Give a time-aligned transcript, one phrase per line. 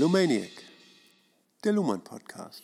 [0.00, 0.48] Lumaniac,
[1.62, 2.62] der Luhmann Podcast.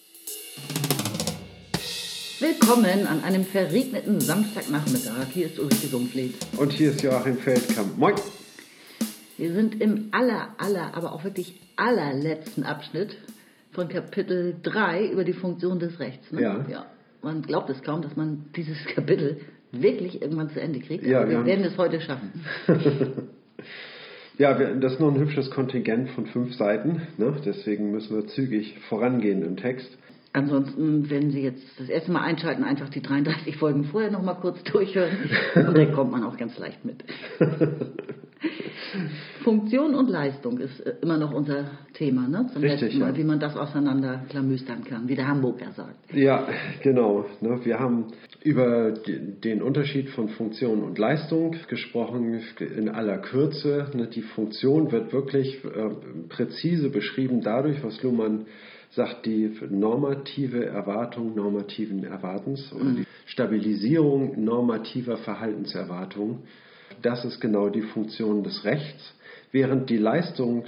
[2.40, 5.26] Willkommen an einem verregneten Samstagnachmittag.
[5.34, 6.34] Hier ist Ulrike Sumpfleth.
[6.56, 7.98] Und hier ist Joachim Feldkamp.
[7.98, 8.14] Moin!
[9.36, 13.18] Wir sind im aller, aller, aber auch wirklich allerletzten Abschnitt
[13.72, 16.32] von Kapitel 3 über die Funktion des Rechts.
[16.32, 16.40] Ne?
[16.40, 16.64] Ja.
[16.70, 16.86] ja.
[17.20, 21.04] Man glaubt es kaum, dass man dieses Kapitel wirklich irgendwann zu Ende kriegt.
[21.04, 21.44] Ja, aber wir ja.
[21.44, 22.32] werden es heute schaffen.
[24.38, 27.02] Ja, das ist nur ein hübsches Kontingent von fünf Seiten.
[27.16, 27.34] Ne?
[27.44, 29.96] Deswegen müssen wir zügig vorangehen im Text.
[30.32, 34.34] Ansonsten, wenn Sie jetzt das erste Mal einschalten, einfach die 33 Folgen vorher noch mal
[34.34, 35.16] kurz durchhören
[35.54, 37.02] und dann kommt man auch ganz leicht mit.
[39.42, 42.46] Funktion und Leistung ist äh, immer noch unser Thema, ne?
[42.52, 43.16] Zum Richtig, letzten Mal, ja.
[43.16, 46.12] wie man das auseinanderklamüstern kann, wie der Hamburger sagt.
[46.12, 46.46] Ja,
[46.82, 47.24] genau.
[47.40, 47.60] Ne?
[47.64, 48.06] Wir haben
[48.46, 53.90] über den Unterschied von Funktion und Leistung gesprochen in aller Kürze.
[53.92, 54.06] Ne?
[54.06, 55.90] Die Funktion wird wirklich äh,
[56.28, 58.46] präzise beschrieben dadurch, was Luhmann
[58.92, 66.44] sagt, die normative Erwartung normativen Erwartens oder die Stabilisierung normativer Verhaltenserwartungen.
[67.02, 69.12] Das ist genau die Funktion des Rechts,
[69.50, 70.66] während die Leistung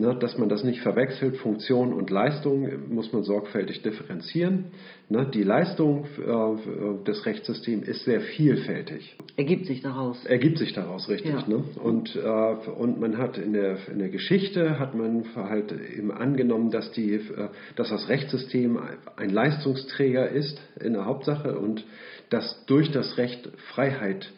[0.00, 4.66] Ne, dass man das nicht verwechselt, Funktion und Leistung äh, muss man sorgfältig differenzieren.
[5.08, 9.16] Ne, die Leistung äh, des Rechtssystems ist sehr vielfältig.
[9.36, 10.24] Ergibt sich daraus.
[10.24, 11.32] Ergibt sich daraus richtig.
[11.32, 11.44] Ja.
[11.48, 11.64] Ne?
[11.82, 16.70] Und, äh, und man hat in der, in der Geschichte hat man halt eben angenommen,
[16.70, 18.78] dass, die, äh, dass das Rechtssystem
[19.16, 21.84] ein Leistungsträger ist in der Hauptsache und
[22.30, 24.32] dass durch das Recht Freiheit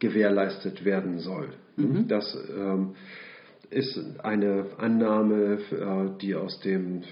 [0.00, 1.50] gewährleistet werden soll.
[1.76, 2.08] Mhm.
[2.08, 2.96] Das ähm,
[3.70, 7.02] ist eine Annahme, äh, die aus dem, äh,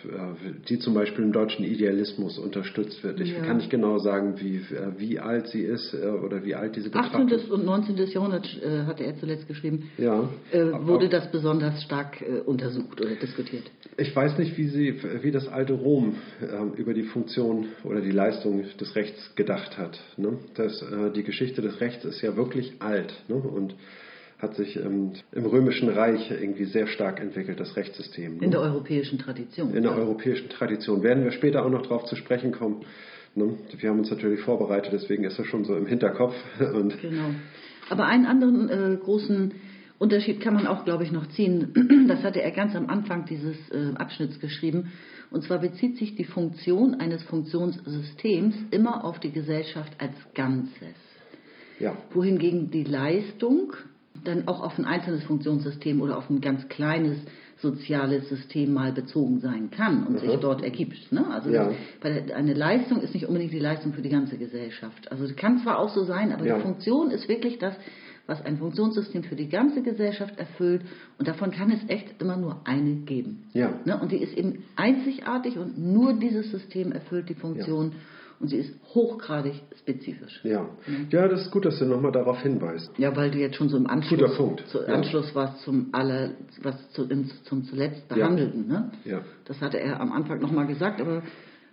[0.69, 3.21] die zum Beispiel im deutschen Idealismus unterstützt wird.
[3.21, 3.45] Ich Ja.
[3.45, 7.27] kann nicht genau sagen, wie, äh, wie alt sie ist oder wie alt diese 18.
[7.27, 7.97] Betrachtung und 19.
[8.13, 8.47] Jahrhundert
[8.87, 10.29] hatte er zuletzt geschrieben, Ja.
[10.83, 13.65] wurde das besonders stark untersucht oder diskutiert.
[13.97, 18.11] Ich weiß nicht, wie, sie, wie das alte Rom ähm, über die Funktion oder die
[18.11, 19.99] Leistung des Rechts gedacht hat.
[20.17, 20.39] Ne?
[20.55, 23.37] Das, die Geschichte des Rechts ist ja wirklich alt ne?
[23.37, 23.75] und
[24.45, 28.37] hat sich ähm, im Römischen Reich irgendwie sehr stark entwickelt, das Rechtssystem.
[28.37, 28.45] Ne?
[28.45, 29.75] In der europäischen Tradition.
[29.75, 31.03] In der europäischen Tradition.
[31.03, 32.85] Werden wir später auch noch darauf zu sprechen kommen.
[33.35, 33.57] Ne?
[33.79, 36.35] Wir haben uns natürlich vorbereitet, deswegen ist das schon so im Hinterkopf.
[36.75, 37.31] Und Genau.
[37.91, 39.53] Aber einen anderen äh, großen
[39.99, 42.07] Unterschied kann man auch, glaube ich, noch ziehen.
[42.09, 44.93] Das hatte er ganz am Anfang dieses äh, Abschnitts geschrieben.
[45.31, 50.97] Und zwar bezieht sich die Funktion eines Funktionssystems immer auf die Gesellschaft als Ganzes.
[51.81, 53.73] ja, Wohingegen die Leistung
[54.23, 57.19] dann auch auf ein einzelnes Funktionssystem oder auf ein ganz kleines
[57.59, 61.11] soziales System mal bezogen sein kann und sich dort ergibt.
[61.13, 61.27] Ne?
[61.31, 61.71] Also Ja.
[62.03, 65.11] der, eine Leistung ist nicht unbedingt die Leistung für die ganze Gesellschaft.
[65.11, 66.57] Also das kann zwar auch so sein, aber Ja.
[66.57, 67.75] die Funktion ist wirklich das,
[68.27, 70.83] was ein Funktionssystem für die ganze Gesellschaft erfüllt
[71.19, 73.45] und davon kann es echt immer nur eine geben.
[73.53, 73.75] Ja.
[73.85, 73.99] Ne?
[74.01, 77.93] Und die ist eben einzigartig und nur dieses System erfüllt die Funktion
[78.41, 80.41] und sie ist hochgradig spezifisch.
[80.45, 80.69] ja.
[81.11, 82.91] Ja, das ist gut, dass du nochmal darauf hinweist.
[82.99, 84.95] Ja, weil du jetzt schon so im Anschluss, Zu, ja.
[84.95, 86.31] Anschluss warst zum aller,
[86.63, 88.69] was zu, im, zum zuletzt behandelten.
[88.69, 88.91] Ne?
[89.05, 89.21] Ja.
[89.45, 91.23] Das hatte er am Anfang nochmal gesagt, aber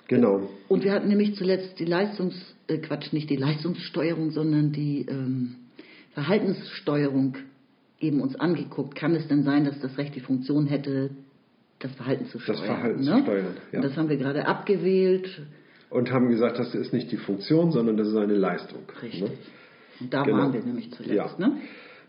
[0.08, 0.50] Genau.
[0.68, 2.36] und wir hatten nämlich zuletzt die Leistungs,
[2.68, 5.56] äh, Quatsch, nicht die Leistungssteuerung, sondern die ähm,
[6.14, 7.38] Verhaltenssteuerung
[8.02, 8.96] eben uns angeguckt.
[8.96, 11.12] Kann es denn sein, dass das Recht die Funktion hätte,
[11.80, 12.58] das Verhalten zu steuern?
[12.60, 13.16] Das Verhalten ne?
[13.16, 13.80] zu steuern, ja.
[13.80, 15.30] Und das haben wir gerade abgewählt.
[15.92, 18.84] Und haben gesagt, das ist nicht die Funktion, sondern das ist eine Leistung.
[19.04, 19.22] Richtig.
[19.22, 19.32] Ne?
[20.00, 20.38] Und da Genau.
[20.38, 21.14] waren wir nämlich zuletzt.
[21.14, 21.30] Ja.
[21.38, 21.58] Ne?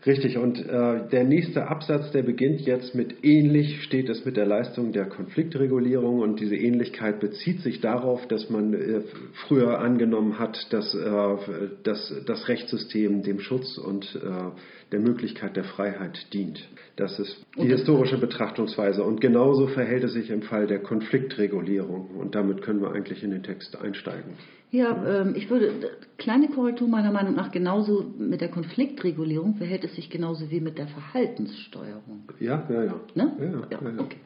[0.05, 4.45] Richtig, und äh, der nächste Absatz, der beginnt jetzt mit ähnlich steht es mit der
[4.45, 9.01] Leistung der Konfliktregulierung und diese Ähnlichkeit bezieht sich darauf, dass man äh,
[9.47, 11.37] früher angenommen hat, dass, äh,
[11.83, 14.51] dass das Rechtssystem dem Schutz und äh,
[14.91, 16.67] der Möglichkeit der Freiheit dient.
[16.97, 22.09] Das ist die Und historische Betrachtungsweise und genauso verhält es sich im Fall der Konfliktregulierung
[22.19, 24.33] und damit können wir eigentlich in den Text einsteigen.
[24.73, 25.71] Ja, ähm, ich würde,
[26.17, 30.79] kleine Korrektur meiner Meinung nach, genauso mit der Konfliktregulierung verhält es sich genauso wie mit
[30.79, 32.23] der Verhaltenssteuerung.
[32.39, 32.95] Ja, ja, ja.
[33.13, 33.37] Ne?
[33.39, 34.01] Ja, ja, ja, ja.
[34.01, 34.17] okay.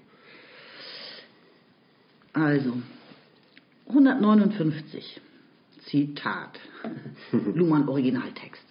[2.31, 2.77] Also,
[3.89, 5.19] 159,
[5.89, 6.57] Zitat,
[7.53, 8.63] Luhmann Originaltext.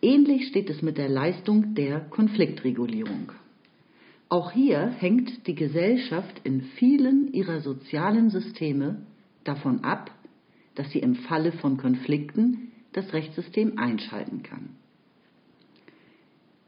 [0.00, 3.30] Ähnlich steht es mit der Leistung der Konfliktregulierung.
[4.30, 9.02] Auch hier hängt die Gesellschaft in vielen ihrer sozialen Systeme
[9.46, 10.10] davon ab,
[10.74, 14.70] dass sie im Falle von Konflikten das Rechtssystem einschalten kann.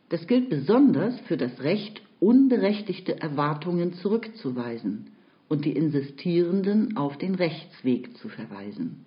[0.09, 5.11] Das gilt besonders für das Recht, unberechtigte Erwartungen zurückzuweisen
[5.49, 9.05] und die Insistierenden auf den Rechtsweg zu verweisen.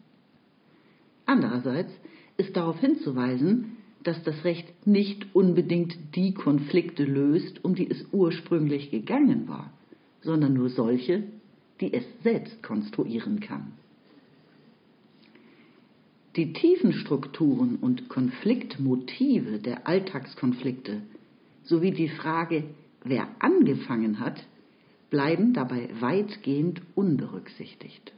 [1.26, 1.92] Andererseits
[2.38, 8.90] ist darauf hinzuweisen, dass das Recht nicht unbedingt die Konflikte löst, um die es ursprünglich
[8.90, 9.72] gegangen war,
[10.22, 11.24] sondern nur solche,
[11.82, 13.74] die es selbst konstruieren kann.
[16.38, 21.02] Die tiefen Strukturen und Konfliktmotive der Alltagskonflikte
[21.64, 22.64] sowie die Frage,
[23.04, 24.42] wer angefangen hat,
[25.10, 28.14] bleiben dabei weitgehend unberücksichtigt.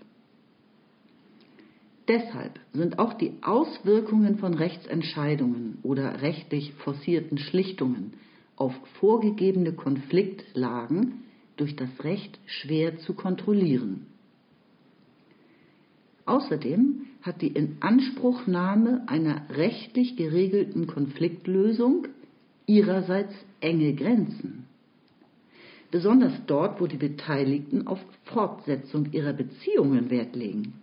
[2.08, 8.14] Deshalb sind auch die Auswirkungen von Rechtsentscheidungen oder rechtlich forcierten Schlichtungen
[8.58, 11.23] auf vorgegebene Konfliktlagen
[11.58, 14.08] durch das Recht schwer zu kontrollieren.
[16.26, 22.08] Außerdem hat die Inanspruchnahme einer rechtlich geregelten Konfliktlösung
[22.66, 24.66] ihrerseits enge Grenzen.
[25.92, 30.74] Besonders dort, wo die Beteiligten auf Fortsetzung ihrer Beziehungen Wert legen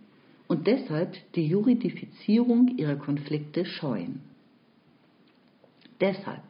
[0.47, 4.21] und deshalb die Juridifizierung ihrer Konflikte scheuen.
[5.99, 6.43] Deshalb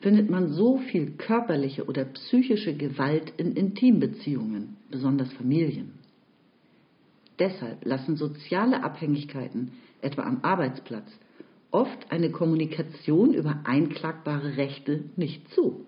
[0.00, 5.92] findet man so viel körperliche oder psychische Gewalt in Intimbeziehungen, besonders Familien.
[7.38, 11.10] Deshalb lassen soziale Abhängigkeiten, etwa am Arbeitsplatz,
[11.70, 15.86] oft eine Kommunikation über einklagbare Rechte nicht zu.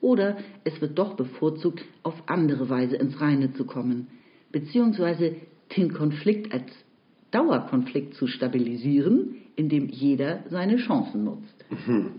[0.00, 4.08] Oder es wird doch bevorzugt, auf andere Weise ins Reine zu kommen,
[4.50, 5.36] beziehungsweise
[5.76, 6.66] den Konflikt als
[7.30, 11.64] Dauerkonflikt zu stabilisieren, indem jeder seine Chancen nutzt.
[11.70, 12.12] Mhm.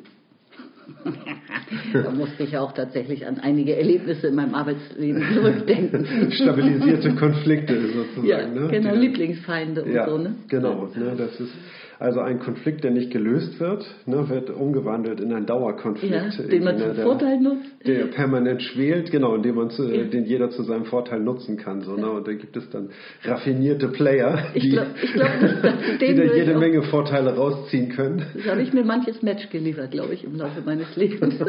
[1.93, 6.31] Da musste ich auch tatsächlich an einige Erlebnisse in meinem Arbeitsleben zurückdenken.
[6.31, 8.27] Stabilisierte Konflikte sozusagen.
[8.27, 8.67] Ja, ne?
[8.69, 10.17] genau, Die, Lieblingsfeinde und ja, so.
[10.17, 10.35] Ne?
[10.47, 11.53] Genau, ne, das ist
[12.03, 16.13] also ein Konflikt, der nicht gelöst wird, ne, wird umgewandelt in einen Dauerkonflikt.
[16.13, 17.71] Ja, den man zum Vorteil nutzt.
[17.87, 20.03] Der permanent schwelt, genau, indem man zu, ja.
[20.03, 21.79] den jeder zu seinem Vorteil nutzen kann.
[21.79, 22.11] So, ne?
[22.11, 22.89] Und da gibt es dann
[23.23, 25.29] raffinierte Player, die, glaub, glaub,
[26.01, 28.25] die da jede Menge Vorteile rausziehen können.
[28.33, 31.35] Das habe ich mir manches Match geliefert, glaube ich, im Laufe meines Lebens.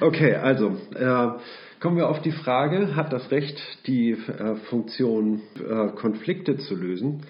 [0.00, 1.28] okay, also äh,
[1.86, 7.20] Kommen wir auf die Frage, hat das Recht die äh, Funktion, äh, Konflikte zu lösen?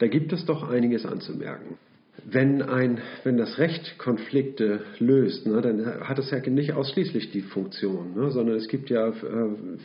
[0.00, 1.78] Da gibt es doch einiges anzumerken.
[2.22, 7.40] Wenn, ein, wenn das Recht Konflikte löst, ne, dann hat es ja nicht ausschließlich die
[7.40, 9.14] Funktion, ne, sondern es gibt ja äh,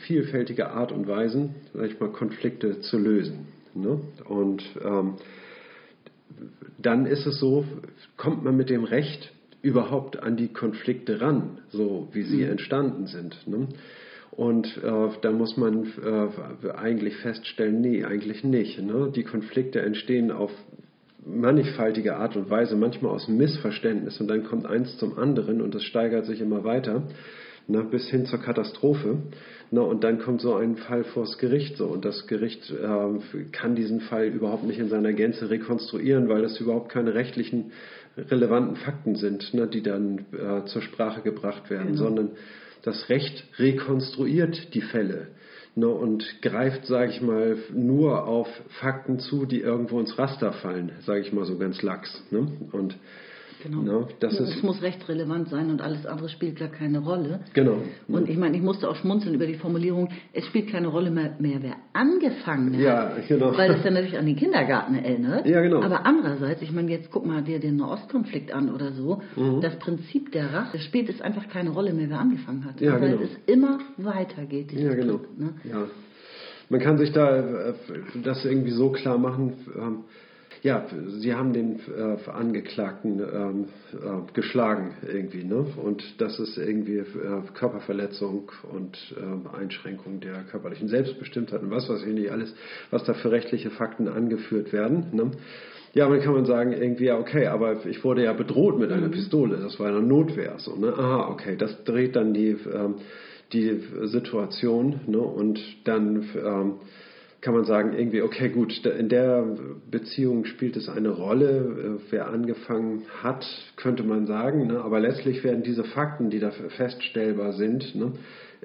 [0.06, 3.46] vielfältige Art und Weisen, sag ich mal, Konflikte zu lösen.
[3.72, 3.98] Ne?
[4.26, 5.14] Und ähm,
[6.76, 7.64] dann ist es so,
[8.18, 9.32] kommt man mit dem Recht
[9.62, 12.50] überhaupt an die Konflikte ran, so wie sie mhm.
[12.50, 13.48] entstanden sind.
[13.48, 13.68] Ne?
[14.38, 18.80] Und äh, da muss man äh, eigentlich feststellen, nee, eigentlich nicht.
[18.80, 19.10] Ne?
[19.12, 20.52] Die Konflikte entstehen auf
[21.26, 25.82] mannigfaltige Art und Weise, manchmal aus Missverständnis und dann kommt eins zum anderen und es
[25.82, 27.02] steigert sich immer weiter
[27.66, 29.18] ne, bis hin zur Katastrophe.
[29.72, 33.74] Ne, und dann kommt so ein Fall vors Gericht so und das Gericht äh, kann
[33.74, 37.72] diesen Fall überhaupt nicht in seiner Gänze rekonstruieren, weil das überhaupt keine rechtlichen
[38.16, 42.04] relevanten Fakten sind, ne, die dann äh, zur Sprache gebracht werden, genau.
[42.04, 42.30] sondern
[42.88, 45.28] das Recht rekonstruiert die Fälle
[45.74, 48.48] ne, und greift, sage ich mal, nur auf
[48.80, 52.22] Fakten zu, die irgendwo ins Raster fallen, sage ich mal so ganz lax.
[52.30, 52.50] Ne?
[52.72, 52.96] Und
[53.62, 53.82] Genau.
[53.82, 54.08] No, ne?
[54.20, 57.40] das es muss recht relevant sein und alles andere spielt gar keine Rolle.
[57.54, 57.78] Genau.
[58.06, 61.34] Und ich meine, ich musste auch schmunzeln über die Formulierung, es spielt keine Rolle mehr,
[61.38, 62.80] mehr wer angefangen hat.
[62.80, 63.56] Ja, genau.
[63.56, 65.46] Weil das ja natürlich an den Kindergarten erinnert.
[65.46, 65.82] Ja, genau.
[65.82, 69.22] Aber andererseits, ich meine, jetzt guck mal dir den Nahostkonflikt an oder so.
[69.36, 69.60] Mhm.
[69.60, 72.80] Das Prinzip der Rache spielt es einfach keine Rolle mehr, wer angefangen hat.
[72.80, 73.22] Ja, weil genau.
[73.22, 74.72] es immer weitergeht.
[74.72, 75.18] Ja, genau.
[75.18, 75.54] Club, ne?
[75.64, 75.86] Ja.
[76.70, 77.74] Man kann sich da äh,
[78.22, 80.04] das irgendwie so klar machen, ähm,
[80.62, 80.86] ja,
[81.20, 85.66] Sie haben den äh, Angeklagten ähm, äh, geschlagen irgendwie, ne?
[85.76, 87.04] Und das ist irgendwie äh,
[87.54, 92.54] Körperverletzung und ähm, Einschränkung der körperlichen Selbstbestimmtheit und was weiß ich nicht alles,
[92.90, 95.06] was da für rechtliche Fakten angeführt werden.
[95.12, 95.30] Ne?
[95.94, 99.08] Ja, dann kann man sagen, irgendwie, ja, okay, aber ich wurde ja bedroht mit einer
[99.08, 99.12] mhm.
[99.12, 100.54] Pistole, das war eine Notwehr.
[100.58, 100.92] So, ne?
[100.92, 102.96] Aha, okay, das dreht dann die, ähm,
[103.52, 105.18] die Situation ne?
[105.18, 106.74] und dann ähm,
[107.40, 109.44] kann man sagen, irgendwie, okay, gut, in der
[109.90, 114.80] Beziehung spielt es eine Rolle, äh, wer angefangen hat, könnte man sagen, ne?
[114.80, 118.12] aber letztlich werden diese Fakten, die da feststellbar sind, ne,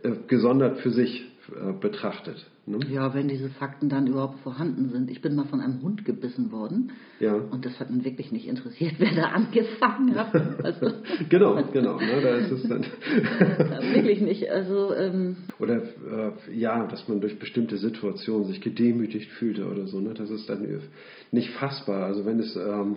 [0.02, 2.46] äh, gesondert für sich äh, betrachtet.
[2.66, 2.80] Ne?
[2.90, 5.12] Ja, wenn diese Fakten dann überhaupt vorhanden sind.
[5.12, 6.94] Ich bin mal von einem Hund gebissen worden.
[7.20, 7.34] Ja.
[7.34, 10.34] Und das hat mich wirklich nicht interessiert, wer da angefangen hat.
[10.64, 10.92] Also,
[11.30, 11.98] genau, genau.
[11.98, 12.84] Ne, da ist es dann.
[13.94, 14.50] wirklich nicht.
[14.50, 20.00] Also, ähm, oder äh, ja, dass man durch bestimmte Situationen sich gedemütigt fühlte oder so.
[20.00, 20.14] Ne?
[20.14, 20.66] Das ist dann
[21.32, 22.06] nicht fassbar.
[22.06, 22.96] Also wenn es, ähm,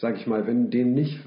[0.00, 1.20] sage ich mal, wenn dem nicht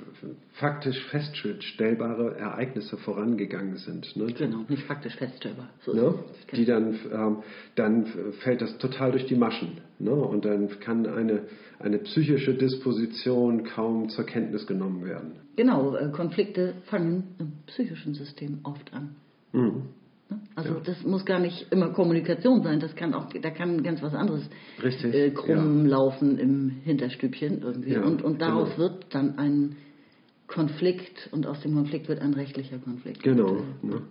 [0.53, 4.15] faktisch feststellbare Ereignisse vorangegangen sind.
[4.15, 4.34] Ne?
[4.34, 5.70] Genau, nicht faktisch feststellbar.
[5.82, 6.15] So ne?
[6.53, 7.38] Die dann, ähm,
[7.75, 8.06] dann
[8.39, 9.82] fällt das total durch die Maschen.
[10.00, 10.12] Ne?
[10.12, 11.44] Und dann kann eine,
[11.80, 15.34] eine psychische Disposition kaum zur Kenntnis genommen werden.
[15.56, 19.15] Genau, äh, Konflikte fangen im psychischen System oft an.
[19.51, 19.84] Mhm.
[20.30, 20.39] Ne?
[20.56, 20.80] Also ja.
[20.84, 24.50] das muss gar nicht immer Kommunikation sein, das kann auch, da kann ganz was anderes
[24.82, 25.92] Richtig, äh, krumm ja.
[25.92, 27.94] laufen im Hinterstübchen irgendwie.
[27.94, 28.89] Ja, und, und daraus genau.
[28.89, 29.75] wird dann ein
[30.48, 33.24] Konflikt und aus dem Konflikt wird ein rechtlicher Konflikt.
[33.24, 33.48] Genau.
[33.48, 34.01] Und, äh, ne?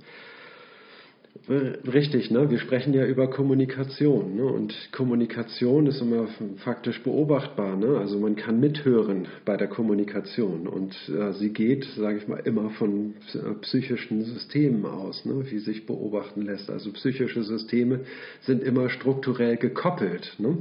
[1.49, 2.51] Richtig, ne?
[2.51, 4.37] wir sprechen ja über Kommunikation.
[4.37, 4.45] Ne?
[4.45, 7.75] Und Kommunikation ist immer faktisch beobachtbar.
[7.75, 7.99] Ne?
[7.99, 10.69] Also man kann mithören bei der Kommunikation.
[10.69, 15.45] Und äh, sie geht, sage ich mal, immer von äh, psychischen Systemen aus, ne?
[15.51, 16.71] wie sich beobachten lässt.
[16.71, 18.01] Also psychische Systeme
[18.43, 20.37] sind immer strukturell gekoppelt.
[20.39, 20.59] Ne?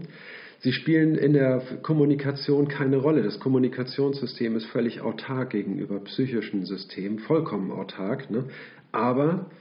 [0.61, 3.21] Sie spielen in der Kommunikation keine Rolle.
[3.21, 8.31] Das Kommunikationssystem ist völlig autark gegenüber psychischen Systemen, vollkommen autark.
[8.31, 8.45] Ne?
[8.91, 9.51] Aber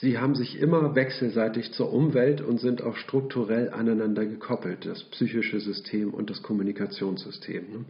[0.00, 5.60] Sie haben sich immer wechselseitig zur Umwelt und sind auch strukturell aneinander gekoppelt, das psychische
[5.60, 7.62] System und das Kommunikationssystem.
[7.70, 7.84] Ne?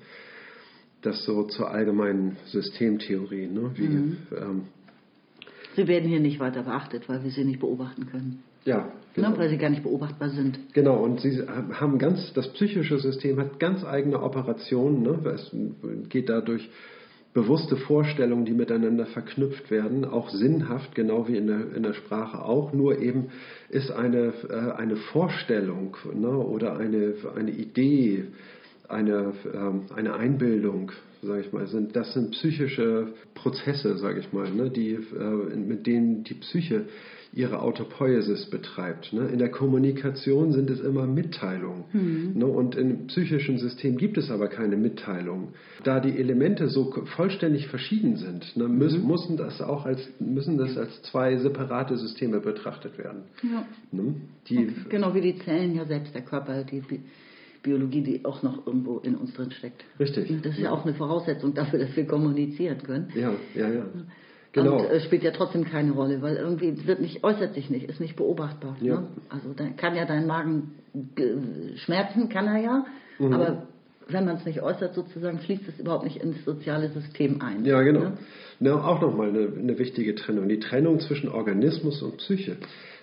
[1.03, 3.47] Das so zur allgemeinen Systemtheorie.
[3.47, 3.71] Ne?
[3.75, 4.17] Wie, mhm.
[4.37, 4.63] ähm,
[5.77, 8.43] sie werden hier nicht weiter beachtet, weil wir sie nicht beobachten können.
[8.65, 8.93] Ja, ne?
[9.15, 9.39] genau.
[9.39, 10.59] Weil sie gar nicht beobachtbar sind.
[10.73, 15.03] Genau, und sie haben ganz, das psychische System hat ganz eigene Operationen.
[15.03, 15.21] Ne?
[15.33, 15.53] Es
[16.09, 16.69] geht dadurch
[17.33, 22.43] bewusste Vorstellungen, die miteinander verknüpft werden, auch sinnhaft, genau wie in der, in der Sprache
[22.45, 23.29] auch, nur eben
[23.69, 28.25] ist eine, äh, eine Vorstellung ne, oder eine, eine Idee,
[28.89, 30.91] eine, äh, eine Einbildung,
[31.23, 35.87] sage ich mal, sind, das sind psychische Prozesse, sage ich mal, ne, die, äh, mit
[35.87, 36.87] denen die Psyche
[37.33, 39.13] ihre Autopoiesis betreibt.
[39.13, 39.29] Ne?
[39.29, 41.85] In der Kommunikation sind es immer Mitteilungen.
[41.93, 42.33] Mhm.
[42.35, 42.47] Ne?
[42.47, 45.49] Und im psychischen System gibt es aber keine Mitteilungen.
[45.85, 49.09] Da die Elemente so vollständig verschieden sind, ne, müssen, mhm.
[49.09, 53.23] müssen, das auch als, müssen das als zwei separate Systeme betrachtet werden.
[53.43, 53.65] Ja.
[53.93, 54.15] Ne?
[54.49, 56.83] Die, genau wie die Zellen ja selbst, der Körper, die
[57.63, 59.85] Biologie, die auch noch irgendwo in uns drin steckt.
[59.99, 60.43] Richtig.
[60.43, 63.09] Das ist ja, ja auch eine Voraussetzung dafür, dass wir kommunizieren können.
[63.15, 63.87] Ja, ja, ja.
[64.53, 64.79] Genau.
[64.79, 68.01] Und äh, spielt ja trotzdem keine Rolle, weil irgendwie wird nicht, äußert sich nicht, ist
[68.01, 68.77] nicht beobachtbar.
[68.81, 69.01] Ja.
[69.01, 69.09] Ne?
[69.29, 70.75] Also da kann ja dein Magen
[71.77, 72.85] schmerzen, kann er ja,
[73.19, 73.33] mhm.
[73.33, 73.63] aber
[74.09, 77.65] wenn man es nicht äußert, sozusagen, fließt es überhaupt nicht ins soziale System ein.
[77.65, 78.01] Ja, genau.
[78.01, 78.19] Ne?
[78.59, 80.49] Na, auch nochmal eine, eine wichtige Trennung.
[80.49, 82.57] Die Trennung zwischen Organismus und Psyche.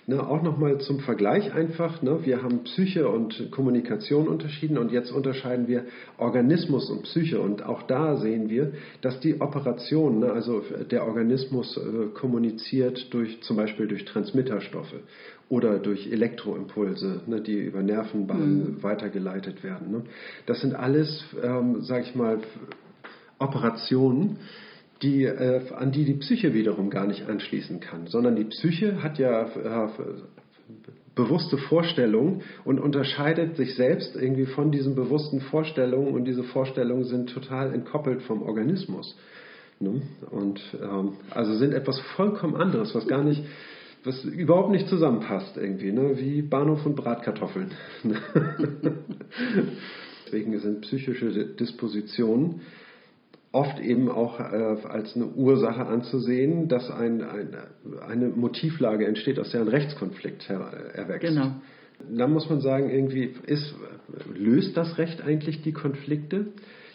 [0.08, 2.00] Ne, auch nochmal zum Vergleich einfach.
[2.00, 5.84] Ne, wir haben Psyche und Kommunikation unterschieden und jetzt unterscheiden wir
[6.16, 7.38] Organismus und Psyche.
[7.42, 8.72] Und auch da sehen wir,
[9.02, 14.94] dass die Operation, ne, also der Organismus äh, kommuniziert durch zum Beispiel durch Transmitterstoffe
[15.50, 18.82] oder durch Elektroimpulse, ne, die über Nervenbahnen mhm.
[18.82, 19.92] weitergeleitet werden.
[19.92, 20.02] Ne.
[20.46, 22.38] Das sind alles, ähm, sage ich mal,
[23.38, 24.38] Operationen,
[25.02, 29.18] die, äh, an die die Psyche wiederum gar nicht anschließen kann, sondern die Psyche hat
[29.18, 29.88] ja äh,
[31.14, 37.30] bewusste Vorstellungen und unterscheidet sich selbst irgendwie von diesen bewussten Vorstellungen und diese Vorstellungen sind
[37.30, 39.16] total entkoppelt vom Organismus.
[39.80, 40.02] Ne?
[40.30, 43.42] Und ähm, also sind etwas vollkommen anderes, was gar nicht,
[44.04, 46.18] was überhaupt nicht zusammenpasst irgendwie, ne?
[46.18, 47.72] wie Bahnhof und Bratkartoffeln.
[50.26, 52.60] Deswegen sind psychische Dispositionen
[53.52, 57.56] oft eben auch äh, als eine Ursache anzusehen, dass ein, ein,
[58.06, 60.60] eine Motivlage entsteht, aus der ein Rechtskonflikt her,
[60.94, 61.28] erwächst.
[61.28, 61.52] Genau.
[62.10, 63.74] Dann muss man sagen, irgendwie ist,
[64.34, 66.46] löst das Recht eigentlich die Konflikte?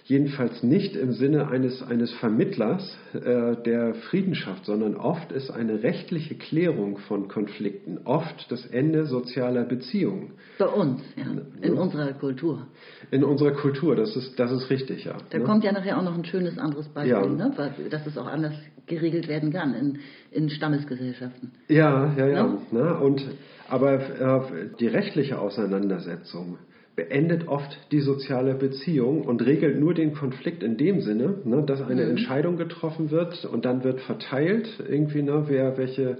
[0.05, 5.81] Jedenfalls nicht im Sinne eines, eines Vermittlers äh, der Frieden schafft, sondern oft ist eine
[5.81, 10.33] rechtliche Klärung von Konflikten oft das Ende sozialer Beziehungen.
[10.59, 11.23] Bei uns, ja.
[11.61, 11.81] In ja.
[11.81, 12.67] unserer Kultur.
[13.11, 15.15] In unserer Kultur, das ist, das ist richtig, ja.
[15.29, 15.45] Da ne?
[15.45, 17.25] kommt ja nachher auch noch ein schönes anderes Beispiel, ja.
[17.25, 17.73] ne?
[17.89, 18.53] dass es auch anders
[18.85, 19.99] geregelt werden kann in,
[20.31, 21.51] in Stammesgesellschaften.
[21.69, 22.57] Ja, ja, ja.
[22.71, 22.97] Ne?
[22.99, 23.25] Und,
[23.69, 26.57] aber äh, die rechtliche Auseinandersetzung
[26.95, 31.81] beendet oft die soziale Beziehung und regelt nur den Konflikt in dem Sinne, ne, dass
[31.81, 32.11] eine mhm.
[32.11, 36.17] Entscheidung getroffen wird und dann wird verteilt, irgendwie, ne, wer welche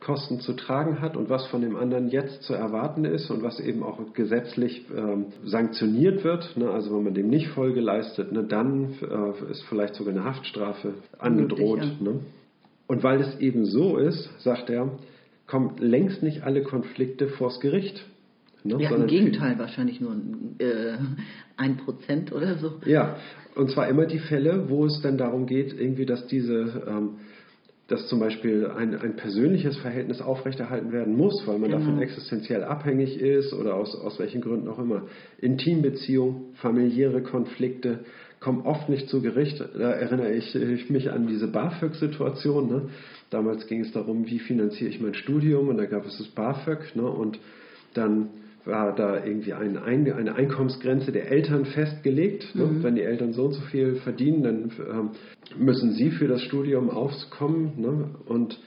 [0.00, 3.58] Kosten zu tragen hat und was von dem anderen jetzt zu erwarten ist und was
[3.58, 6.56] eben auch gesetzlich ähm, sanktioniert wird.
[6.56, 10.24] Ne, also wenn man dem nicht Folge leistet, ne, dann äh, ist vielleicht sogar eine
[10.24, 11.80] Haftstrafe angedroht.
[11.80, 12.12] Möglich, ja.
[12.12, 12.20] ne?
[12.86, 14.90] Und weil es eben so ist, sagt er,
[15.46, 18.04] kommt längst nicht alle Konflikte vors Gericht.
[18.64, 18.82] Ne?
[18.82, 20.16] Ja, im Gegenteil, wahrscheinlich nur
[20.58, 20.96] äh,
[21.56, 22.80] ein Prozent oder so.
[22.86, 23.16] Ja,
[23.54, 27.10] und zwar immer die Fälle, wo es dann darum geht, irgendwie, dass diese, ähm,
[27.88, 31.84] dass zum Beispiel ein, ein persönliches Verhältnis aufrechterhalten werden muss, weil man genau.
[31.84, 35.02] davon existenziell abhängig ist oder aus, aus welchen Gründen auch immer.
[35.42, 38.00] Intimbeziehung, familiäre Konflikte,
[38.40, 39.60] komme oft nicht zu Gericht.
[39.60, 42.68] Da erinnere ich, ich mich an diese BAföG-Situation.
[42.68, 42.82] Ne?
[43.28, 46.96] Damals ging es darum, wie finanziere ich mein Studium und da gab es das BAföG.
[46.96, 47.06] Ne?
[47.06, 47.38] Und
[47.92, 48.28] dann
[48.64, 52.54] war da irgendwie ein, eine Einkommensgrenze der Eltern festgelegt.
[52.54, 52.64] Ne?
[52.64, 52.82] Mhm.
[52.82, 55.10] Wenn die Eltern so und so viel verdienen, dann ähm,
[55.58, 57.72] müssen sie für das Studium aufkommen.
[57.76, 58.10] Ne?
[58.26, 58.58] Und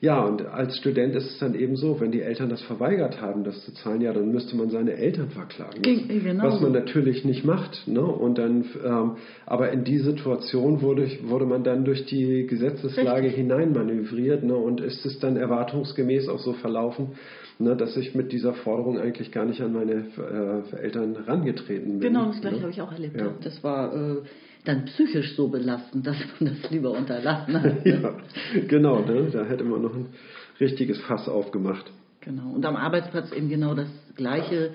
[0.00, 3.42] ja, und als Student ist es dann eben so, wenn die Eltern das verweigert haben,
[3.42, 5.80] das zu zahlen, ja, dann müsste man seine Eltern verklagen.
[5.80, 6.44] Genau.
[6.44, 7.88] Was man natürlich nicht macht.
[7.88, 8.02] Ne?
[8.02, 9.12] Und dann, ähm,
[9.46, 13.36] aber in die Situation wurde, wurde man dann durch die Gesetzeslage Richtig.
[13.36, 14.54] hineinmanövriert ne?
[14.54, 17.12] und ist es dann erwartungsgemäß auch so verlaufen,
[17.58, 22.00] ne, dass ich mit dieser Forderung eigentlich gar nicht an meine äh, Eltern rangetreten bin.
[22.00, 22.62] Genau, das gleiche ne?
[22.62, 23.20] habe ich auch erlebt.
[23.20, 23.34] Ja.
[23.42, 24.22] Das war äh,
[24.64, 27.74] dann psychisch so belastend, dass man das lieber unterlassen hat.
[27.86, 28.14] ja,
[28.68, 29.28] genau, ne?
[29.32, 30.06] da hätte man noch ein
[30.60, 31.90] richtiges Fass aufgemacht.
[32.20, 34.72] Genau, und am Arbeitsplatz eben genau das Gleiche.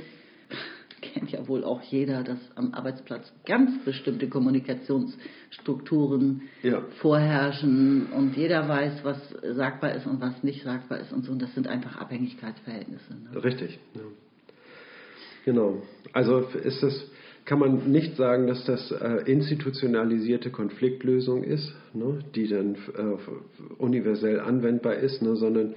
[1.02, 6.82] Kennt ja wohl auch jeder, dass am Arbeitsplatz ganz bestimmte Kommunikationsstrukturen ja.
[7.02, 9.18] vorherrschen und jeder weiß, was
[9.56, 11.32] sagbar ist und was nicht sagbar ist und so.
[11.32, 13.14] Und das sind einfach Abhängigkeitsverhältnisse.
[13.14, 13.44] Ne?
[13.44, 13.80] Richtig.
[13.96, 14.02] Ja.
[15.46, 15.82] Genau.
[16.14, 17.10] Also ist es
[17.50, 24.40] kann man nicht sagen, dass das äh, institutionalisierte Konfliktlösung ist, ne, die dann äh, universell
[24.40, 25.74] anwendbar ist, ne, sondern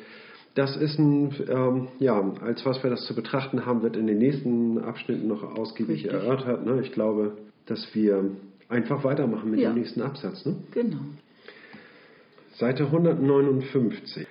[0.54, 4.18] das ist ein, ähm, ja, als was wir das zu betrachten haben, wird in den
[4.18, 6.12] nächsten Abschnitten noch ausgiebig Richtig.
[6.12, 6.66] erörtert.
[6.66, 6.80] Ne?
[6.82, 8.30] Ich glaube, dass wir
[8.68, 9.70] einfach weitermachen mit ja.
[9.70, 10.44] dem nächsten Absatz.
[10.44, 10.56] Ne?
[10.72, 10.98] Genau.
[12.54, 14.26] Seite 159.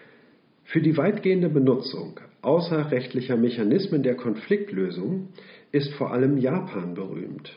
[0.65, 5.29] Für die weitgehende Benutzung außerrechtlicher Mechanismen der Konfliktlösung
[5.71, 7.51] ist vor allem Japan berühmt.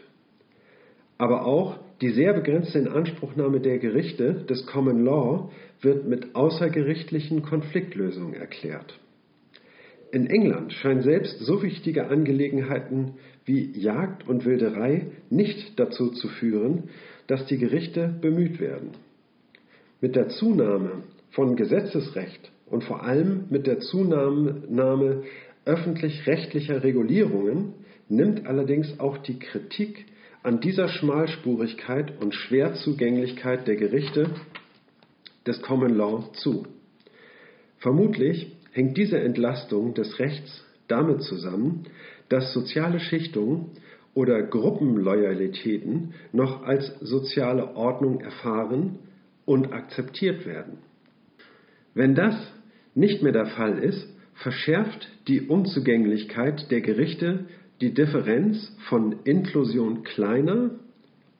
[1.19, 8.35] Aber auch die sehr begrenzte Inanspruchnahme der Gerichte des Common Law wird mit außergerichtlichen Konfliktlösungen
[8.35, 8.99] erklärt.
[10.13, 13.15] In England scheinen selbst so wichtige Angelegenheiten
[13.45, 16.85] wie Jagd und Wilderei nicht dazu zu führen,
[17.27, 18.91] dass die Gerichte bemüht werden.
[20.01, 25.23] Mit der Zunahme von Gesetzesrecht und vor allem mit der Zunahme
[25.65, 27.75] öffentlich-rechtlicher Regulierungen
[28.09, 30.07] nimmt allerdings auch die Kritik
[30.45, 34.29] an dieser Schmalspurigkeit und Schwerzugänglichkeit der Gerichte
[35.47, 36.67] des Common Law zu.
[37.79, 41.85] Vermutlich hängt diese Entlastung des Rechts damit zusammen,
[42.29, 43.71] dass soziale Schichtungen
[44.13, 48.99] oder Gruppenloyalitäten noch als soziale Ordnung erfahren
[49.47, 50.79] und akzeptiert werden.
[51.95, 52.37] Wenn das
[52.95, 57.47] nicht mehr der Fall ist, verschärft die Unzugänglichkeit der Gerichte
[57.81, 60.71] die Differenz von Inklusion kleiner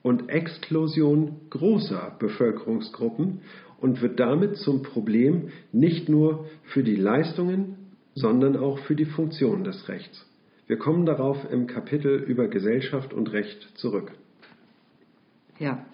[0.01, 3.41] und Exklusion großer Bevölkerungsgruppen
[3.79, 7.77] und wird damit zum Problem nicht nur für die Leistungen,
[8.13, 10.25] sondern auch für die Funktion des Rechts.
[10.67, 14.11] Wir kommen darauf im Kapitel über Gesellschaft und Recht zurück.
[15.59, 15.85] Ja.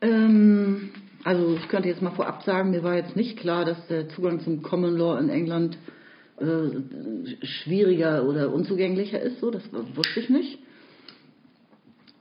[0.00, 0.90] Ähm,
[1.24, 4.40] also ich könnte jetzt mal vorab sagen, mir war jetzt nicht klar, dass der Zugang
[4.40, 5.76] zum Common Law in England
[6.38, 9.40] äh, schwieriger oder unzugänglicher ist.
[9.40, 10.58] So, das wusste ich nicht.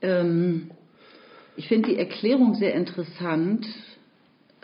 [0.01, 0.71] Ähm,
[1.58, 3.65] ich finde die Erklärung sehr interessant,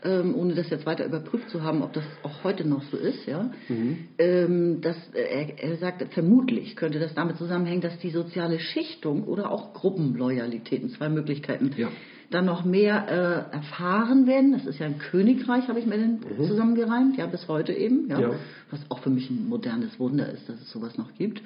[0.03, 3.25] ähm, ohne das jetzt weiter überprüft zu haben, ob das auch heute noch so ist.
[3.25, 3.51] Ja?
[3.69, 4.07] Mhm.
[4.17, 9.51] Ähm, dass, er, er sagt, vermutlich könnte das damit zusammenhängen, dass die soziale Schichtung oder
[9.51, 11.89] auch Gruppenloyalitäten, zwei Möglichkeiten, ja
[12.31, 13.07] dann noch mehr
[13.51, 14.53] äh, erfahren werden.
[14.53, 16.47] Das ist ja ein Königreich, habe ich mir den mhm.
[16.47, 18.09] zusammengereimt, ja, bis heute eben.
[18.09, 18.31] Ja, ja.
[18.71, 21.41] Was auch für mich ein modernes Wunder ist, dass es sowas noch gibt.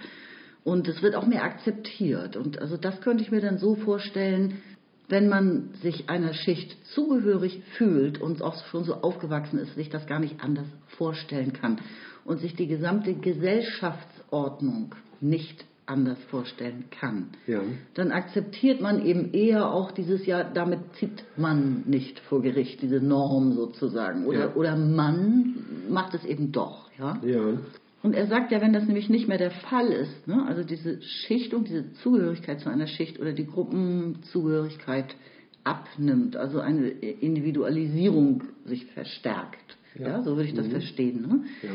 [0.64, 2.38] Und es wird auch mehr akzeptiert.
[2.38, 4.62] Und also das könnte ich mir dann so vorstellen,
[5.08, 10.08] wenn man sich einer Schicht zugehörig fühlt und auch schon so aufgewachsen ist, sich das
[10.08, 11.80] gar nicht anders vorstellen kann
[12.24, 17.62] und sich die gesamte Gesellschaftsordnung nicht anders vorstellen kann, ja.
[17.94, 23.00] dann akzeptiert man eben eher auch dieses Jahr, damit zieht man nicht vor Gericht, diese
[23.00, 24.26] Norm sozusagen.
[24.26, 24.56] Oder, ja.
[24.56, 25.56] oder man
[25.90, 26.90] macht es eben doch.
[26.98, 27.20] Ja?
[27.24, 27.60] ja.
[28.06, 31.02] Und er sagt ja, wenn das nämlich nicht mehr der Fall ist, ne, also diese
[31.02, 35.16] Schichtung, diese Zugehörigkeit zu einer Schicht oder die Gruppenzugehörigkeit
[35.64, 39.78] abnimmt, also eine Individualisierung sich verstärkt.
[39.98, 40.72] Ja, ja so würde ich das mhm.
[40.72, 41.22] verstehen.
[41.22, 41.46] Ne?
[41.64, 41.70] Ja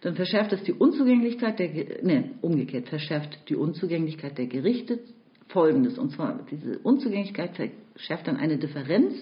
[0.00, 1.68] dann verschärft es die Unzugänglichkeit der,
[2.02, 4.98] ne, umgekehrt, verschärft die Unzugänglichkeit der Gerichte
[5.48, 7.52] folgendes, und zwar diese Unzugänglichkeit
[7.94, 9.14] verschärft dann eine Differenz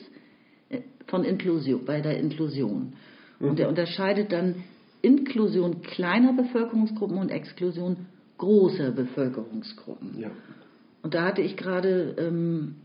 [0.70, 2.94] äh, von Inklusion, bei der Inklusion.
[3.38, 3.48] Mhm.
[3.48, 4.64] Und er unterscheidet dann
[5.05, 8.07] Inklusion kleiner Bevölkerungsgruppen und Exklusion
[8.38, 10.19] großer Bevölkerungsgruppen.
[10.19, 10.31] Ja.
[11.03, 12.77] Und da hatte ich gerade ähm,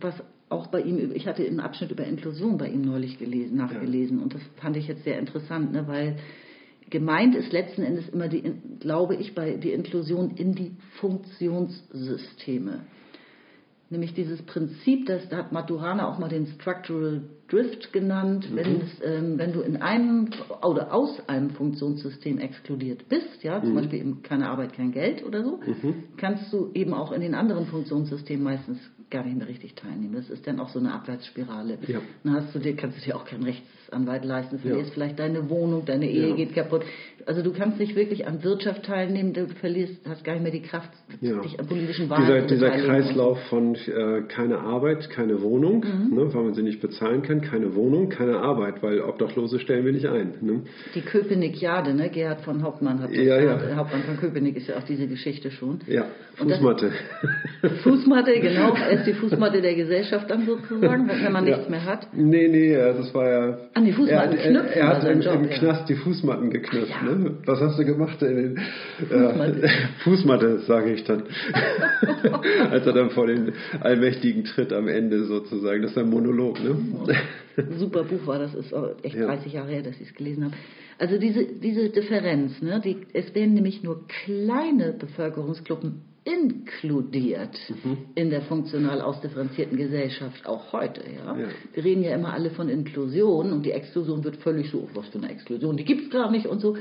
[0.00, 0.14] was
[0.48, 4.22] auch bei ihm, ich hatte einen Abschnitt über Inklusion bei ihm neulich gelesen, nachgelesen ja.
[4.22, 6.16] und das fand ich jetzt sehr interessant, ne, weil
[6.88, 8.42] gemeint ist letzten Endes immer, die,
[8.78, 12.84] glaube ich, bei die Inklusion in die Funktionssysteme.
[13.88, 18.56] Nämlich dieses Prinzip, das da hat Maturana auch mal den Structural Drift genannt, mhm.
[18.56, 20.30] wenn, es, ähm, wenn du in einem
[20.62, 23.74] oder aus einem Funktionssystem exkludiert bist, ja, zum mhm.
[23.76, 26.04] Beispiel eben keine Arbeit, kein Geld oder so, mhm.
[26.16, 28.78] kannst du eben auch in den anderen Funktionssystemen meistens
[29.10, 30.14] gar nicht mehr richtig teilnehmen.
[30.14, 31.78] Das ist dann auch so eine Abwärtsspirale.
[31.86, 32.00] Ja.
[32.24, 33.44] Dann hast du dir, kannst du dir auch keinen
[33.86, 34.94] Rechtsanwalt leisten, verlierst ja.
[34.94, 36.36] vielleicht deine Wohnung, deine Ehe ja.
[36.36, 36.82] geht kaputt.
[37.24, 40.62] Also du kannst nicht wirklich an Wirtschaft teilnehmen, du verlierst, hast gar nicht mehr die
[40.62, 45.84] Kraft, dich an politischen Wahlen dieser, zu Dieser Kreislauf von äh, keine Arbeit, keine Wohnung,
[45.84, 46.16] mhm.
[46.16, 49.92] ne, weil man sie nicht bezahlen kann, keine Wohnung, keine Arbeit, weil Obdachlose stellen wir
[49.92, 50.34] nicht ein.
[50.40, 50.62] Ne?
[50.94, 52.10] Die Köpenick-Jade, ne?
[52.10, 53.76] Gerhard von Hauptmann hat das ja, ja.
[53.76, 55.80] Hauptmann von Köpenick ist ja auch diese Geschichte schon.
[55.86, 56.92] Ja, Fußmatte.
[57.62, 62.06] Das, Fußmatte, genau ist die Fußmatte der Gesellschaft dann sozusagen, wenn man nichts mehr hat?
[62.12, 63.58] Nee, nee, das war ja.
[63.76, 64.72] An die Fußmatten er, knüpfen.
[64.72, 66.88] Er, hat im, Job, im Knast die Fußmatten geknüpft.
[66.88, 67.14] Ja.
[67.14, 67.36] Ne?
[67.44, 68.22] Was hast du gemacht?
[68.22, 68.58] In
[69.10, 69.68] Fußmatte, äh,
[70.02, 71.24] Fußmatte sage ich dann.
[72.70, 75.82] Als er dann vor den Allmächtigen tritt am Ende sozusagen.
[75.82, 76.74] Das ist ein Monolog, ne?
[77.78, 80.54] Super Buch war das, ist echt 30 Jahre her, dass ich es gelesen habe.
[80.96, 87.98] Also diese, diese Differenz, ne, die, es werden nämlich nur kleine Bevölkerungsgruppen inkludiert mhm.
[88.16, 91.02] in der funktional ausdifferenzierten Gesellschaft, auch heute.
[91.02, 91.38] Ja?
[91.38, 91.46] ja?
[91.72, 95.18] Wir reden ja immer alle von Inklusion und die Exklusion wird völlig so, was für
[95.18, 96.76] eine Exklusion, die gibt es gar nicht und so.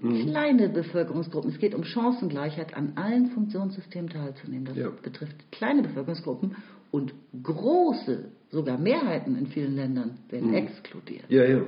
[0.00, 0.30] Mhm.
[0.30, 4.64] Kleine Bevölkerungsgruppen, es geht um Chancengleichheit, an allen Funktionssystemen teilzunehmen.
[4.64, 4.90] Das ja.
[5.02, 6.56] betrifft kleine Bevölkerungsgruppen
[6.90, 10.56] und große, sogar Mehrheiten in vielen Ländern werden mhm.
[10.56, 11.26] exkludiert.
[11.28, 11.62] Ja, ja.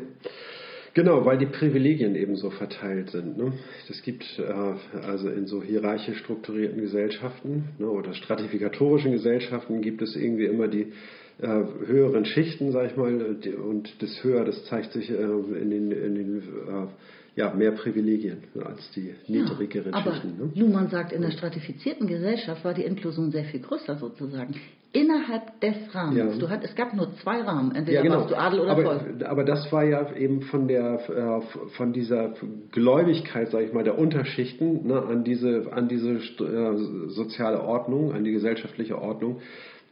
[0.95, 3.39] Genau, weil die Privilegien eben so verteilt sind.
[3.39, 3.53] Ne?
[3.89, 10.15] Das gibt äh, also in so hierarchisch strukturierten Gesellschaften ne, oder stratifikatorischen Gesellschaften gibt es
[10.17, 10.93] irgendwie immer die
[11.41, 11.47] äh,
[11.87, 16.15] höheren Schichten, sag ich mal, und das höher, das zeigt sich äh, in den, in
[16.15, 16.87] den äh,
[17.35, 20.37] ja, mehr Privilegien als die niedrigeren ja, aber Schichten.
[20.39, 20.51] Ne?
[20.55, 24.55] Luhmann sagt, in der stratifizierten Gesellschaft war die Inklusion sehr viel größer sozusagen
[24.93, 26.35] innerhalb des Rahmens.
[26.35, 26.39] Ja.
[26.39, 28.21] Du hat, es gab nur zwei Rahmen, entweder ja, genau.
[28.21, 29.25] warst du Adel oder aber, Volk.
[29.25, 32.35] Aber das war ja eben von der äh, von dieser
[32.73, 38.25] Gläubigkeit, sage ich mal, der Unterschichten ne, an diese an diese äh, soziale Ordnung, an
[38.25, 39.41] die gesellschaftliche Ordnung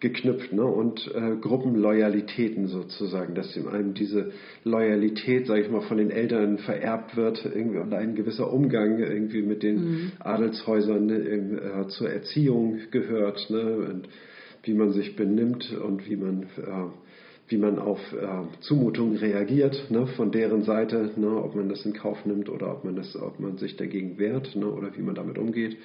[0.01, 0.65] geknüpft ne?
[0.65, 4.33] und äh, Gruppenloyalitäten sozusagen, dass einem diese
[4.65, 9.43] Loyalität, sage ich mal, von den Eltern vererbt wird irgendwie und ein gewisser Umgang irgendwie
[9.43, 10.13] mit den mhm.
[10.19, 13.51] Adelshäusern ne, äh, zur Erziehung gehört.
[13.51, 13.77] Ne?
[13.91, 14.09] Und,
[14.65, 16.91] wie man sich benimmt und wie man, äh,
[17.49, 21.93] wie man auf äh, Zumutungen reagiert ne, von deren Seite, ne, ob man das in
[21.93, 25.15] Kauf nimmt oder ob man, das, ob man sich dagegen wehrt ne, oder wie man
[25.15, 25.77] damit umgeht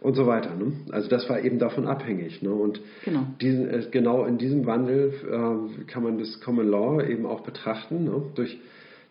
[0.00, 0.54] und so weiter.
[0.54, 0.72] Ne?
[0.90, 2.42] Also das war eben davon abhängig.
[2.42, 2.50] Ne?
[2.50, 3.26] Und genau.
[3.40, 8.04] Diesen, äh, genau in diesem Wandel äh, kann man das Common Law eben auch betrachten,
[8.04, 8.22] ne?
[8.34, 8.58] durch,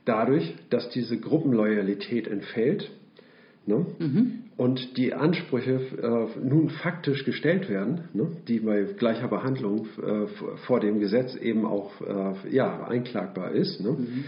[0.05, 2.89] dadurch, dass diese Gruppenloyalität entfällt
[3.67, 3.85] Ne?
[3.99, 4.33] Mhm.
[4.55, 8.27] Und die Ansprüche äh, nun faktisch gestellt werden, ne?
[8.47, 10.25] die bei gleicher Behandlung äh,
[10.65, 13.81] vor dem Gesetz eben auch äh, ja, einklagbar ist.
[13.81, 13.91] Ne?
[13.91, 14.23] Mhm.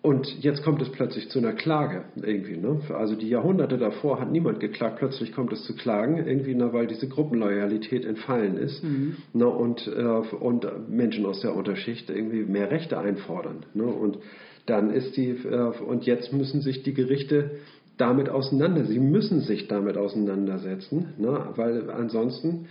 [0.00, 2.56] Und jetzt kommt es plötzlich zu einer Klage irgendwie.
[2.56, 2.80] Ne?
[2.96, 6.86] Also die Jahrhunderte davor hat niemand geklagt, plötzlich kommt es zu Klagen, irgendwie, ne, weil
[6.86, 9.16] diese Gruppenloyalität entfallen ist mhm.
[9.32, 9.48] ne?
[9.48, 13.66] und, äh, und Menschen aus der Unterschicht irgendwie mehr Rechte einfordern.
[13.74, 13.84] Ne?
[13.84, 14.18] Und
[14.66, 17.58] dann ist die, äh, und jetzt müssen sich die Gerichte
[17.96, 18.84] damit auseinander.
[18.84, 21.48] Sie müssen sich damit auseinandersetzen, ne?
[21.56, 22.66] weil ansonsten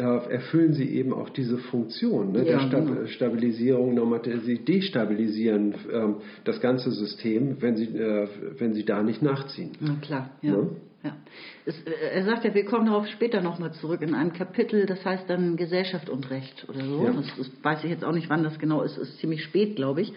[0.00, 2.38] erfüllen sie eben auch diese Funktion ne?
[2.38, 3.06] ja, der Stab genau.
[3.06, 9.72] Stabilisierung, sie destabilisieren äh, das ganze System, wenn sie, äh, wenn sie da nicht nachziehen.
[9.80, 10.52] Na klar, ja.
[10.52, 10.68] Ne?
[11.02, 11.16] Ja.
[11.64, 15.04] Es, äh, er sagt ja, wir kommen darauf später nochmal zurück in einem Kapitel, das
[15.04, 17.04] heißt dann Gesellschaft und Recht oder so.
[17.04, 17.12] Ja.
[17.12, 20.02] Das, das, weiß ich jetzt auch nicht, wann das genau ist, ist ziemlich spät, glaube
[20.02, 20.12] ich.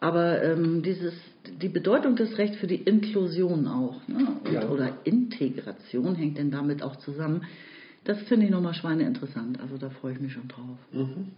[0.00, 1.14] Aber ähm, dieses,
[1.60, 4.28] die Bedeutung des Rechts für die Inklusion auch ne?
[4.44, 4.68] Und, ja.
[4.68, 7.42] oder Integration hängt denn damit auch zusammen.
[8.08, 9.60] Das finde ich nochmal schweineinteressant.
[9.60, 10.78] Also da freue ich mich schon drauf.
[10.92, 11.32] Mhm.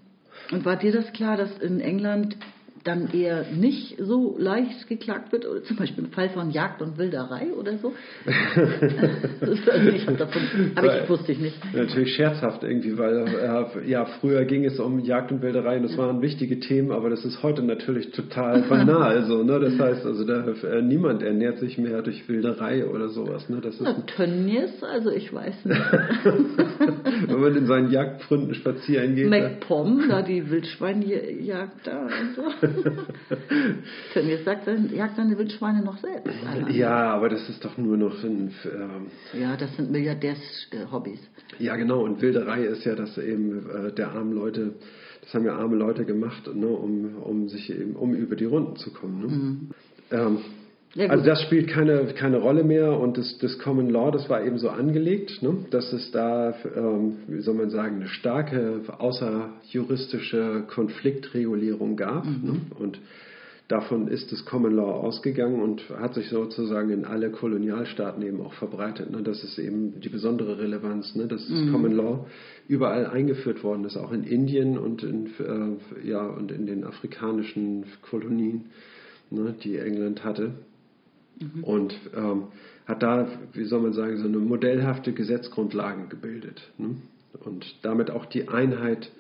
[0.53, 2.37] Und war dir das klar, dass in England
[2.85, 6.99] dann eher nicht so leicht geklagt wird, oder zum Beispiel im Fall von Jagd und
[6.99, 7.93] Wilderei oder so.
[8.27, 10.43] also ich davon,
[10.75, 11.57] aber ich wusste ich nicht.
[11.75, 15.97] Natürlich scherzhaft irgendwie, weil äh, ja früher ging es um Jagd und Wilderei und das
[15.99, 19.25] waren wichtige Themen, aber das ist heute natürlich total banal.
[19.25, 19.61] so, ne?
[19.61, 23.49] Das heißt, also da, äh, niemand ernährt sich mehr durch Wilderei oder sowas.
[23.49, 23.61] Ne?
[23.63, 25.81] Das ist Na, Tönnies, also ich weiß nicht.
[27.29, 29.29] Wenn man in seinen Jagdgründen spazieren geht.
[29.29, 32.43] MacPom, da die Wildschweinjagd da und so.
[34.13, 36.33] Tönnies sagt, jagt seine Wildschweine noch selbst.
[36.47, 36.75] Allein.
[36.75, 38.53] Ja, aber das ist doch nur noch ein.
[38.65, 41.21] Ähm, ja, das sind Milliardärs-Hobbys.
[41.59, 42.05] Ja, genau.
[42.05, 44.75] Und Wilderei ist ja, dass eben äh, der armen Leute,
[45.23, 48.77] das haben ja arme Leute gemacht, ne, um, um sich eben, um über die Runden
[48.77, 49.21] zu kommen.
[49.21, 49.27] Ne?
[49.29, 49.71] Mhm.
[50.11, 50.39] Ähm,
[50.99, 54.59] also das spielt keine, keine Rolle mehr und das, das Common Law, das war eben
[54.59, 61.97] so angelegt, ne, dass es da, ähm, wie soll man sagen, eine starke außerjuristische Konfliktregulierung
[61.97, 62.25] gab.
[62.25, 62.41] Mhm.
[62.43, 62.99] Ne, und
[63.69, 68.55] davon ist das Common Law ausgegangen und hat sich sozusagen in alle Kolonialstaaten eben auch
[68.55, 69.13] verbreitet.
[69.13, 69.23] Ne.
[69.23, 71.71] Das ist eben die besondere Relevanz, ne, dass das mhm.
[71.71, 72.27] Common Law
[72.67, 77.85] überall eingeführt worden ist, auch in Indien und in, äh, ja, und in den afrikanischen
[78.03, 78.71] Kolonien,
[79.31, 80.55] ne, die England hatte.
[81.41, 81.65] Mhm.
[81.65, 82.45] Und ähm,
[82.87, 86.71] hat da, wie soll man sagen, so eine modellhafte Gesetzgrundlage gebildet.
[86.79, 86.97] Ne?
[87.45, 89.11] Und damit auch die Einheit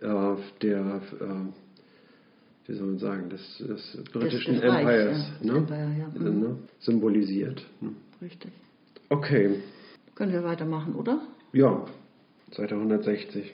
[0.00, 5.52] äh, der, äh, wie soll man sagen, des, des britischen des, des Empires Reichs, ja.
[5.52, 5.58] ne?
[5.58, 6.08] Empire, ja.
[6.30, 6.40] mhm.
[6.40, 6.56] ne?
[6.80, 7.66] symbolisiert.
[7.80, 7.90] Ne?
[8.22, 8.52] Richtig.
[9.08, 9.56] Okay.
[10.14, 11.20] Können wir weitermachen, oder?
[11.52, 11.84] Ja,
[12.52, 13.52] Seite 160.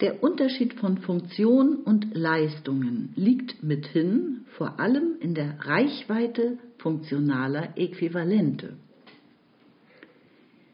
[0.00, 8.76] Der Unterschied von Funktion und Leistungen liegt mithin vor allem in der Reichweite funktionaler Äquivalente.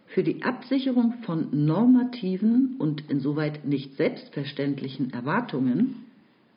[0.08, 6.04] Für die Absicherung von normativen und insoweit nicht selbstverständlichen Erwartungen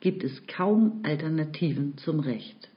[0.00, 2.68] gibt es kaum Alternativen zum Recht.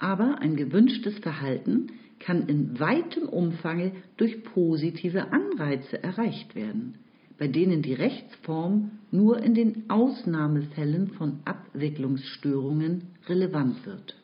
[0.00, 6.98] Aber ein gewünschtes Verhalten kann in weitem Umfange durch positive Anreize erreicht werden
[7.42, 14.14] bei denen die Rechtsform nur in den Ausnahmefällen von Abwicklungsstörungen relevant wird.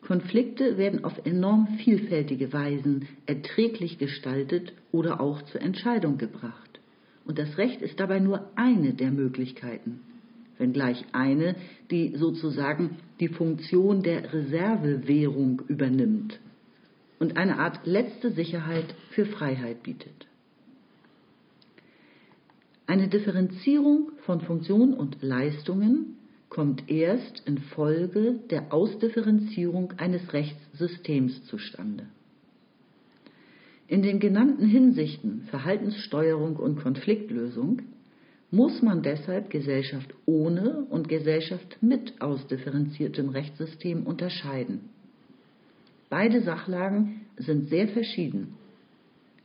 [0.00, 6.80] Konflikte werden auf enorm vielfältige Weisen erträglich gestaltet oder auch zur Entscheidung gebracht.
[7.24, 10.00] Und das Recht ist dabei nur eine der Möglichkeiten,
[10.58, 11.54] wenngleich eine,
[11.92, 16.40] die sozusagen die Funktion der Reservewährung übernimmt
[17.20, 20.27] und eine Art letzte Sicherheit für Freiheit bietet.
[22.88, 26.16] Eine Differenzierung von Funktion und Leistungen
[26.48, 32.06] kommt erst infolge der Ausdifferenzierung eines Rechtssystems zustande.
[33.88, 37.82] In den genannten Hinsichten Verhaltenssteuerung und Konfliktlösung
[38.50, 44.88] muss man deshalb Gesellschaft ohne und Gesellschaft mit ausdifferenziertem Rechtssystem unterscheiden.
[46.08, 48.54] Beide Sachlagen sind sehr verschieden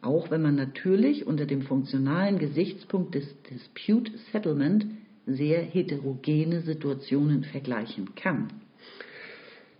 [0.03, 4.85] auch wenn man natürlich unter dem funktionalen Gesichtspunkt des Dispute Settlement
[5.25, 8.49] sehr heterogene Situationen vergleichen kann.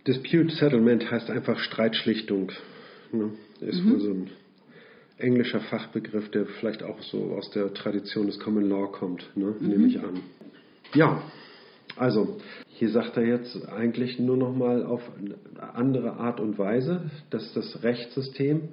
[0.06, 2.52] Dispute Settlement heißt einfach Streitschlichtung.
[3.12, 3.30] Ne?
[3.60, 4.00] Ist mhm.
[4.00, 4.30] so ein
[5.18, 9.54] englischer Fachbegriff, der vielleicht auch so aus der Tradition des Common Law kommt, ne?
[9.58, 9.68] mhm.
[9.68, 10.20] nehme ich an.
[10.94, 11.22] Ja,
[11.96, 17.10] also hier sagt er jetzt eigentlich nur noch mal auf eine andere Art und Weise,
[17.30, 18.68] dass das Rechtssystem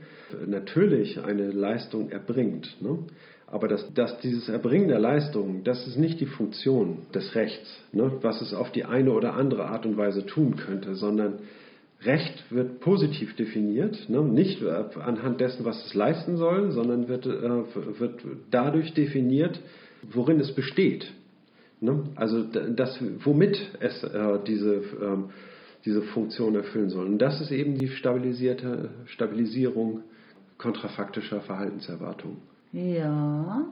[0.47, 2.77] natürlich eine Leistung erbringt.
[2.81, 2.99] Ne?
[3.45, 8.11] Aber dass, dass, dieses Erbringen der Leistung, das ist nicht die Funktion des Rechts, ne?
[8.21, 11.39] was es auf die eine oder andere Art und Weise tun könnte, sondern
[12.03, 14.23] Recht wird positiv definiert, ne?
[14.23, 19.59] nicht anhand dessen, was es leisten soll, sondern wird, äh, wird dadurch definiert,
[20.11, 21.11] worin es besteht.
[21.81, 22.03] Ne?
[22.15, 25.31] Also das, womit es äh, diese, ähm,
[25.83, 27.07] diese Funktion erfüllen soll.
[27.07, 30.01] Und das ist eben die stabilisierte Stabilisierung
[30.59, 32.37] kontrafaktischer Verhaltenserwartungen.
[32.71, 33.65] Ja.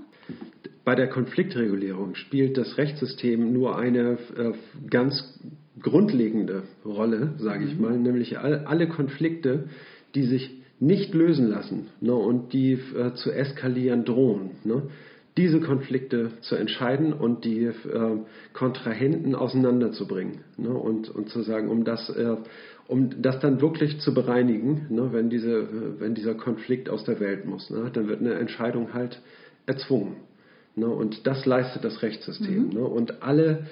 [0.83, 4.53] Bei der Konfliktregulierung spielt das Rechtssystem nur eine äh,
[4.89, 5.39] ganz
[5.79, 7.81] grundlegende Rolle, sage ich mhm.
[7.81, 9.69] mal, nämlich all, alle Konflikte,
[10.15, 14.51] die sich nicht lösen lassen ne, und die äh, zu eskalieren drohen.
[14.63, 14.83] Ne,
[15.39, 17.73] diese Konflikte zu entscheiden und die äh,
[18.51, 22.35] Kontrahenten auseinanderzubringen ne, und, und zu sagen, um das, äh,
[22.89, 27.45] um das dann wirklich zu bereinigen, ne, wenn, diese, wenn dieser Konflikt aus der Welt
[27.45, 29.21] muss, ne, dann wird eine Entscheidung halt
[29.65, 30.17] erzwungen.
[30.75, 32.67] Ne, und das leistet das Rechtssystem.
[32.67, 32.73] Mhm.
[32.73, 33.67] Ne, und alle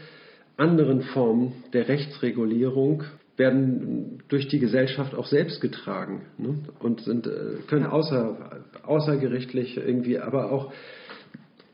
[0.56, 3.04] anderen Formen der Rechtsregulierung
[3.36, 10.18] werden durch die Gesellschaft auch selbst getragen ne, und sind, äh, können außer, außergerichtlich irgendwie,
[10.18, 10.72] aber auch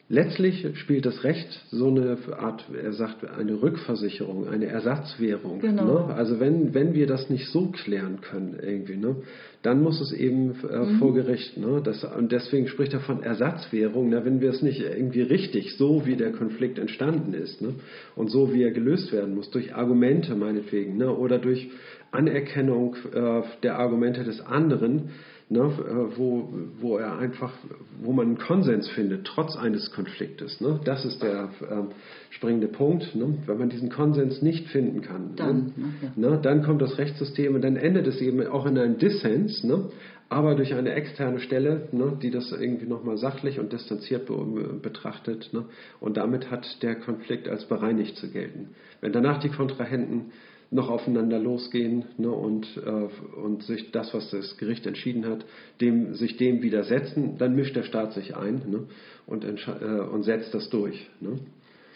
[0.10, 5.62] Letztlich spielt das Recht so eine Art, er sagt, eine Rückversicherung, eine Ersatzwährung.
[5.62, 6.08] Genau.
[6.08, 6.14] Ne?
[6.14, 9.16] Also wenn, wenn wir das nicht so klären können irgendwie, ne,
[9.62, 11.00] dann muss es eben äh, mhm.
[11.00, 11.58] vor Gericht.
[11.58, 11.82] Ne?
[11.82, 14.10] Das, und deswegen spricht er von Ersatzwährung.
[14.10, 14.26] Ne?
[14.26, 17.76] Wenn wir es nicht irgendwie richtig, so wie der Konflikt entstanden ist ne?
[18.18, 21.16] und so wie er gelöst werden muss, durch Argumente meinetwegen ne?
[21.16, 21.72] oder durch
[22.12, 25.12] Anerkennung äh, der Argumente des anderen,
[25.50, 25.72] ne,
[26.16, 27.54] wo, wo er einfach,
[28.02, 30.62] wo man einen Konsens findet, trotz eines Konfliktes.
[30.62, 30.80] Ne?
[30.84, 31.84] Das ist der äh,
[32.32, 33.16] springende Punkt.
[33.16, 33.38] Ne?
[33.46, 35.94] Wenn man diesen Konsens nicht finden kann, dann, ne?
[36.02, 36.30] Ja.
[36.30, 36.40] ne?
[36.42, 39.64] dann kommt das Rechtssystem und dann endet es eben auch in einem Dissens.
[39.64, 39.90] Ne?
[40.34, 45.50] aber durch eine externe Stelle, ne, die das irgendwie nochmal sachlich und distanziert be betrachtet.
[45.54, 45.66] Ne,
[46.00, 48.70] und damit hat der Konflikt als bereinigt zu gelten.
[49.00, 50.32] Wenn danach die Kontrahenten
[50.74, 55.46] noch aufeinander losgehen ne, und, äh, und sich das, was das Gericht entschieden hat,
[55.82, 58.84] dem, sich dem widersetzen, dann mischt der Staat sich ein ne,
[59.26, 61.10] und, äh, und setzt das durch.
[61.22, 61.40] Ne.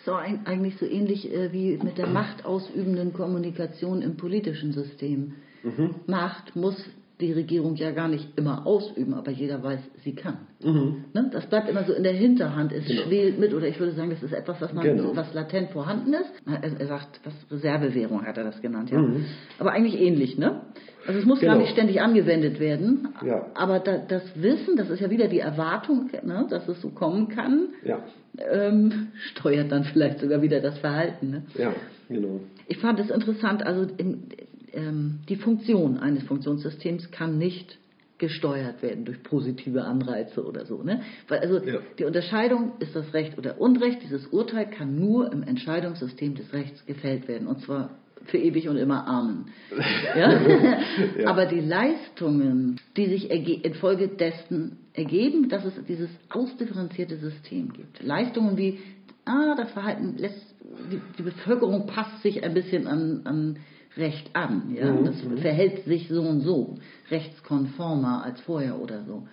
[0.05, 5.33] So eigentlich so ähnlich äh, wie mit der machtausübenden Kommunikation im politischen System.
[5.63, 5.95] Mhm.
[6.05, 6.81] Macht muss
[7.19, 10.37] die Regierung ja gar nicht immer ausüben, aber jeder weiß, sie kann.
[10.63, 11.05] Mhm.
[11.13, 11.29] Ne?
[11.31, 13.01] Das bleibt immer so in der Hinterhand, es genau.
[13.03, 15.15] schwelt mit, oder ich würde sagen, das ist etwas, was, man, genau.
[15.15, 16.31] was latent vorhanden ist.
[16.45, 18.99] Er, er, sagt, was Reservewährung hat er das genannt, ja.
[18.99, 19.25] Mhm.
[19.57, 20.61] Aber eigentlich ähnlich, ne?
[21.07, 21.53] Also es muss genau.
[21.53, 23.45] gar nicht ständig angewendet werden, ja.
[23.53, 27.29] aber da, das Wissen, das ist ja wieder die Erwartung, ne, dass es so kommen
[27.29, 28.03] kann, ja.
[28.37, 31.29] ähm, steuert dann vielleicht sogar wieder das Verhalten.
[31.29, 31.43] Ne?
[31.55, 31.73] Ja,
[32.09, 32.41] genau.
[32.67, 34.27] Ich fand es interessant, also in,
[34.73, 37.77] ähm, die Funktion eines Funktionssystems kann nicht
[38.17, 40.81] gesteuert werden durch positive Anreize oder so.
[40.81, 41.01] Ne?
[41.27, 41.79] Weil also ja.
[41.99, 46.85] die Unterscheidung, ist das Recht oder Unrecht, dieses Urteil kann nur im Entscheidungssystem des Rechts
[46.85, 47.47] gefällt werden.
[47.47, 47.91] Und zwar
[48.25, 49.45] für ewig und immer Amen.
[50.15, 50.41] Ja?
[50.41, 50.79] ja.
[51.27, 58.01] Aber die Leistungen, die sich infolge dessen ergeben, dass es dieses ausdifferenzierte System gibt.
[58.01, 58.79] Leistungen wie,
[59.25, 60.55] ah, das Verhalten lässt,
[60.91, 63.57] die, die Bevölkerung passt sich ein bisschen an, an
[63.97, 64.75] Recht an.
[64.75, 64.91] Ja?
[64.91, 65.05] Mhm.
[65.05, 65.37] Das mhm.
[65.37, 66.75] verhält sich so und so,
[67.09, 69.27] rechtskonformer als vorher oder so.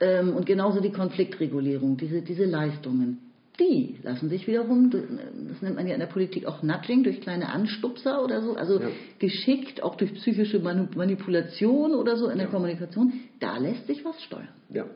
[0.00, 3.18] Ähm, und genauso die Konfliktregulierung, diese, diese Leistungen,
[3.58, 7.48] die lassen sich wiederum, das nennt man ja in der Politik auch Nudging, durch kleine
[7.48, 8.88] Anstupser oder so, also ja.
[9.18, 14.48] geschickt, auch durch psychische Manipulation oder so in der Kommunikation, da lässt sich was steuern.
[14.70, 14.86] Ja.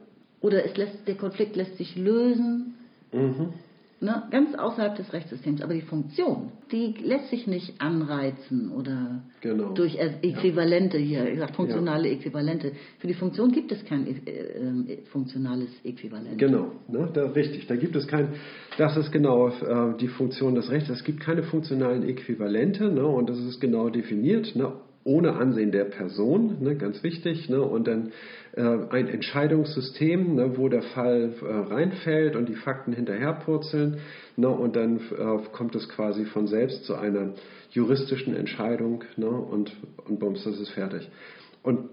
[0.41, 2.75] Oder es lässt, der Konflikt lässt sich lösen.
[3.13, 3.53] Mhm
[4.03, 5.63] ne, ganz außerhalb des Rechtssystems.
[5.63, 9.73] Aber die Funktion, die lässt sich nicht anreizen oder genau.
[9.73, 11.23] durch Äquivalente ja.
[11.23, 12.15] hier, ich sag funktionale ja.
[12.15, 12.73] Äquivalente.
[12.99, 16.39] Für die Funktion gibt es kein äh, äh, funktionales Äquivalent.
[16.39, 17.67] Genau, ne, da, richtig.
[17.67, 18.29] Da gibt es kein,
[18.77, 20.91] das ist genau äh, die Funktion des Rechts.
[20.91, 24.55] Es gibt keine funktionalen Äquivalente ne, und das ist genau definiert.
[24.57, 24.73] Ne,
[25.05, 28.13] ohne Ansehen der Person, ne, ganz wichtig, ne, und dann
[28.61, 33.99] ein Entscheidungssystem, ne, wo der Fall äh, reinfällt und die Fakten hinterherpurzeln,
[34.37, 37.33] ne, und dann äh, kommt es quasi von selbst zu einer
[37.71, 39.73] juristischen Entscheidung ne, und,
[40.07, 41.09] und bums, das ist fertig.
[41.63, 41.89] Und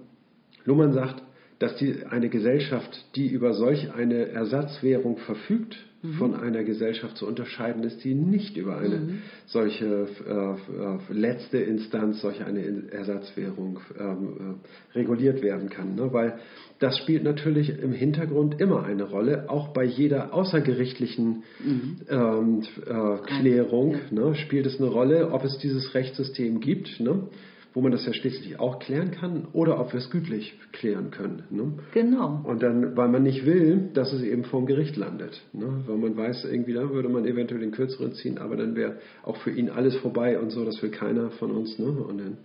[0.66, 1.24] Luhmann sagt,
[1.60, 6.14] dass die, eine Gesellschaft, die über solch eine Ersatzwährung verfügt, mhm.
[6.14, 9.22] von einer Gesellschaft zu unterscheiden ist, die nicht über eine mhm.
[9.46, 14.60] solche äh, äh, letzte Instanz, solche eine Ersatzwährung ähm,
[14.94, 15.96] äh, reguliert werden kann.
[15.96, 16.12] Ne?
[16.12, 16.40] Weil
[16.80, 21.98] das spielt natürlich im Hintergrund immer eine Rolle, auch bei jeder außergerichtlichen mhm.
[22.10, 24.36] ähm, äh, Klärung ne?
[24.36, 27.00] spielt es eine Rolle, ob es dieses Rechtssystem gibt.
[27.00, 27.28] Ne?
[27.74, 31.44] Wo man das ja schließlich auch klären kann, oder ob wir es gütlich klären können.
[31.50, 31.74] Ne?
[31.94, 32.42] Genau.
[32.44, 35.42] Und dann, weil man nicht will, dass es eben vom Gericht landet.
[35.54, 35.84] Ne?
[35.86, 39.38] Weil man weiß, irgendwie da würde man eventuell den kürzeren ziehen, aber dann wäre auch
[39.38, 41.78] für ihn alles vorbei und so, das will keiner von uns.
[41.78, 41.88] Ne?
[41.88, 42.38] Und dann,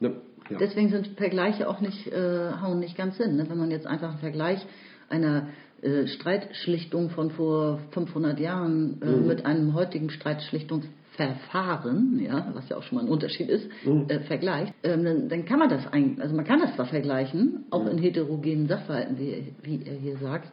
[0.00, 0.12] ne?
[0.50, 0.58] Ja.
[0.58, 3.36] Deswegen sind Vergleiche auch nicht, äh, hauen nicht ganz Sinn.
[3.36, 3.46] Ne?
[3.48, 4.64] Wenn man jetzt einfach einen Vergleich
[5.08, 5.48] einer
[5.80, 9.26] äh, Streitschlichtung von vor 500 Jahren äh, mhm.
[9.26, 14.06] mit einem heutigen Streitschlichtungs Verfahren, ja, was ja auch schon mal ein Unterschied ist, mhm.
[14.08, 17.66] äh, vergleicht, ähm, dann, dann, kann man das eigentlich, also man kann das zwar vergleichen,
[17.70, 17.90] auch mhm.
[17.90, 20.52] in heterogenen Sachverhalten, wie, wie, er hier sagt,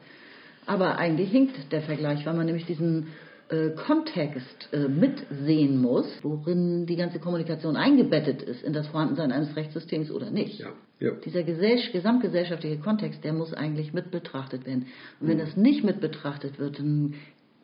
[0.65, 3.07] aber eigentlich hinkt der Vergleich, weil man nämlich diesen
[3.49, 9.55] äh, Kontext äh, mitsehen muss, worin die ganze Kommunikation eingebettet ist in das Vorhandensein eines
[9.55, 10.59] Rechtssystems oder nicht.
[10.59, 10.67] Ja.
[10.99, 11.13] Ja.
[11.25, 14.85] Dieser gesamtgesellschaftliche Kontext, der muss eigentlich mit betrachtet werden.
[15.19, 15.41] Und wenn mhm.
[15.41, 17.15] das nicht mit betrachtet wird, dann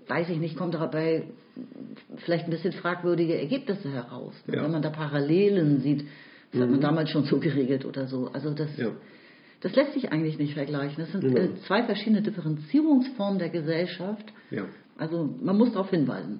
[0.07, 1.23] weiß ich nicht, kommt dabei
[2.17, 4.33] vielleicht ein bisschen fragwürdige Ergebnisse heraus.
[4.47, 4.63] Ja.
[4.63, 6.05] Wenn man da Parallelen sieht,
[6.51, 6.61] das mhm.
[6.61, 6.83] hat man mhm.
[6.83, 8.29] damals schon so geregelt oder so.
[8.33, 8.91] Also das, ja.
[9.61, 10.95] das lässt sich eigentlich nicht vergleichen.
[10.97, 11.37] Das sind genau.
[11.37, 14.25] Äh, zwei verschiedene Differenzierungsformen der Gesellschaft.
[14.51, 14.65] Ja.
[14.97, 16.39] Also man muss darauf hinweisen.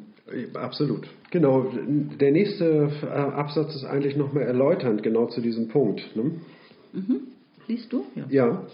[0.53, 1.07] Absolut.
[1.31, 1.71] Genau.
[2.19, 6.01] Der nächste äh, Absatz ist eigentlich nochmal erläuternd genau zu diesem Punkt.
[6.15, 6.31] Ne?
[6.93, 7.21] Mhm.
[7.67, 8.05] Liest du?
[8.15, 8.25] Ja.
[8.29, 8.67] ja.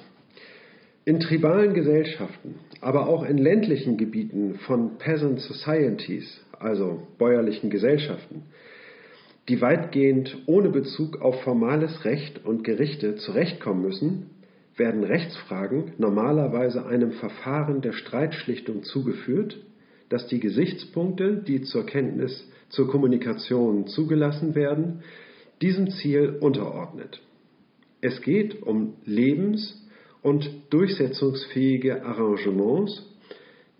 [1.05, 8.43] In tribalen Gesellschaften, aber auch in ländlichen Gebieten von Peasant Societies, also bäuerlichen Gesellschaften,
[9.49, 14.29] die weitgehend ohne Bezug auf formales Recht und Gerichte zurechtkommen müssen,
[14.77, 19.59] werden Rechtsfragen normalerweise einem Verfahren der Streitschlichtung zugeführt,
[20.07, 25.01] das die Gesichtspunkte, die zur Kenntnis, zur Kommunikation zugelassen werden,
[25.61, 27.21] diesem Ziel unterordnet.
[27.99, 29.82] Es geht um Lebens-
[30.23, 33.05] und durchsetzungsfähige Arrangements,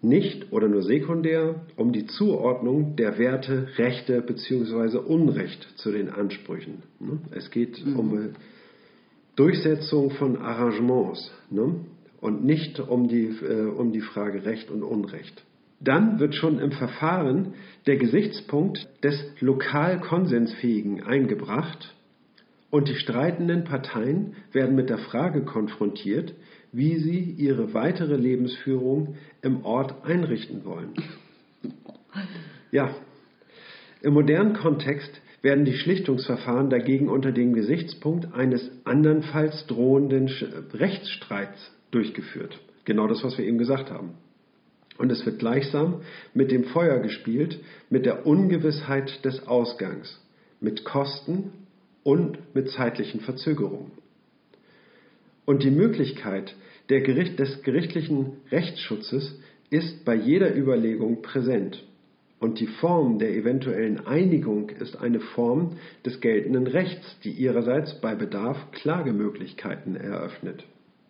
[0.02, 4.98] nicht oder nur sekundär um die Zuordnung der Werte, Rechte bzw.
[4.98, 6.84] Unrecht zu den Ansprüchen.
[7.00, 7.20] Ne?
[7.32, 8.00] Es geht mhm.
[8.00, 8.30] um
[9.38, 11.76] Durchsetzung von Arrangements ne?
[12.20, 15.42] und nicht um die, äh, um die Frage Recht und Unrecht.
[15.80, 17.54] Dann wird schon im Verfahren
[17.88, 21.94] der Gesichtspunkt des lokal konsensfähigen eingebracht
[22.74, 26.34] und die streitenden Parteien werden mit der Frage konfrontiert,
[26.72, 30.94] wie sie ihre weitere Lebensführung im Ort einrichten wollen.
[32.72, 32.96] Ja,
[34.02, 40.28] im modernen Kontext werden die Schlichtungsverfahren dagegen unter dem Gesichtspunkt eines andernfalls drohenden
[40.74, 42.60] Rechtsstreits durchgeführt.
[42.86, 44.16] Genau das, was wir eben gesagt haben.
[44.98, 46.02] Und es wird gleichsam
[46.34, 47.60] mit dem Feuer gespielt,
[47.92, 50.20] mit der Ungewissheit des Ausgangs,
[50.60, 51.52] mit Kosten
[52.04, 53.92] und mit zeitlichen Verzögerungen.
[55.46, 56.56] Und die Möglichkeit
[57.02, 59.40] Gericht, des gerichtlichen Rechtsschutzes
[59.70, 61.84] ist bei jeder Überlegung präsent.
[62.40, 68.16] Und die Form der eventuellen Einigung ist eine Form des geltenden Rechts, die ihrerseits bei
[68.16, 70.66] Bedarf Klagemöglichkeiten eröffnet.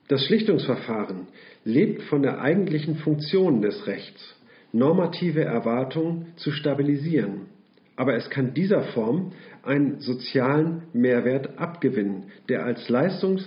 [0.09, 1.27] Das Schlichtungsverfahren
[1.65, 4.35] lebt von der eigentlichen Funktion des Rechts,
[4.71, 7.47] normative Erwartungen zu stabilisieren.
[7.95, 9.33] Aber es kann dieser Form
[9.63, 13.39] einen sozialen Mehrwert abgewinnen, der als Leistung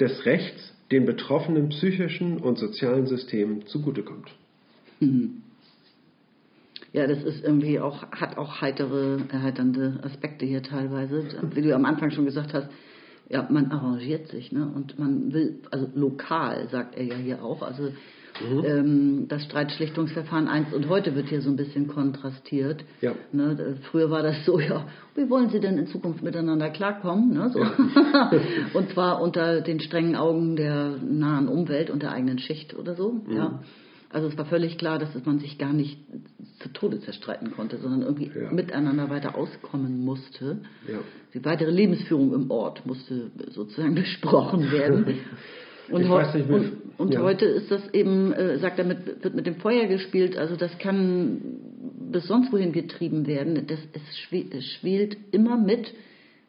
[0.00, 4.30] des Rechts den betroffenen psychischen und sozialen Systemen zugutekommt.
[6.94, 11.24] Ja, das ist irgendwie auch, hat auch heitere, erheiternde Aspekte hier teilweise.
[11.54, 12.68] Wie du am Anfang schon gesagt hast,
[13.30, 14.70] ja, man arrangiert sich, ne?
[14.74, 17.92] Und man will, also lokal, sagt er ja hier auch, also
[18.40, 18.64] mhm.
[18.64, 22.84] ähm, das Streitschlichtungsverfahren 1 und heute wird hier so ein bisschen kontrastiert.
[23.00, 23.14] Ja.
[23.32, 23.76] Ne?
[23.90, 27.32] Früher war das so, ja, wie wollen Sie denn in Zukunft miteinander klarkommen?
[27.32, 27.50] Ne?
[27.50, 27.60] So.
[27.60, 28.30] Ja.
[28.74, 33.12] und zwar unter den strengen Augen der nahen Umwelt und der eigenen Schicht oder so.
[33.12, 33.36] Mhm.
[33.36, 33.60] Ja.
[34.12, 35.98] Also es war völlig klar, dass man sich gar nicht
[36.60, 38.52] zu Tode zerstreiten konnte, sondern irgendwie ja.
[38.52, 40.60] miteinander weiter auskommen musste.
[40.86, 40.98] Ja.
[41.32, 45.06] Die weitere Lebensführung im Ort musste sozusagen besprochen werden.
[45.90, 47.22] Und, nicht, und, und ja.
[47.22, 50.36] heute ist das eben, äh, sagt er, mit, wird mit dem Feuer gespielt.
[50.36, 51.40] Also das kann
[52.10, 53.66] bis sonst wohin getrieben werden.
[53.66, 54.02] Das, es,
[54.50, 55.92] es schwelt immer mit.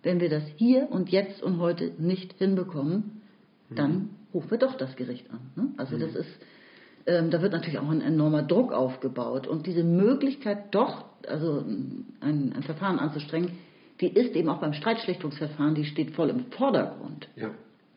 [0.04, 3.22] Wenn wir das hier und jetzt und heute nicht hinbekommen,
[3.70, 4.10] dann mhm.
[4.34, 5.40] rufen wir doch das Gericht an.
[5.56, 5.74] Ne?
[5.78, 6.02] Also mhm.
[6.02, 6.40] das ist
[7.06, 9.48] ähm, da wird natürlich auch ein enormer Druck aufgebaut.
[9.48, 11.64] Und diese Möglichkeit doch, also
[12.22, 13.52] ein, ein, Verfahren anzustrengen,
[14.00, 17.28] die ist eben auch beim Streitschlichtungsverfahren, die steht voll im Vordergrund.
[17.36, 17.52] Ja.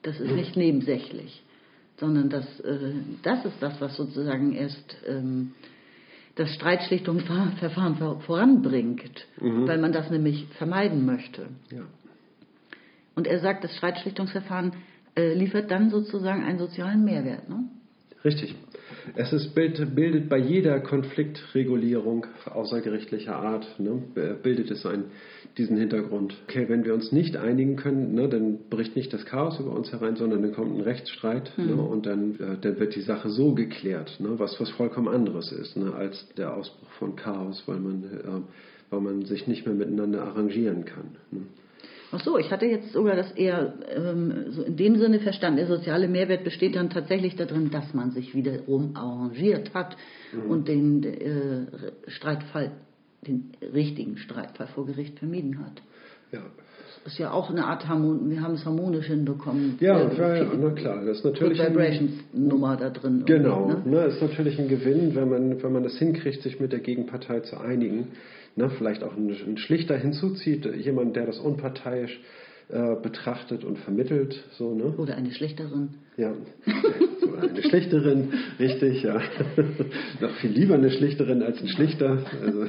[0.06, 1.42] Das ist nicht nebensächlich,
[1.96, 2.92] sondern das, äh,
[3.24, 5.52] das ist das, was sozusagen erst ähm,
[6.36, 9.66] das Streitschlichtungsverfahren voranbringt, mhm.
[9.66, 11.48] weil man das nämlich vermeiden möchte.
[11.72, 11.82] Ja.
[13.16, 14.74] Und er sagt, das Streitschlichtungsverfahren
[15.16, 17.48] äh, liefert dann sozusagen einen sozialen Mehrwert.
[17.48, 17.64] Ne?
[18.24, 18.54] Richtig.
[19.16, 24.02] Es ist, bildet bei jeder Konfliktregulierung außergerichtlicher Art, ne,
[24.42, 25.06] bildet es ein,
[25.58, 26.34] diesen Hintergrund.
[26.48, 29.90] Okay, wenn wir uns nicht einigen können, ne, dann bricht nicht das Chaos über uns
[29.90, 31.66] herein, sondern dann kommt ein Rechtsstreit mhm.
[31.66, 35.52] ne, und dann, äh, dann wird die Sache so geklärt, ne, was, was vollkommen anderes
[35.52, 39.74] ist ne, als der Ausbruch von Chaos, weil man, äh, weil man sich nicht mehr
[39.74, 41.16] miteinander arrangieren kann.
[41.30, 41.42] Ne.
[42.12, 45.56] Ach so, ich hatte jetzt sogar das eher ähm, so in dem Sinne verstanden.
[45.56, 49.96] Der soziale Mehrwert besteht dann tatsächlich darin, dass man sich wiederum arrangiert hat
[50.32, 50.50] mhm.
[50.50, 51.66] und den äh,
[52.06, 52.72] Streitfall,
[53.26, 55.82] den richtigen Streitfall vor Gericht vermieden hat.
[56.32, 56.40] Ja.
[57.04, 59.76] Das ist ja auch eine Art Harmon wir haben es harmonisch hinbekommen.
[59.78, 63.22] Ja, äh, ja, na klar, das ist natürlich Good Vibrations Nummer da drin.
[63.26, 63.82] Genau, ne?
[63.84, 67.40] ne, ist natürlich ein Gewinn, wenn man wenn man das hinkriegt, sich mit der Gegenpartei
[67.40, 68.08] zu einigen
[68.56, 72.18] ne, vielleicht auch einen, Schlichter hinzuzieht, jemand, der das unparteiisch
[72.68, 74.42] äh, betrachtet und vermittelt.
[74.52, 74.94] So, ne?
[74.96, 75.90] Oder eine Schlichterin.
[76.16, 76.32] Ja,
[77.40, 79.20] eine Schlichterin, richtig, ja.
[80.20, 82.24] Noch viel lieber eine Schlichterin als ein Schlichter.
[82.42, 82.66] Also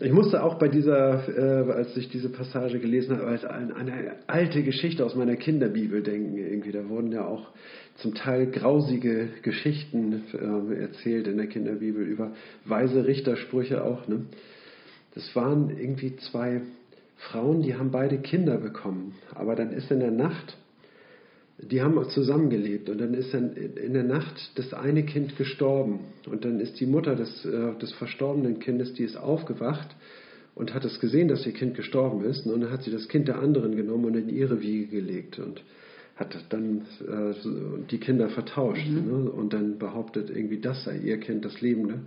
[0.00, 4.62] ich musste auch bei dieser, äh, als ich diese Passage gelesen habe, an eine alte
[4.62, 6.36] Geschichte aus meiner Kinderbibel denken.
[6.36, 7.48] Irgendwie, da wurden ja auch
[7.96, 12.32] zum Teil grausige Geschichten äh, erzählt in der Kinderbibel über
[12.64, 14.06] weise Richtersprüche auch.
[14.08, 14.26] Ne?
[15.14, 16.60] Das waren irgendwie zwei
[17.16, 20.56] Frauen, die haben beide Kinder bekommen, aber dann ist in der Nacht,
[21.60, 26.00] die haben zusammengelebt und dann ist dann in der Nacht das eine Kind gestorben
[26.30, 29.88] und dann ist die Mutter des, äh, des verstorbenen Kindes, die ist aufgewacht
[30.54, 33.26] und hat es gesehen, dass ihr Kind gestorben ist und dann hat sie das Kind
[33.28, 35.62] der anderen genommen und in ihre Wiege gelegt und
[36.14, 37.34] hat dann äh,
[37.90, 39.24] die Kinder vertauscht mhm.
[39.24, 39.30] ne?
[39.30, 42.00] und dann behauptet irgendwie, das sei ihr Kind, das Lebende.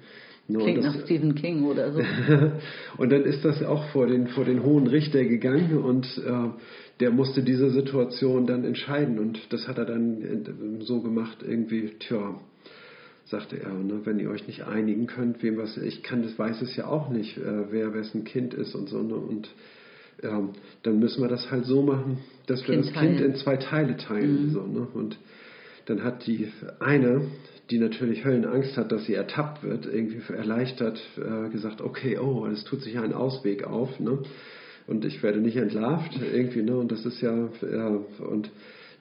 [0.47, 0.59] Ne?
[0.59, 2.01] Klingt das, nach Stephen King oder so.
[2.97, 6.49] und dann ist das auch vor den, vor den hohen Richter gegangen und äh,
[7.01, 12.39] der musste diese Situation dann entscheiden und das hat er dann so gemacht, irgendwie, tja,
[13.25, 16.61] sagte er, ne, wenn ihr euch nicht einigen könnt, wem was, ich kann das weiß
[16.61, 19.49] es ja auch nicht, äh, wer wessen Kind ist und so, ne, und
[20.23, 20.49] ähm,
[20.83, 23.31] dann müssen wir das halt so machen, dass wir Kind das Kind teilen.
[23.31, 24.47] in zwei Teile teilen.
[24.47, 24.51] Mhm.
[24.51, 24.87] So, ne?
[24.93, 25.17] Und
[25.85, 27.21] dann hat die eine,
[27.69, 32.63] die natürlich Höllenangst hat, dass sie ertappt wird, irgendwie erleichtert äh, gesagt, okay, oh, es
[32.65, 33.99] tut sich ja ein Ausweg auf.
[33.99, 34.19] Ne?
[34.87, 36.77] Und ich werde nicht entlarvt irgendwie, ne?
[36.77, 38.51] Und das ist ja, äh, und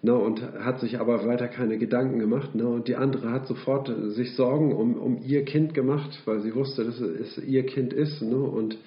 [0.03, 2.55] Ne, und hat sich aber weiter keine Gedanken gemacht.
[2.55, 6.55] Ne, und die andere hat sofort sich Sorgen um, um ihr Kind gemacht, weil sie
[6.55, 8.23] wusste, dass es ihr Kind ist.
[8.23, 8.79] Ne, und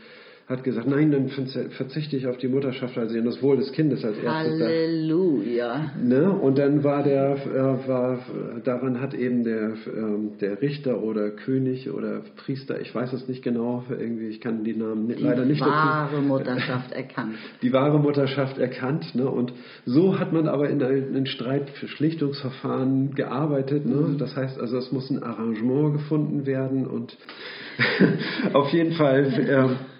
[0.45, 4.03] hat gesagt, nein, dann verzichte ich auf die Mutterschaft, also in das Wohl des Kindes
[4.03, 4.59] als erstes.
[4.59, 5.93] Halleluja.
[6.03, 6.29] Ne?
[6.31, 8.19] Und dann war der, äh, war,
[8.65, 13.41] daran hat eben der, äh, der Richter oder König oder Priester, ich weiß es nicht
[13.41, 16.27] genau, irgendwie, ich kann die Namen Die leider nicht wahre dazu.
[16.27, 17.35] Mutterschaft erkannt.
[17.61, 19.15] Die wahre Mutterschaft erkannt.
[19.15, 19.29] Ne?
[19.29, 19.53] Und
[19.85, 23.85] so hat man aber in einem Streitschlichtungsverfahren gearbeitet.
[23.85, 24.17] Ne?
[24.19, 27.17] Das heißt also, es muss ein Arrangement gefunden werden und
[28.53, 29.23] auf jeden Fall.
[29.79, 29.92] Äh,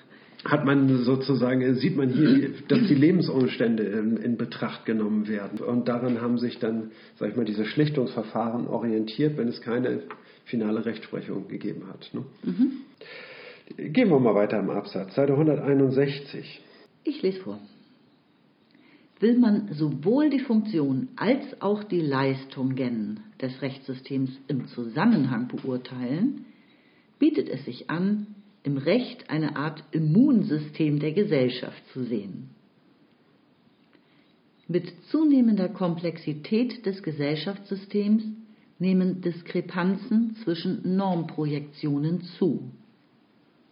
[0.46, 5.60] hat man sozusagen, sieht man hier, dass die Lebensumstände in, in, Betracht genommen werden.
[5.60, 10.02] Und daran haben sich dann, sag ich mal, diese Schlichtungsverfahren orientiert, wenn es keine
[10.46, 12.10] finale Rechtsprechung gegeben hat.
[12.14, 12.26] Ne?
[12.44, 13.94] Mhm.
[13.94, 16.62] Gehen wir mal weiter im Absatz, Seite 161.
[17.06, 17.60] Ich lese vor.
[19.20, 26.46] Will man sowohl die Funktion als auch die Leistungen des Rechtssystems im Zusammenhang beurteilen,
[27.20, 28.28] bietet es sich an,
[28.64, 32.50] im Recht eine Art Immunsystem der Gesellschaft zu sehen.
[34.68, 38.24] Mit zunehmender Komplexität des Gesellschaftssystems
[38.80, 42.72] nehmen Diskrepanzen zwischen Normprojektionen zu.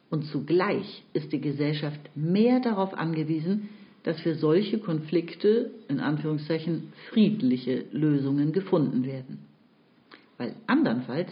[0.09, 3.69] Und zugleich ist die Gesellschaft mehr darauf angewiesen,
[4.03, 9.39] dass für solche Konflikte, in Anführungszeichen, friedliche Lösungen gefunden werden.
[10.37, 11.29] Weil andernfalls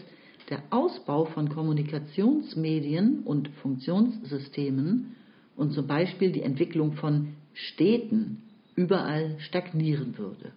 [0.50, 5.16] der Ausbau von Kommunikationsmedien und Funktionssystemen
[5.56, 8.42] und zum Beispiel die Entwicklung von Städten
[8.76, 10.52] überall stagnieren würde.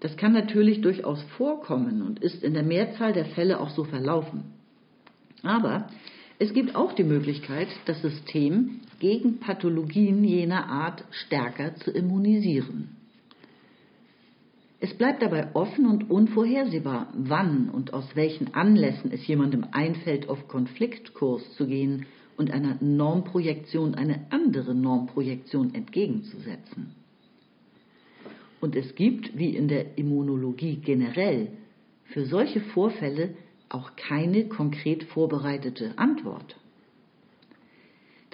[0.00, 4.44] Das kann natürlich durchaus vorkommen und ist in der Mehrzahl der Fälle auch so verlaufen.
[5.42, 5.88] Aber
[6.38, 12.95] es gibt auch die Möglichkeit, das System gegen Pathologien jener Art stärker zu immunisieren.
[14.78, 20.48] Es bleibt dabei offen und unvorhersehbar, wann und aus welchen Anlässen es jemandem einfällt, auf
[20.48, 22.04] Konfliktkurs zu gehen
[22.36, 26.94] und einer Normprojektion eine andere Normprojektion entgegenzusetzen.
[28.60, 31.48] Und es gibt, wie in der Immunologie generell,
[32.04, 33.34] für solche Vorfälle
[33.68, 36.56] auch keine konkret vorbereitete Antwort.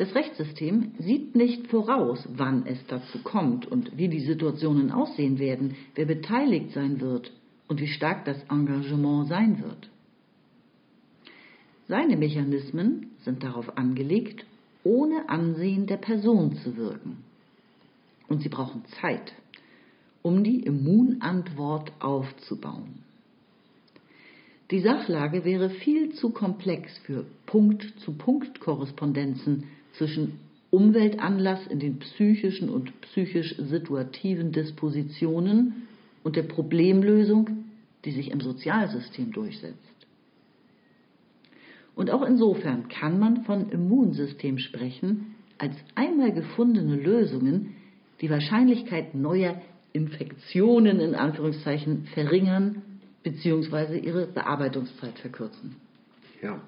[0.02, 5.76] Das Rechtssystem sieht nicht voraus, wann es dazu kommt und wie die Situationen aussehen werden,
[5.94, 7.30] wer beteiligt sein wird
[7.68, 9.88] und wie stark das Engagement sein wird.
[11.86, 14.44] Seine Mechanismen sind darauf angelegt,
[14.82, 17.18] ohne Ansehen der Person zu wirken.
[18.26, 19.32] Und sie brauchen Zeit,
[20.22, 23.04] um die Immunantwort aufzubauen.
[24.72, 30.38] Die Sachlage wäre viel zu komplex für Punkt-zu-Punkt-Korrespondenzen zwischen
[30.70, 35.88] Umweltanlass in den psychischen und psychisch situativen Dispositionen
[36.22, 37.64] und der Problemlösung,
[38.04, 39.76] die sich im Sozialsystem durchsetzt.
[41.94, 47.74] Und auch insofern kann man von Immunsystem sprechen, als einmal gefundene Lösungen
[48.20, 49.60] die Wahrscheinlichkeit neuer
[49.92, 52.82] Infektionen in Anführungszeichen verringern
[53.22, 53.98] bzw.
[53.98, 55.76] ihre Bearbeitungszeit verkürzen.
[56.40, 56.60] Ja.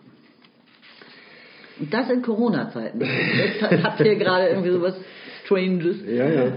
[1.80, 3.00] Und das in Corona-Zeiten.
[3.00, 4.96] Das hat hier gerade irgendwie so was
[5.44, 5.96] Stranges.
[6.06, 6.52] Ja, ja.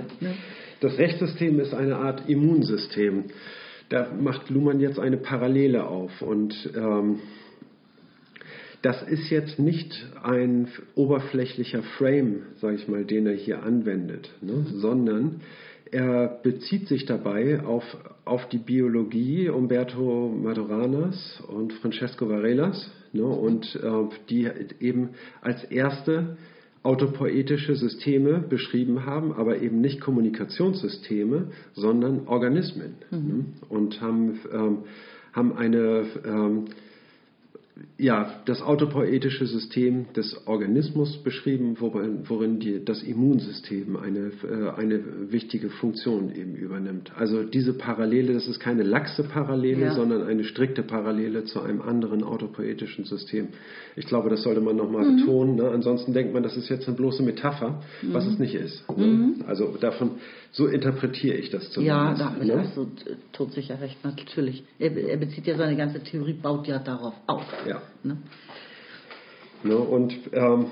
[0.80, 3.26] Das Rechtssystem ist eine Art Immunsystem.
[3.90, 6.22] Da macht Luhmann jetzt eine Parallele auf.
[6.22, 7.20] Und ähm,
[8.82, 14.66] das ist jetzt nicht ein oberflächlicher Frame, sage ich mal, den er hier anwendet, ne?
[14.76, 15.42] sondern
[15.92, 17.84] er bezieht sich dabei auf,
[18.26, 23.90] auf die Biologie Umberto Madurenas und Francesco Varelas ne, und äh,
[24.30, 25.10] die eben
[25.42, 26.38] als erste
[26.84, 33.28] autopoetische Systeme beschrieben haben, aber eben nicht Kommunikationssysteme, sondern Organismen mhm.
[33.28, 34.78] ne, und haben, ähm,
[35.34, 36.66] haben eine ähm,
[37.98, 45.32] ja, das autopoetische System des Organismus beschrieben, worin, worin die, das Immunsystem eine, äh, eine
[45.32, 47.12] wichtige Funktion eben übernimmt.
[47.16, 49.94] Also diese Parallele, das ist keine laxe Parallele, ja.
[49.94, 53.50] sondern eine strikte Parallele zu einem anderen autopoetischen System.
[53.96, 55.18] Ich glaube, das sollte man nochmal mhm.
[55.18, 55.56] betonen.
[55.56, 55.70] Ne?
[55.70, 58.14] Ansonsten denkt man, das ist jetzt eine bloße Metapher, mhm.
[58.14, 58.84] was es nicht ist.
[58.96, 59.06] Ne?
[59.06, 59.44] Mhm.
[59.48, 60.12] Also davon,
[60.52, 62.20] so interpretiere ich das zumindest.
[62.20, 62.60] Ja, da ne?
[62.60, 62.88] hast du
[63.34, 64.64] todsicher recht, natürlich.
[64.80, 67.44] Er, er bezieht ja seine ganze Theorie, baut ja darauf auf.
[67.68, 67.82] Ja.
[68.04, 68.18] Ne?
[69.64, 70.68] Ne, und ähm,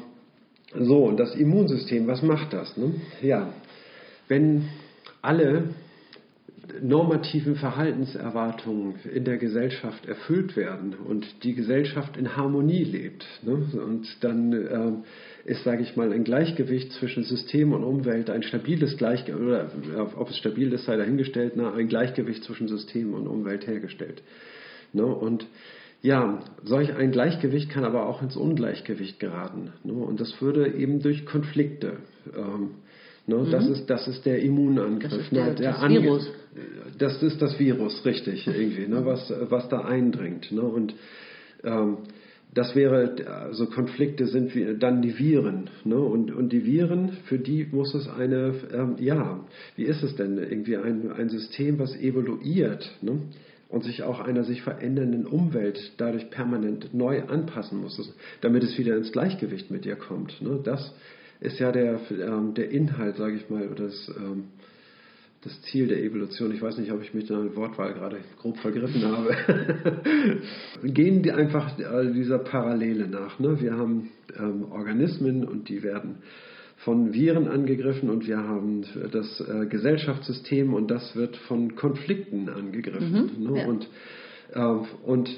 [0.78, 2.76] So, und das Immunsystem, was macht das?
[2.76, 2.96] Ne?
[3.22, 3.54] Ja,
[4.28, 4.70] wenn
[5.22, 5.70] alle
[6.82, 13.26] normativen Verhaltenserwartungen in der Gesellschaft erfüllt werden und die Gesellschaft in Harmonie lebt.
[13.43, 13.54] Ne?
[13.54, 18.98] Und dann äh, ist, sage ich mal, ein Gleichgewicht zwischen System und Umwelt, ein stabiles
[18.98, 19.70] Gleichgewicht, oder
[20.18, 21.72] ob es stabil ist, sei dahingestellt, ne?
[21.72, 24.24] ein Gleichgewicht zwischen System und Umwelt hergestellt.
[24.91, 25.06] Ne?
[25.06, 25.46] Und
[26.06, 29.74] ja, solch ein Gleichgewicht kann aber auch ins Ungleichgewicht geraten.
[29.84, 29.93] Ne?
[29.93, 31.97] Und das würde eben durch Konflikte
[32.36, 32.72] ähm,
[33.28, 33.49] Ne, mhm.
[33.49, 35.10] das, ist, das ist der Immunangriff.
[35.10, 36.32] Das ist der, ne, der das Virus.
[36.99, 40.51] Das ist das Virus, richtig, irgendwie, ne, was, was da eindringt.
[40.51, 40.93] Ne, und
[41.64, 41.97] ähm,
[42.53, 45.70] das wäre, also Konflikte sind wie, dann die Viren.
[45.84, 45.97] Ne?
[45.97, 49.43] Und, und die Viren, für die muss es eine, ähm, ja,
[49.76, 50.38] wie ist es denn?
[50.38, 53.24] Irgendwie ein, ein System, was evoluiert ne?
[53.70, 58.95] Und sich auch einer sich verändernden Umwelt dadurch permanent neu anpassen muss, damit es wieder
[58.95, 60.41] ins Gleichgewicht mit ihr kommt.
[60.41, 60.59] Ne?
[60.63, 60.93] Das
[61.39, 64.45] ist ja der, ähm, der Inhalt, sage ich mal, oder das, ähm,
[65.41, 66.51] das Ziel der Evolution.
[66.53, 70.41] Ich weiß nicht, ob ich mich in der Wortwahl gerade grob vergriffen habe.
[70.84, 73.39] Gehen die einfach äh, dieser Parallele nach.
[73.39, 73.61] Ne?
[73.61, 76.18] Wir haben ähm, Organismen und die werden
[76.86, 83.32] von Viren angegriffen und wir haben das äh, Gesellschaftssystem und das wird von Konflikten angegriffen.
[83.40, 83.60] Mhm, ne?
[83.60, 83.68] ja.
[83.68, 83.90] Und
[84.54, 84.60] äh,
[85.04, 85.30] und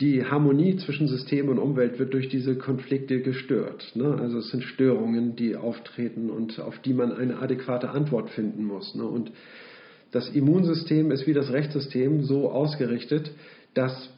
[0.00, 3.90] die Harmonie zwischen System und Umwelt wird durch diese Konflikte gestört.
[3.94, 4.16] Ne?
[4.20, 8.94] Also es sind Störungen, die auftreten und auf die man eine adäquate Antwort finden muss.
[8.94, 9.04] Ne?
[9.04, 9.32] Und
[10.12, 13.32] das Immunsystem ist wie das Rechtssystem so ausgerichtet,
[13.74, 14.13] dass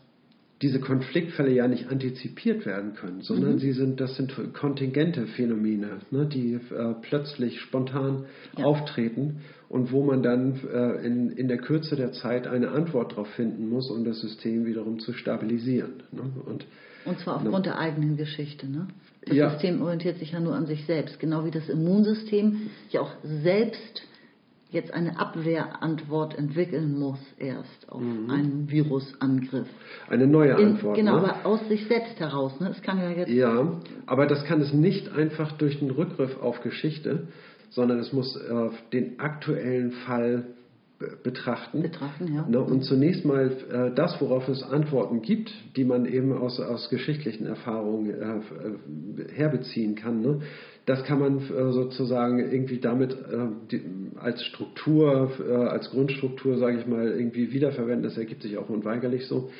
[0.62, 3.58] diese Konfliktfälle ja nicht antizipiert werden können, sondern mhm.
[3.58, 8.24] sie sind, das sind kontingente Phänomene, ne, die äh, plötzlich spontan
[8.56, 8.64] ja.
[8.64, 13.28] auftreten und wo man dann äh, in, in der Kürze der Zeit eine Antwort darauf
[13.28, 16.02] finden muss, um das System wiederum zu stabilisieren.
[16.10, 16.22] Ne?
[16.46, 16.64] Und,
[17.04, 18.66] und zwar aufgrund ne, der eigenen Geschichte.
[18.66, 18.88] Ne?
[19.26, 19.50] Das ja.
[19.50, 24.02] System orientiert sich ja nur an sich selbst, genau wie das Immunsystem ja auch selbst
[24.76, 28.30] jetzt eine Abwehrantwort entwickeln muss erst auf mhm.
[28.30, 29.66] einen Virusangriff.
[30.08, 30.96] Eine neue Antwort.
[30.96, 31.34] In, genau, ne?
[31.34, 32.60] aber aus sich selbst heraus.
[32.60, 32.68] Ne?
[32.70, 33.30] Es kann ja jetzt.
[33.30, 37.28] Ja, aber das kann es nicht einfach durch einen Rückgriff auf Geschichte,
[37.70, 40.44] sondern es muss äh, den aktuellen Fall
[41.22, 41.82] betrachten.
[41.82, 42.46] Betrachten, ja.
[42.48, 42.60] Ne?
[42.60, 47.46] Und zunächst mal äh, das, worauf es Antworten gibt, die man eben aus, aus geschichtlichen
[47.46, 50.22] Erfahrungen äh, äh herbeziehen kann.
[50.22, 50.40] Ne?
[50.86, 53.82] Das kann man äh, sozusagen irgendwie damit äh, die,
[54.16, 58.04] als Struktur, äh, als Grundstruktur, sage ich mal, irgendwie wiederverwenden.
[58.04, 59.50] Das ergibt sich auch unweigerlich so.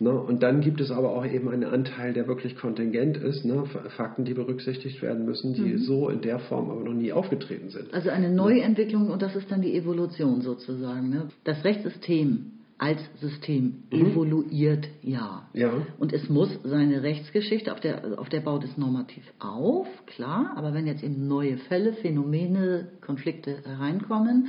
[0.00, 0.10] Ne?
[0.10, 3.64] Und dann gibt es aber auch eben einen Anteil, der wirklich kontingent ist, ne?
[3.96, 5.78] Fakten, die berücksichtigt werden müssen, die mhm.
[5.78, 7.94] so in der Form aber noch nie aufgetreten sind.
[7.94, 11.10] Also eine Neuentwicklung und das ist dann die Evolution sozusagen.
[11.10, 11.28] Ne?
[11.44, 14.06] Das Rechtssystem als System mhm.
[14.06, 15.48] evoluiert ja.
[15.52, 15.72] ja.
[16.00, 20.74] Und es muss seine Rechtsgeschichte, auf der, auf der baut es normativ auf, klar, aber
[20.74, 24.48] wenn jetzt eben neue Fälle, Phänomene, Konflikte hereinkommen,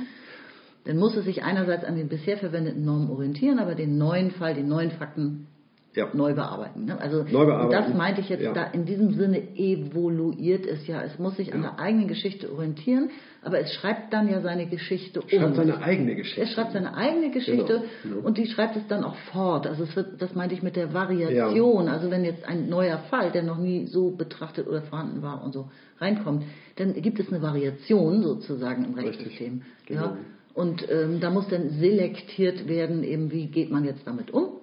[0.82, 4.54] dann muss es sich einerseits an den bisher verwendeten Normen orientieren, aber den neuen Fall,
[4.54, 5.46] den neuen Fakten
[5.94, 6.08] ja.
[6.12, 6.86] neu bearbeiten.
[6.86, 7.00] Ne?
[7.00, 7.70] Also neu bearbeiten.
[7.70, 8.52] das meinte ich jetzt ja.
[8.52, 11.02] da in diesem Sinne evoluiert es ja.
[11.02, 11.54] Es muss sich ja.
[11.54, 13.10] an der eigenen Geschichte orientieren,
[13.42, 15.28] aber es schreibt dann ja seine Geschichte um.
[15.28, 16.42] Schreibt seine eigene Geschichte.
[16.42, 18.14] Es schreibt seine eigene Geschichte genau.
[18.14, 18.26] Genau.
[18.26, 19.66] und die schreibt es dann auch fort.
[19.66, 21.88] Also es wird, das meinte ich mit der Variation.
[21.88, 25.52] Also wenn jetzt ein neuer Fall, der noch nie so betrachtet oder vorhanden war und
[25.52, 26.44] so reinkommt,
[26.76, 29.62] dann gibt es eine Variation sozusagen im Rechtssystem.
[29.86, 30.02] Genau.
[30.02, 30.16] Ja?
[30.54, 34.60] Und ähm, da muss dann selektiert werden, eben wie geht man jetzt damit um.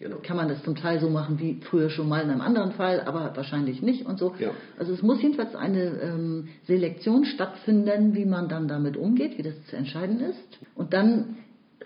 [0.00, 0.16] Genau.
[0.22, 3.00] Kann man das zum Teil so machen wie früher schon mal in einem anderen Fall,
[3.02, 4.34] aber wahrscheinlich nicht und so.
[4.38, 4.50] Ja.
[4.78, 9.54] Also es muss jedenfalls eine ähm, Selektion stattfinden, wie man dann damit umgeht, wie das
[9.66, 10.58] zu entscheiden ist.
[10.74, 11.36] Und dann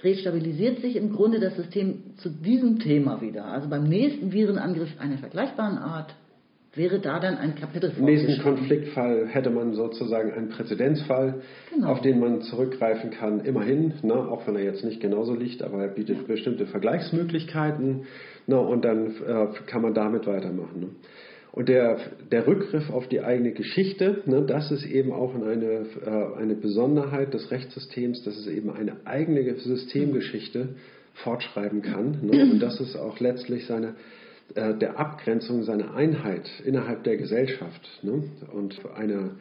[0.02, 3.46] restabilisiert sich im Grunde das System zu diesem Thema wieder.
[3.46, 6.14] Also beim nächsten Virenangriff einer vergleichbaren Art
[6.78, 11.42] wäre da dann ein Kapitel Im nächsten Konfliktfall hätte man sozusagen einen Präzedenzfall,
[11.74, 11.88] genau.
[11.88, 15.82] auf den man zurückgreifen kann, immerhin, ne, auch wenn er jetzt nicht genauso liegt, aber
[15.82, 16.22] er bietet ja.
[16.26, 18.04] bestimmte Vergleichsmöglichkeiten
[18.46, 20.80] ne, und dann äh, kann man damit weitermachen.
[20.80, 20.88] Ne.
[21.50, 21.98] Und der,
[22.30, 27.34] der Rückgriff auf die eigene Geschichte, ne, das ist eben auch eine, äh, eine Besonderheit
[27.34, 30.76] des Rechtssystems, dass es eben eine eigene Systemgeschichte
[31.14, 32.20] fortschreiben kann.
[32.22, 33.94] Ne, und das ist auch letztlich seine
[34.54, 38.24] äh, der Abgrenzung seiner Einheit innerhalb der Gesellschaft ne?
[38.52, 39.32] und eine,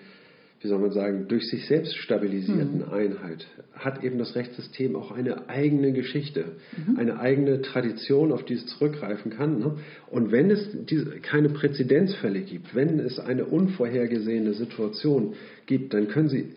[0.61, 2.93] wie soll man sagen, durch sich selbst stabilisierten mhm.
[2.93, 6.45] Einheit hat eben das Rechtssystem auch eine eigene Geschichte,
[6.75, 6.97] mhm.
[6.97, 9.59] eine eigene Tradition, auf die es zurückgreifen kann.
[9.59, 9.77] Ne?
[10.11, 15.35] Und wenn es diese, keine Präzedenzfälle gibt, wenn es eine unvorhergesehene Situation
[15.67, 16.53] gibt, dann können Sie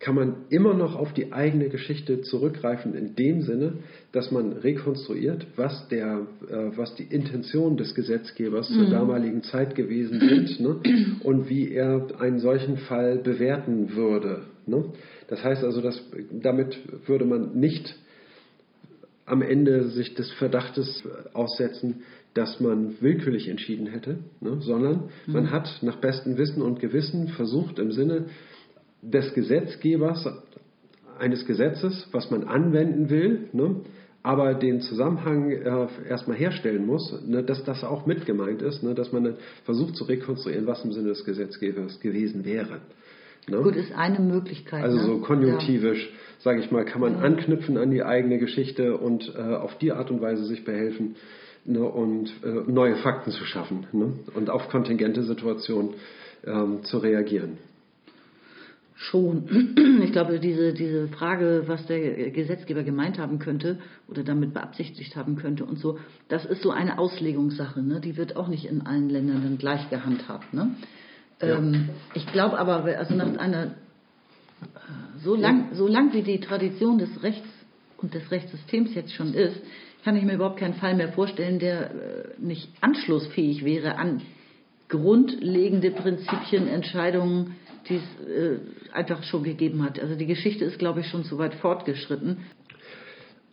[0.00, 3.74] kann man immer noch auf die eigene Geschichte zurückgreifen, in dem Sinne,
[4.12, 8.74] dass man rekonstruiert, was, der, äh, was die Intention des Gesetzgebers mhm.
[8.74, 11.16] zur damaligen Zeit gewesen sind ne?
[11.22, 14.44] und wie er einen solchen Fall bewerten würde.
[14.66, 14.86] Ne?
[15.28, 17.94] Das heißt also, dass, damit würde man nicht
[19.26, 24.58] am Ende sich des Verdachtes aussetzen, dass man willkürlich entschieden hätte, ne?
[24.60, 25.32] sondern mhm.
[25.32, 28.26] man hat nach bestem Wissen und Gewissen versucht, im Sinne
[29.02, 30.28] des Gesetzgebers
[31.18, 33.76] eines Gesetzes, was man anwenden will, ne,
[34.22, 38.94] aber den Zusammenhang äh, erstmal herstellen muss, ne, dass das auch mit gemeint ist, ne,
[38.94, 42.80] dass man versucht zu rekonstruieren, was im Sinne des Gesetzgebers gewesen wäre.
[43.48, 43.58] Ne?
[43.62, 44.84] Gut, ist eine Möglichkeit.
[44.84, 46.16] Also so konjunktivisch, ja.
[46.40, 47.20] sage ich mal, kann man ja.
[47.20, 51.16] anknüpfen an die eigene Geschichte und äh, auf die Art und Weise sich behelfen
[51.64, 55.94] ne, und äh, neue Fakten zu schaffen ne, und auf kontingente Situationen
[56.46, 57.58] ähm, zu reagieren.
[59.00, 59.76] Schon.
[60.00, 63.78] Ich glaube, diese, diese Frage, was der Gesetzgeber gemeint haben könnte
[64.08, 65.98] oder damit beabsichtigt haben könnte und so,
[66.28, 67.80] das ist so eine Auslegungssache.
[67.80, 68.00] Ne?
[68.00, 70.52] Die wird auch nicht in allen Ländern dann gleich gehandhabt.
[70.52, 70.74] Ne?
[71.40, 71.58] Ja.
[71.58, 73.70] Ähm, ich glaube aber, also nach einer, äh,
[75.22, 77.48] so lang, so lang wie die Tradition des Rechts
[77.98, 79.60] und des Rechtssystems jetzt schon ist,
[80.02, 81.94] kann ich mir überhaupt keinen Fall mehr vorstellen, der äh,
[82.38, 84.22] nicht anschlussfähig wäre an
[84.88, 87.54] grundlegende Prinzipien, Entscheidungen,
[87.88, 88.58] die es äh,
[88.92, 89.98] einfach schon gegeben hat.
[90.00, 92.38] Also die Geschichte ist, glaube ich, schon zu weit fortgeschritten.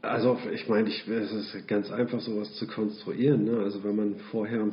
[0.02, 3.46] Also ich meine, ich, es ist ganz einfach, sowas zu konstruieren.
[3.46, 3.60] Ne?
[3.60, 4.72] Also wenn man vorher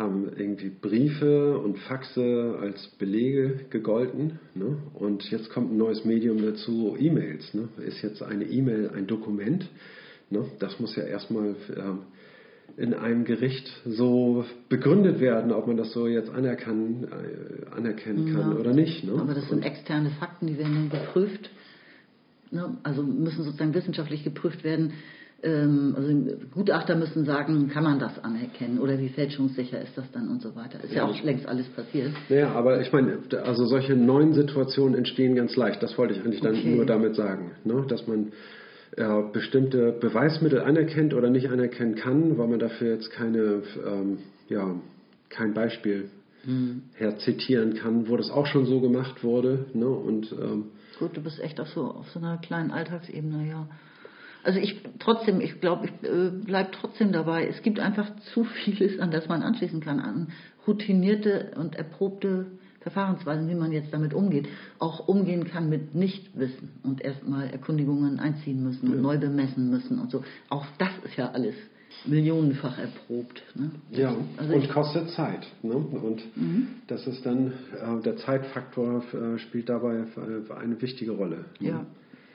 [0.00, 4.40] haben irgendwie Briefe und Faxe als Belege gegolten.
[4.54, 4.78] Ne?
[4.94, 7.52] Und jetzt kommt ein neues Medium dazu, E-Mails.
[7.52, 7.68] Ne?
[7.86, 9.68] Ist jetzt eine E-Mail ein Dokument?
[10.30, 10.46] Ne?
[10.58, 11.98] Das muss ja erstmal ähm,
[12.76, 18.52] in einem Gericht so begründet werden, ob man das so jetzt anerkennen, äh, anerkennen kann
[18.52, 19.04] ja, oder nicht.
[19.04, 19.12] Ne?
[19.20, 21.50] Aber das sind externe Fakten, die werden dann geprüft.
[22.50, 22.76] Ne?
[22.82, 24.92] Also müssen sozusagen wissenschaftlich geprüft werden.
[25.42, 26.12] Ähm, also
[26.52, 30.54] Gutachter müssen sagen, kann man das anerkennen oder wie fälschungssicher ist das dann und so
[30.54, 30.82] weiter.
[30.84, 32.12] Ist ja, ja auch längst alles passiert.
[32.28, 35.82] Naja, aber ich meine, also solche neuen Situationen entstehen ganz leicht.
[35.82, 36.74] Das wollte ich eigentlich dann okay.
[36.74, 37.84] nur damit sagen, ne?
[37.88, 38.32] dass man
[38.96, 44.18] er bestimmte Beweismittel anerkennt oder nicht anerkennen kann, weil man dafür jetzt keine, ähm,
[44.48, 44.74] ja,
[45.28, 46.10] kein Beispiel
[46.44, 46.82] hm.
[46.94, 49.66] herzitieren kann, wo das auch schon so gemacht wurde.
[49.74, 49.88] Ne?
[49.88, 50.66] Und, ähm,
[50.98, 53.68] Gut, du bist echt auf so, auf so einer kleinen Alltagsebene, ja.
[54.42, 57.46] Also ich trotzdem, ich glaube, ich äh, bleibe trotzdem dabei.
[57.46, 60.28] Es gibt einfach zu vieles, an das man anschließen kann, an
[60.66, 62.46] routinierte und erprobte
[62.80, 68.62] Verfahrensweisen, wie man jetzt damit umgeht, auch umgehen kann mit Nichtwissen und erstmal Erkundigungen einziehen
[68.62, 69.02] müssen und ja.
[69.02, 70.24] neu bemessen müssen und so.
[70.48, 71.54] Auch das ist ja alles
[72.06, 73.42] millionenfach erprobt.
[73.54, 73.70] Ne?
[73.90, 75.46] Ja, also und kostet Zeit.
[75.62, 75.74] Ne?
[75.74, 76.68] Und mhm.
[76.86, 81.44] das ist dann, äh, der Zeitfaktor äh, spielt dabei äh, eine wichtige Rolle.
[81.58, 81.68] Ne?
[81.68, 81.86] Ja.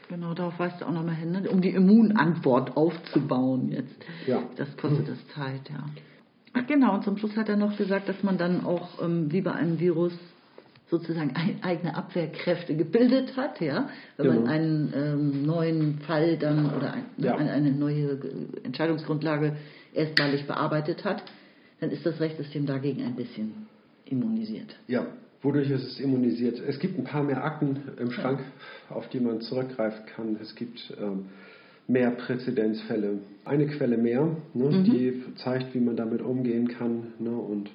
[0.08, 1.50] Genau, darauf weist du auch nochmal hin, ne?
[1.50, 3.96] um die Immunantwort aufzubauen jetzt.
[4.28, 4.44] Ja.
[4.56, 5.84] Das kostet es Zeit, ja.
[6.54, 9.42] Ach genau, und zum Schluss hat er noch gesagt, dass man dann auch ähm, wie
[9.42, 10.14] bei einem Virus
[10.90, 14.42] sozusagen eigene Abwehrkräfte gebildet hat, ja, wenn genau.
[14.42, 17.36] man einen ähm, neuen Fall dann oder ein, ne, ja.
[17.36, 18.20] eine, eine, neue
[18.64, 19.56] Entscheidungsgrundlage
[19.94, 21.24] erstmalig bearbeitet hat,
[21.80, 23.68] dann ist das Rechtssystem dagegen ein bisschen
[24.06, 24.76] immunisiert.
[24.88, 25.08] Ja,
[25.42, 26.62] wodurch ist es immunisiert?
[26.68, 28.40] Es gibt ein paar mehr Akten im Schrank,
[28.90, 28.96] ja.
[28.96, 30.38] auf die man zurückgreifen kann.
[30.40, 31.26] Es gibt ähm,
[31.88, 33.20] mehr Präzedenzfälle.
[33.44, 34.84] Eine Quelle mehr, ne, mhm.
[34.84, 37.14] die zeigt, wie man damit umgehen kann.
[37.18, 37.72] Ne, und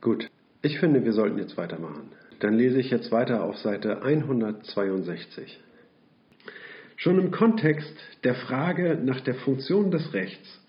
[0.00, 0.30] gut.
[0.62, 2.10] Ich finde, wir sollten jetzt weitermachen.
[2.38, 5.60] Dann lese ich jetzt weiter auf Seite 162.
[6.96, 7.92] Schon im Kontext
[8.22, 10.60] der Frage nach der Funktion des Rechts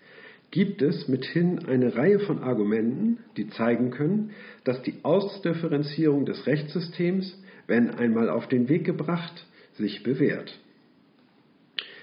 [0.50, 4.30] gibt es mithin eine Reihe von Argumenten, die zeigen können,
[4.64, 10.58] dass die Ausdifferenzierung des Rechtssystems, wenn einmal auf den Weg gebracht, sich bewährt.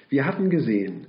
[0.09, 1.07] Wir hatten gesehen,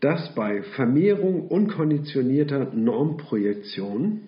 [0.00, 4.22] dass bei Vermehrung unkonditionierter Normprojektion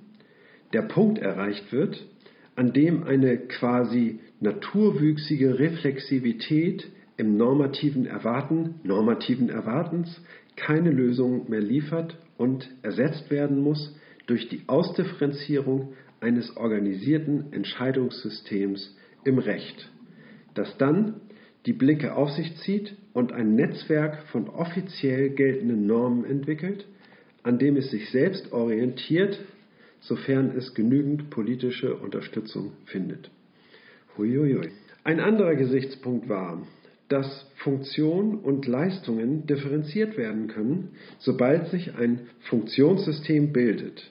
[0.73, 2.07] der Punkt erreicht wird,
[2.55, 10.21] an dem eine quasi naturwüchsige Reflexivität im normativen Erwarten, normativen Erwartens
[10.57, 13.97] keine Lösung mehr liefert und ersetzt werden muss
[14.27, 19.91] durch die Ausdifferenzierung eines organisierten Entscheidungssystems im Recht,
[20.55, 21.21] das dann
[21.67, 26.87] die Blicke auf sich zieht und ein Netzwerk von offiziell geltenden Normen entwickelt,
[27.43, 29.39] an dem es sich selbst orientiert
[30.03, 33.31] sofern es genügend politische Unterstützung findet.
[34.17, 34.69] Huiuiui.
[35.05, 36.65] Ein anderer Gesichtspunkt war,
[37.09, 44.11] dass Funktion und Leistungen differenziert werden können, sobald sich ein Funktionssystem bildet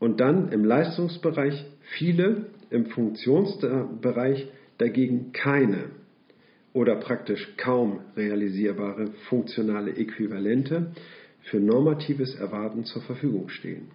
[0.00, 1.64] und dann im Leistungsbereich
[1.96, 5.90] viele, im Funktionsbereich dagegen keine.
[6.74, 10.92] oder praktisch kaum realisierbare funktionale Äquivalente
[11.44, 13.88] für normatives Erwarten zur Verfügung stehen.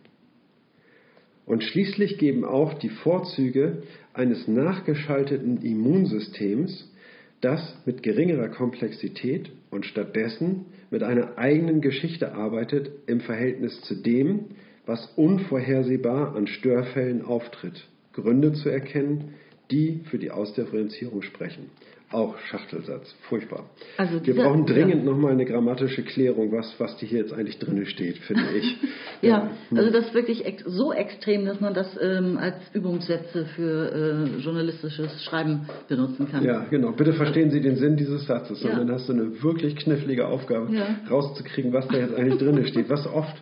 [1.49, 3.81] Und schließlich geben auch die Vorzüge
[4.13, 6.93] eines nachgeschalteten Immunsystems,
[7.41, 14.45] das mit geringerer Komplexität und stattdessen mit einer eigenen Geschichte arbeitet im Verhältnis zu dem,
[14.85, 17.83] was unvorhersehbar an Störfällen auftritt,
[18.13, 19.33] Gründe zu erkennen,
[19.71, 21.71] die für die Ausdifferenzierung sprechen.
[22.11, 23.69] Auch Schachtelsatz, furchtbar.
[23.97, 25.11] Also Wir brauchen dringend ja.
[25.11, 28.77] nochmal eine grammatische Klärung, was, was die hier jetzt eigentlich drin steht, finde ich.
[29.21, 33.45] ja, ja, also das ist wirklich ex so extrem, dass man das ähm, als Übungssätze
[33.55, 36.43] für äh, journalistisches Schreiben benutzen kann.
[36.43, 36.93] Ja, genau.
[36.93, 38.75] Bitte verstehen Sie den Sinn dieses Satzes, ja.
[38.75, 40.69] dann hast du eine wirklich knifflige Aufgabe,
[41.11, 42.89] rauszukriegen, was da jetzt eigentlich drin steht.
[42.89, 43.35] Was oft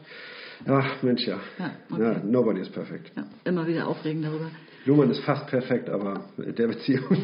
[0.66, 1.40] Ach, Mensch, ja.
[1.60, 2.02] ja, okay.
[2.02, 3.12] ja nobody is perfect.
[3.16, 4.50] Ja, immer wieder aufregen darüber.
[4.86, 7.18] Luhmann ist fast perfekt, aber der Beziehung.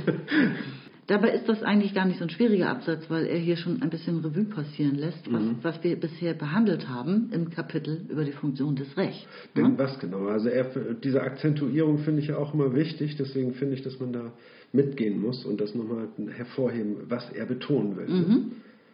[1.08, 3.90] Dabei ist das eigentlich gar nicht so ein schwieriger Absatz, weil er hier schon ein
[3.90, 5.58] bisschen Revue passieren lässt, was, mhm.
[5.62, 9.28] was wir bisher behandelt haben im Kapitel über die Funktion des Rechts.
[9.58, 9.78] Denn ja?
[9.78, 10.28] was genau?
[10.28, 10.66] Also er,
[11.04, 14.32] diese Akzentuierung finde ich ja auch immer wichtig, deswegen finde ich, dass man da
[14.72, 18.08] mitgehen muss und das nochmal hervorheben, was er betonen will.
[18.08, 18.52] Mhm.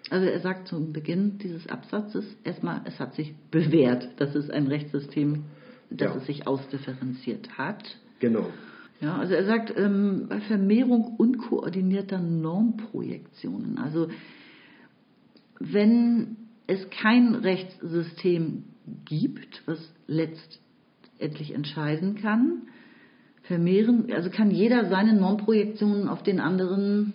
[0.09, 4.67] Also er sagt zum Beginn dieses Absatzes erstmal, es hat sich bewährt, dass es ein
[4.67, 5.43] Rechtssystem,
[5.91, 6.17] dass ja.
[6.19, 7.83] es sich ausdifferenziert hat.
[8.19, 8.47] Genau.
[9.01, 14.09] Ja, also er sagt, ähm, bei Vermehrung unkoordinierter Normprojektionen, also
[15.59, 16.35] wenn
[16.67, 18.63] es kein Rechtssystem
[19.05, 22.63] gibt, was letztendlich entscheiden kann,
[23.43, 27.13] vermehren, also kann jeder seine Normprojektionen auf den anderen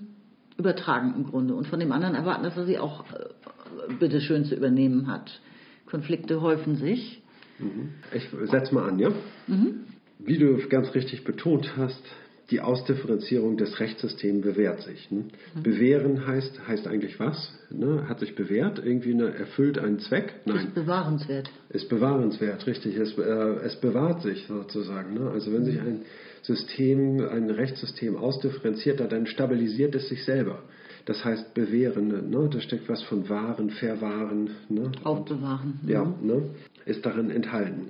[0.57, 4.55] übertragen im Grunde und von dem anderen erwarten, dass er sie auch äh, bitteschön zu
[4.55, 5.41] übernehmen hat.
[5.87, 7.23] Konflikte häufen sich.
[7.59, 7.91] Mhm.
[8.13, 9.11] Ich setze mal an, ja?
[9.47, 9.85] Mhm.
[10.25, 12.03] Wie du ganz richtig betont hast,
[12.51, 15.11] die Ausdifferenzierung des Rechtssystems bewährt sich.
[15.11, 15.25] Ne?
[15.55, 15.63] Mhm.
[15.63, 17.53] Bewähren heißt, heißt eigentlich was?
[17.71, 18.07] Ne?
[18.09, 20.35] Hat sich bewährt, irgendwie eine, erfüllt einen Zweck?
[20.45, 20.67] Nein.
[20.67, 21.51] Ist bewahrenswert.
[21.71, 22.97] Ist bewahrenswert, richtig.
[22.97, 25.15] Es, äh, es bewahrt sich sozusagen.
[25.15, 25.31] Ne?
[25.31, 26.03] Also wenn sich ein
[26.43, 30.63] System, ein Rechtssystem ausdifferenziert hat, dann stabilisiert es sich selber.
[31.07, 32.51] Das heißt bewähren, ne?
[32.51, 34.51] da steckt was von wahren, verwahren.
[34.69, 34.93] Ne?
[35.03, 35.81] Aufbewahren.
[35.87, 36.51] Ja, ne?
[36.85, 37.89] ist darin enthalten.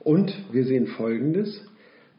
[0.00, 1.64] Und wir sehen Folgendes,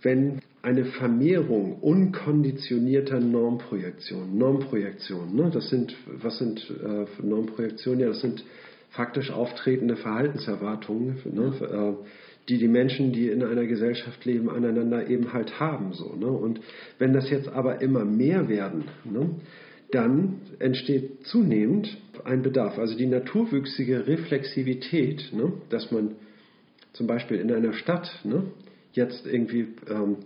[0.04, 5.50] wenn eine Vermehrung unkonditionierter Normprojektionen, Normprojektionen, ne?
[5.52, 8.00] das sind, was sind äh, Normprojektionen?
[8.00, 8.44] Ja, das sind
[8.92, 11.98] faktisch auftretende Verhaltenserwartungen, ne?
[12.00, 12.06] äh,
[12.50, 15.94] die die Menschen, die in einer Gesellschaft leben, aneinander eben halt haben.
[15.94, 16.28] So, ne?
[16.28, 16.60] Und
[17.00, 19.30] wenn das jetzt aber immer mehr werden, ne,
[19.92, 22.78] dann entsteht zunehmend ein Bedarf.
[22.78, 26.16] Also die naturwüchsige Reflexivität, ne, dass man
[26.92, 28.44] zum Beispiel in einer Stadt ne,
[28.94, 30.18] jetzt irgendwie ähm,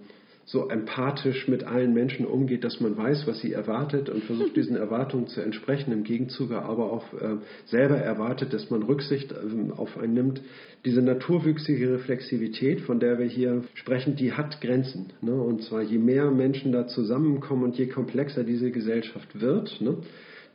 [0.48, 4.78] so empathisch mit allen Menschen umgeht, dass man weiß, was sie erwartet und versucht, diesen
[4.78, 9.98] Erwartungen zu entsprechen, im Gegenzug aber auch äh, selber erwartet, dass man Rücksicht äh, auf
[9.98, 10.42] einen nimmt.
[10.86, 15.12] Diese naturwüchsige Reflexivität, von der wir hier sprechen, die hat Grenzen.
[15.22, 15.34] Ne?
[15.34, 19.98] Und zwar je mehr Menschen da zusammenkommen und je komplexer diese Gesellschaft wird, ne?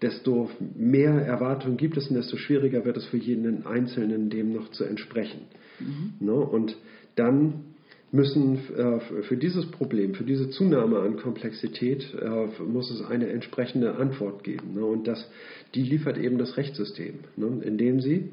[0.00, 4.70] desto mehr Erwartungen gibt es und desto schwieriger wird es für jeden Einzelnen, dem noch
[4.70, 5.42] zu entsprechen.
[5.80, 6.26] Mhm.
[6.26, 6.32] Ne?
[6.34, 6.76] Und
[7.14, 7.71] dann
[8.12, 13.96] müssen äh, für dieses Problem, für diese Zunahme an Komplexität, äh, muss es eine entsprechende
[13.96, 14.74] Antwort geben.
[14.74, 14.84] Ne?
[14.84, 15.28] Und das,
[15.74, 17.62] die liefert eben das Rechtssystem, ne?
[17.64, 18.30] indem sie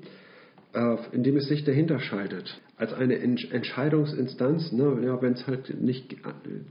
[0.74, 2.60] äh, indem es sich dahinter schaltet.
[2.80, 6.16] Als eine Entscheidungsinstanz, ne, ja, wenn es halt nicht,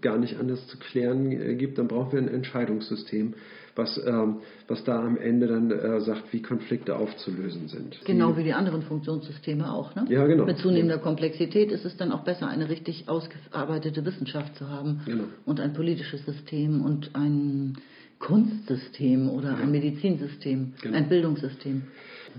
[0.00, 3.34] gar nicht anders zu klären äh, gibt, dann brauchen wir ein Entscheidungssystem,
[3.76, 4.38] was, ähm,
[4.68, 8.00] was da am Ende dann äh, sagt, wie Konflikte aufzulösen sind.
[8.06, 9.94] Genau wie die anderen Funktionssysteme auch.
[9.94, 10.06] Ne?
[10.08, 10.46] Ja, genau.
[10.46, 11.02] Mit zunehmender ja.
[11.02, 15.24] Komplexität ist es dann auch besser, eine richtig ausgearbeitete Wissenschaft zu haben genau.
[15.44, 17.76] und ein politisches System und ein
[18.18, 19.56] Kunstsystem oder ja.
[19.58, 20.96] ein Medizinsystem, genau.
[20.96, 21.82] ein Bildungssystem.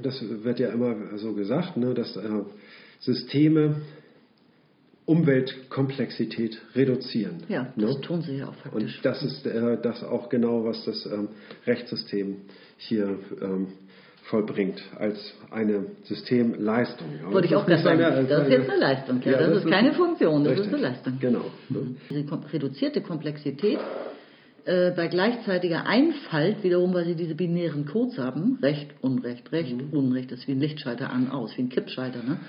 [0.02, 2.30] Das wird ja immer so gesagt, ne, dass äh,
[3.00, 3.82] Systeme
[5.06, 7.38] Umweltkomplexität reduzieren.
[7.48, 8.02] Ja, das ne?
[8.02, 8.74] tun sie ja auch faktisch.
[8.74, 11.30] Und das ist äh, das auch genau, was das ähm,
[11.66, 12.42] Rechtssystem
[12.78, 13.70] hier ähm,
[14.26, 17.08] vollbringt als eine Systemleistung.
[17.24, 19.22] Aber Wollte ich auch gerade sagen, eine, das ist jetzt eine Leistung.
[19.24, 20.68] Ja, ja das, das, ist keine Funktion, das richtig.
[20.68, 21.14] ist eine Leistung.
[21.20, 21.46] Genau.
[21.70, 21.96] Ne?
[22.10, 23.80] Diese reduzierte Komplexität
[24.66, 29.98] äh, bei gleichzeitiger Einfalt, wiederum, weil sie diese binären Codes haben, Recht, Unrecht, Recht, mhm.
[29.98, 32.22] Unrecht, das ist wie ein Lichtschalter an, aus, wie ein Kippschalter.
[32.22, 32.40] Ne?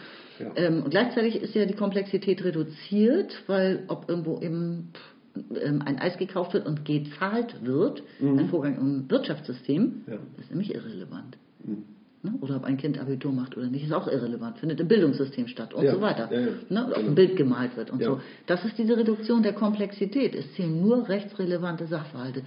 [0.41, 0.53] Ja.
[0.57, 4.93] Ähm, und gleichzeitig ist ja die Komplexität reduziert, weil ob irgendwo eben
[5.37, 8.39] ähm, ein Eis gekauft wird und gezahlt wird, mhm.
[8.39, 10.19] ein Vorgang im Wirtschaftssystem, ja.
[10.39, 11.37] ist nämlich irrelevant.
[11.65, 11.85] Mhm.
[12.23, 12.35] Ne?
[12.43, 15.73] Oder ob ein Kind Abitur macht oder nicht, ist auch irrelevant, findet im Bildungssystem statt
[15.73, 16.29] und ja, so weiter.
[16.31, 16.49] Ja, ja.
[16.69, 16.93] Ne?
[16.95, 18.21] Ob ein Bild gemalt wird und so.
[18.47, 20.35] Das ist diese Reduktion der Komplexität.
[20.35, 22.43] Es zählen nur rechtsrelevante Sachverhalte.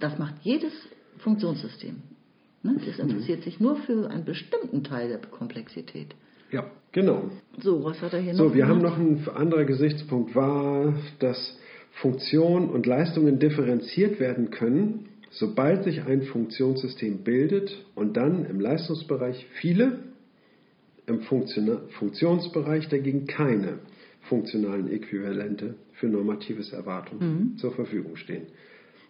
[0.00, 0.72] Das macht jedes
[1.18, 1.96] Funktionssystem.
[2.62, 2.76] Ne?
[2.84, 6.14] Das interessiert sich nur für einen bestimmten Teil der Komplexität.
[6.50, 7.30] Ja, genau.
[7.60, 8.54] So, was hat er hier So, noch?
[8.54, 11.58] wir haben noch ein anderer Gesichtspunkt war, dass
[11.92, 19.46] Funktionen und Leistungen differenziert werden können, sobald sich ein Funktionssystem bildet und dann im Leistungsbereich
[19.60, 20.00] viele,
[21.06, 23.78] im Funktiona- Funktionsbereich dagegen keine
[24.28, 28.42] funktionalen Äquivalente für normatives Erwartung zur Verfügung stehen.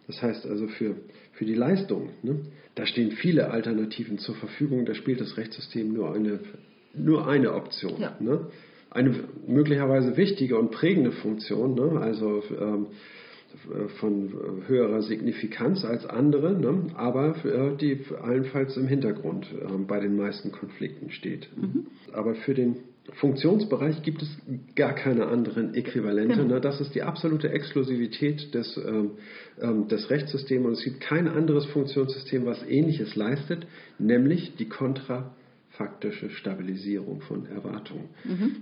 [0.07, 0.95] Das heißt also für,
[1.33, 2.37] für die Leistung, ne,
[2.75, 6.39] da stehen viele Alternativen zur Verfügung, da spielt das Rechtssystem nur eine,
[6.97, 8.01] nur eine Option.
[8.01, 8.17] Ja.
[8.21, 8.47] Ne?
[8.91, 9.15] Eine
[9.47, 12.01] möglicherweise wichtige und prägende Funktion, ne?
[12.01, 12.87] also ähm,
[14.01, 14.33] von
[14.67, 16.89] höherer Signifikanz als andere, ne?
[16.95, 21.49] aber äh, die allenfalls im Hintergrund äh, bei den meisten Konflikten steht.
[22.13, 22.77] Aber für den
[23.15, 24.29] Funktionsbereich gibt es
[24.75, 26.37] gar keine anderen Äquivalente.
[26.37, 26.55] Genau.
[26.55, 26.61] Ne?
[26.61, 29.13] Das ist die absolute Exklusivität des, ähm,
[29.61, 33.67] ähm, des Rechtssystems und es gibt kein anderes Funktionssystem, was Ähnliches leistet,
[33.99, 34.69] nämlich die
[35.77, 38.09] kontrafaktische Stabilisierung von Erwartungen.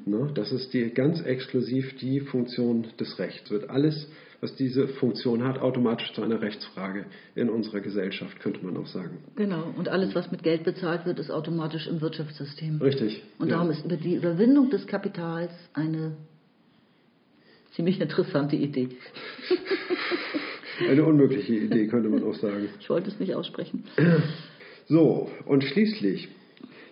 [0.06, 0.30] Ne?
[0.34, 3.50] Das ist die, ganz exklusiv die Funktion des Rechts.
[3.50, 4.08] Wird alles,
[4.40, 9.18] was diese Funktion hat, automatisch zu einer Rechtsfrage in unserer Gesellschaft, könnte man auch sagen.
[9.36, 12.80] Genau, und alles, was mit Geld bezahlt wird, ist automatisch im Wirtschaftssystem.
[12.80, 13.22] Richtig.
[13.38, 13.56] Und ja.
[13.56, 16.16] darum ist über die Überwindung des Kapitals eine
[17.74, 18.88] ziemlich interessante Idee.
[20.90, 22.68] Eine unmögliche Idee, könnte man auch sagen.
[22.80, 23.84] Ich wollte es nicht aussprechen.
[24.86, 26.28] So, und schließlich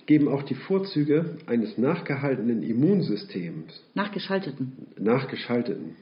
[0.07, 4.73] geben auch die Vorzüge eines nachgehaltenen Immunsystems, Nachgeschalteten.
[4.99, 5.97] nachgeschalteten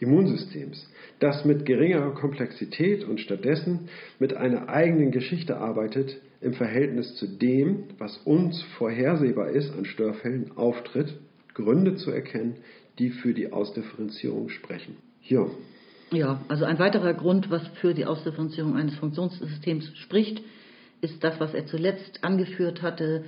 [0.00, 0.88] Immunsystems,
[1.20, 3.88] das mit geringerer Komplexität und stattdessen
[4.18, 10.52] mit einer eigenen Geschichte arbeitet, im Verhältnis zu dem, was uns vorhersehbar ist an Störfällen,
[10.56, 11.14] auftritt,
[11.54, 12.56] Gründe zu erkennen,
[12.98, 14.96] die für die Ausdifferenzierung sprechen.
[15.22, 15.46] Ja,
[16.12, 20.42] Ja, also ein weiterer Grund, was für die Ausdifferenzierung eines Funktionssystems spricht,
[21.04, 23.24] ist das, was er zuletzt angeführt hatte,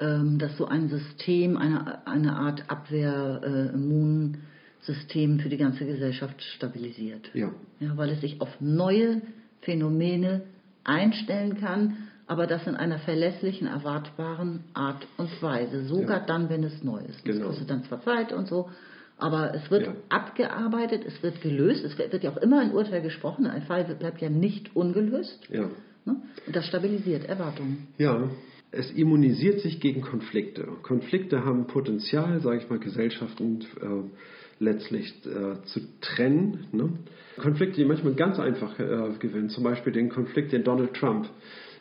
[0.00, 7.30] ähm, dass so ein System, eine, eine Art Abwehr-Immunsystem für die ganze Gesellschaft stabilisiert.
[7.34, 7.50] ja,
[7.80, 9.22] Ja, weil es sich auf neue
[9.62, 10.42] Phänomene
[10.84, 15.84] einstellen kann, aber das in einer verlässlichen, erwartbaren Art und Weise.
[15.84, 16.26] Sogar Ja.
[16.26, 17.26] dann, wenn es neu ist.
[17.26, 17.46] Das Genau.
[17.48, 18.68] kostet dann zwar Zeit und so,
[19.16, 19.92] aber es wird Ja.
[20.10, 23.84] abgearbeitet, es wird gelöst, es wird wird ja auch immer ein Urteil gesprochen, ein Fall
[23.84, 25.46] bleibt ja nicht ungelöst.
[25.50, 25.68] ja.
[26.08, 26.16] Ne?
[26.46, 27.88] Und das stabilisiert Erwartungen.
[27.98, 28.30] Ja,
[28.70, 30.66] es immunisiert sich gegen Konflikte.
[30.82, 36.66] Konflikte haben Potenzial, sage ich mal, Gesellschaften äh, letztlich äh, zu trennen.
[36.72, 36.90] Ne?
[37.36, 41.28] Konflikte, die manchmal ganz einfach äh, gewinnen, zum Beispiel den Konflikt, den Donald Trump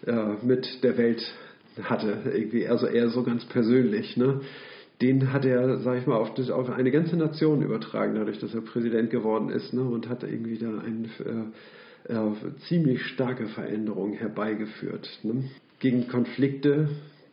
[0.05, 1.21] äh, mit der Welt
[1.81, 4.17] hatte, irgendwie, also eher so ganz persönlich.
[4.17, 4.41] Ne?
[5.01, 8.53] Den hat er, sage ich mal, auf, das, auf eine ganze Nation übertragen, dadurch, dass
[8.53, 9.83] er Präsident geworden ist ne?
[9.83, 11.09] und hat irgendwie da ein
[12.07, 12.31] äh,
[12.67, 15.09] ziemlich starke Veränderungen herbeigeführt.
[15.23, 15.45] Ne?
[15.79, 16.89] Gegen Konflikte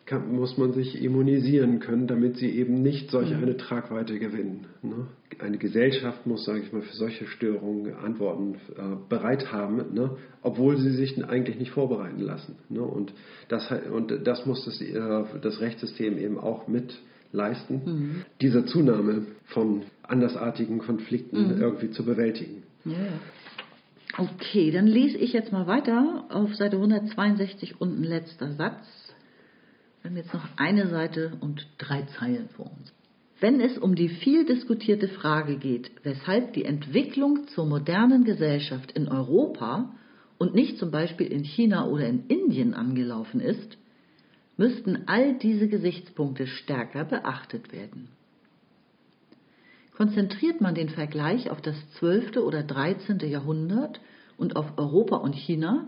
[0.07, 4.66] kann, muss man sich immunisieren können, damit sie eben nicht solch eine Tragweite gewinnen.
[4.83, 5.07] Ne?
[5.39, 10.16] Eine Gesellschaft muss, sage ich mal, für solche Störungen Antworten äh, bereit haben, ne?
[10.43, 12.57] obwohl sie sich eigentlich nicht vorbereiten lassen.
[12.68, 12.83] Ne?
[12.83, 13.14] Und,
[13.49, 16.99] das, und das muss das, äh, das Rechtssystem eben auch mit
[17.33, 22.62] leisten, diese Zunahme von andersartigen Konflikten irgendwie zu bewältigen.
[22.85, 22.95] Ja.
[24.17, 28.87] Okay, dann lese ich jetzt mal weiter auf Seite 162 unten letzter Satz.
[30.01, 32.93] Wir haben jetzt noch eine Seite und drei Zeilen vor uns.
[33.41, 39.09] Wenn es um die viel diskutierte Frage geht, weshalb die Entwicklung zur modernen Gesellschaft in
[39.09, 39.93] Europa
[40.39, 43.77] und nicht zum Beispiel in China oder in Indien angelaufen ist,
[44.57, 48.11] müssten all diese Gesichtspunkte stärker beachtet werden.
[49.97, 52.38] Konzentriert man den Vergleich auf das 12.
[52.38, 53.20] oder 13.
[53.20, 54.01] Jahrhundert
[54.36, 55.86] und auf Europa und China,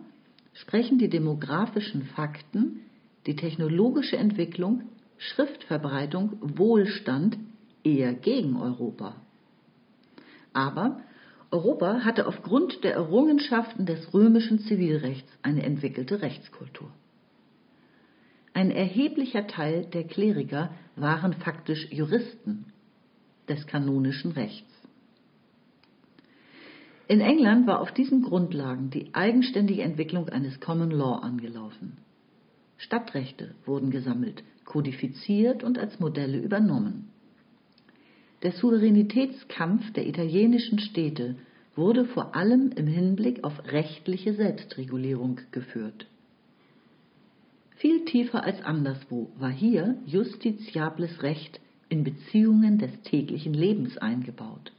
[0.52, 2.80] sprechen die demografischen Fakten,
[3.26, 4.84] die technologische Entwicklung,
[5.18, 7.36] Schriftverbreitung, Wohlstand
[7.82, 9.16] eher gegen Europa.
[10.52, 11.00] Aber
[11.50, 16.90] Europa hatte aufgrund der Errungenschaften des römischen Zivilrechts eine entwickelte Rechtskultur.
[18.54, 22.72] Ein erheblicher Teil der Kleriker waren faktisch Juristen
[23.49, 24.70] des kanonischen Rechts.
[27.09, 31.99] In England war auf diesen Grundlagen die eigenständige Entwicklung eines Common Law angelaufen.
[32.78, 37.09] Stadtrechte wurden gesammelt, kodifiziert und als Modelle übernommen.
[38.42, 41.36] Der Souveränitätskampf der italienischen Städte
[41.74, 46.07] wurde vor allem im Hinblick auf rechtliche Selbstregulierung geführt.
[47.76, 54.72] Viel tiefer als anderswo war hier justiziables Recht in Beziehungen des täglichen Lebens eingebaut.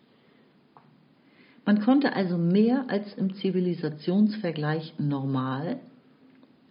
[1.66, 5.80] Man konnte also mehr als im Zivilisationsvergleich normal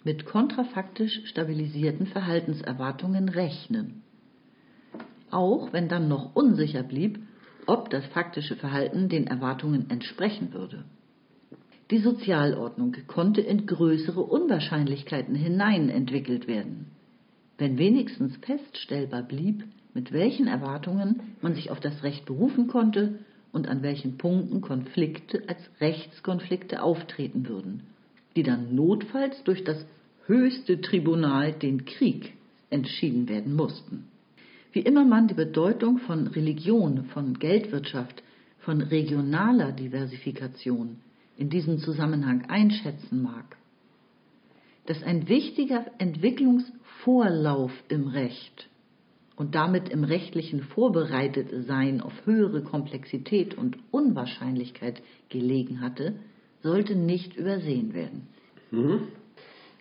[0.04, 4.02] mit kontrafaktisch stabilisierten Verhaltenserwartungen rechnen.
[5.30, 7.18] Auch wenn dann noch unsicher blieb,
[7.66, 10.84] ob das faktische Verhalten den Erwartungen entsprechen würde.
[11.90, 16.86] Die Sozialordnung konnte in größere Unwahrscheinlichkeiten hinein entwickelt werden.
[17.58, 19.64] Wenn wenigstens feststellbar blieb,
[19.96, 23.18] mit welchen Erwartungen man sich auf das Recht berufen konnte
[23.50, 27.82] und an welchen Punkten Konflikte als Rechtskonflikte auftreten würden,
[28.36, 29.86] die dann notfalls durch das
[30.26, 32.34] höchste Tribunal, den Krieg,
[32.68, 34.08] entschieden werden mussten.
[34.70, 38.22] Wie immer man die Bedeutung von Religion, von Geldwirtschaft,
[38.58, 40.98] von regionaler Diversifikation
[41.38, 43.56] in diesem Zusammenhang einschätzen mag,
[44.84, 48.68] dass ein wichtiger Entwicklungsvorlauf im Recht
[49.36, 56.14] und damit im rechtlichen Vorbereitetsein auf höhere Komplexität und Unwahrscheinlichkeit gelegen hatte,
[56.62, 58.28] sollte nicht übersehen werden.
[58.70, 59.08] Mhm.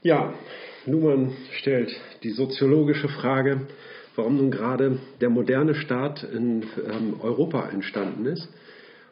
[0.02, 0.34] Ja,
[0.86, 1.90] Luhmann stellt
[2.22, 3.62] die soziologische Frage,
[4.16, 8.48] warum nun gerade der moderne Staat in ähm, Europa entstanden ist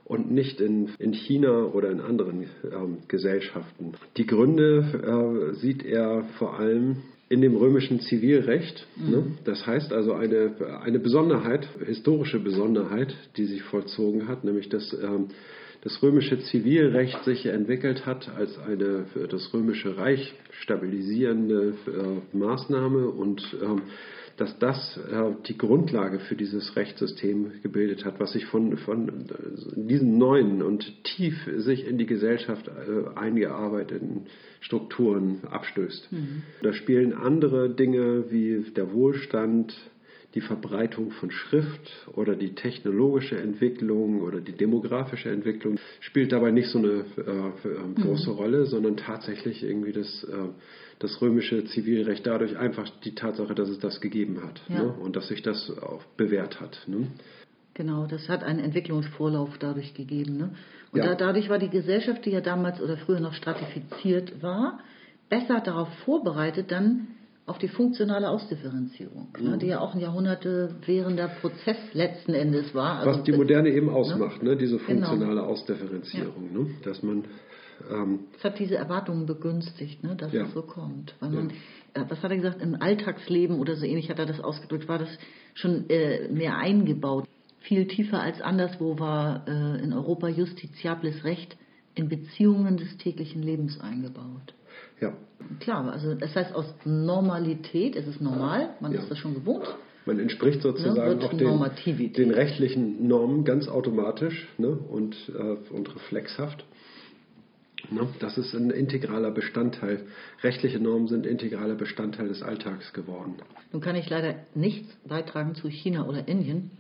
[0.06, 3.94] und nicht in, in China oder in anderen ähm, Gesellschaften.
[4.18, 6.98] Die Gründe äh, sieht er vor allem
[7.30, 8.88] in dem römischen Zivilrecht.
[8.95, 9.11] Mhm.
[9.11, 9.24] Ne?
[9.43, 15.30] Das heißt also eine, eine Besonderheit, historische Besonderheit, die sich vollzogen hat, nämlich dass ähm,
[15.84, 23.07] das römische Zivilrecht sich entwickelt hat als eine für das römische Reich stabilisierende äh, Maßnahme
[23.09, 23.82] und ähm,
[24.38, 29.76] dass das äh, die Grundlage für dieses Rechtssystem gebildet hat, was sich von, von äh,
[29.76, 34.28] diesen neuen und tief sich in die Gesellschaft äh, eingearbeiteten
[34.62, 36.12] Strukturen abstößt.
[36.12, 36.44] Mhm.
[36.62, 39.76] Da spielen andere Dinge wie der Wohlstand,
[40.36, 46.70] die Verbreitung von Schrift oder die technologische Entwicklung oder die demografische Entwicklung spielt dabei nicht
[46.70, 48.36] so eine äh, äh, große mhm.
[48.36, 50.50] Rolle, sondern tatsächlich irgendwie das äh,
[51.04, 54.84] das römische Zivilrecht dadurch einfach die Tatsache, dass es das gegeben hat ja.
[54.84, 54.93] ne?
[54.93, 56.82] und dass sich das auch bewährt hat.
[56.88, 57.08] Ne?
[57.74, 60.38] Genau, das hat einen Entwicklungsvorlauf dadurch gegeben.
[60.38, 60.56] Ne?
[60.93, 61.08] Und ja.
[61.08, 64.80] da, dadurch war die Gesellschaft, die ja damals oder früher noch stratifiziert war,
[65.28, 67.08] besser darauf vorbereitet, dann
[67.45, 69.43] auf die funktionale Ausdifferenzierung, ne?
[69.43, 69.49] mhm.
[69.49, 72.99] ne, die ja auch ein Jahrhunderte währender Prozess letzten Endes war.
[72.99, 73.91] Also Was die Moderne eben ne?
[73.91, 74.56] ausmacht, ne?
[74.56, 75.08] diese genau.
[75.08, 75.47] funktionale genau.
[75.47, 76.60] Ausdifferenzierung, ja.
[76.60, 76.70] ne?
[76.86, 77.26] dass man
[77.91, 80.43] ähm, es hat diese Erwartungen begünstigt, ne, dass ja.
[80.43, 81.15] es so kommt.
[81.19, 81.49] Weil man,
[81.95, 82.03] ja.
[82.03, 84.99] äh, was hat er gesagt, im Alltagsleben oder so ähnlich hat er das ausgedrückt, war
[84.99, 85.09] das
[85.53, 87.28] schon äh, mehr eingebaut.
[87.59, 91.57] Viel tiefer als anderswo war äh, in Europa justiziables Recht
[91.95, 94.53] in Beziehungen des täglichen Lebens eingebaut.
[94.99, 95.13] Ja.
[95.59, 99.01] Klar, also das heißt aus Normalität, es ist normal, man ja.
[99.01, 99.67] ist das schon gewohnt.
[100.05, 105.95] Man entspricht sozusagen ne, auch den, den, rechtlichen Normen ganz automatisch ne, und, äh, und
[105.95, 106.65] reflexhaft.
[107.94, 108.08] Ne?
[108.20, 110.06] Das ist ein integraler Bestandteil.
[110.41, 113.36] Rechtliche Normen sind integraler Bestandteil des Alltags geworden.
[113.72, 116.72] Nun kann ich leider nichts beitragen zu China oder Indien,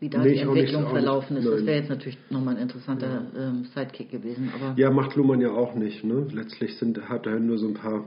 [0.00, 1.44] wie da nee, die Entwicklung verlaufen ist.
[1.44, 1.54] Nein.
[1.54, 3.48] Das wäre jetzt natürlich nochmal ein interessanter ja.
[3.48, 4.52] ähm, Sidekick gewesen.
[4.54, 6.04] Aber ja, macht Luhmann ja auch nicht.
[6.04, 6.26] Ne?
[6.32, 8.04] Letztlich sind, hat er nur so ein paar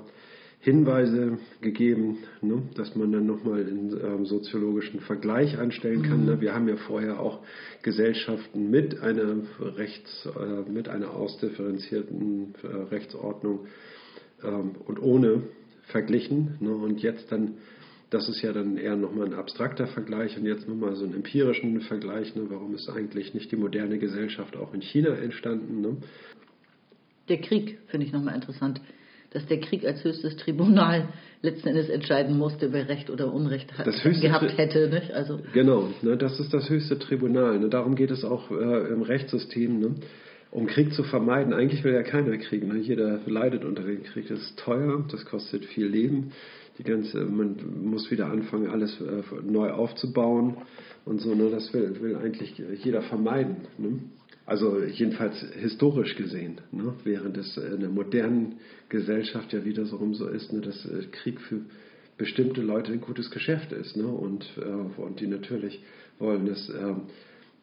[0.65, 6.21] Hinweise gegeben, ne, dass man dann nochmal einen ähm, soziologischen Vergleich anstellen kann.
[6.21, 6.25] Mhm.
[6.25, 6.41] Ne.
[6.41, 7.41] Wir haben ja vorher auch
[7.83, 13.67] Gesellschaften mit einer Rechts, äh, mit einer ausdifferenzierten äh, Rechtsordnung
[14.43, 15.43] ähm, und ohne
[15.83, 16.57] verglichen.
[16.59, 17.57] Ne, und jetzt dann,
[18.09, 21.79] das ist ja dann eher nochmal ein abstrakter Vergleich und jetzt nochmal so einen empirischen
[21.81, 22.35] Vergleich.
[22.35, 25.81] Ne, warum ist eigentlich nicht die moderne Gesellschaft auch in China entstanden?
[25.81, 25.97] Ne?
[27.29, 28.81] Der Krieg finde ich nochmal interessant
[29.35, 31.09] dass der Krieg als höchstes Tribunal
[31.41, 34.87] letzten Endes entscheiden musste, wer Recht oder Unrecht hat, gehabt hätte.
[34.89, 35.11] Nicht?
[35.11, 37.59] Also genau, ne, das ist das höchste Tribunal.
[37.59, 39.79] Ne, darum geht es auch äh, im Rechtssystem.
[39.79, 39.95] Ne?
[40.51, 42.65] Um Krieg zu vermeiden, eigentlich will ja keiner Krieg.
[42.65, 42.79] Ne?
[42.79, 44.29] Jeder leidet unter dem Krieg.
[44.29, 46.31] Das ist teuer, das kostet viel Leben.
[46.77, 50.55] Die ganze, man muss wieder anfangen, alles äh, neu aufzubauen
[51.03, 51.35] und so.
[51.35, 51.49] Ne?
[51.51, 52.53] Das will, will eigentlich
[52.83, 53.57] jeder vermeiden.
[53.77, 53.99] Ne?
[54.45, 56.93] Also jedenfalls historisch gesehen, ne?
[57.03, 58.59] während es in der modernen
[58.89, 61.61] Gesellschaft ja wiederum so ist, ne, dass äh, Krieg für
[62.17, 64.05] bestimmte Leute ein gutes Geschäft ist ne?
[64.05, 65.81] und, äh, und die natürlich
[66.19, 66.93] wollen, dass, äh,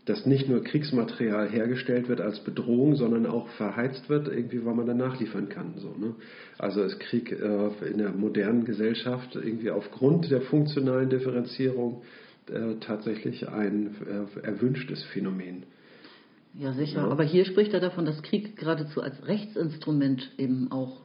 [0.06, 4.86] dass nicht nur Kriegsmaterial hergestellt wird als Bedrohung, sondern auch verheizt wird, irgendwie, weil man
[4.86, 5.74] dann nachliefern kann.
[5.76, 6.16] So, ne?
[6.58, 12.02] Also ist Krieg äh, in der modernen Gesellschaft irgendwie aufgrund der funktionalen Differenzierung
[12.50, 15.62] äh, tatsächlich ein äh, erwünschtes Phänomen.
[16.58, 17.00] Ja, sicher.
[17.00, 17.08] Ja.
[17.08, 21.00] Aber hier spricht er davon, dass Krieg geradezu als Rechtsinstrument eben auch,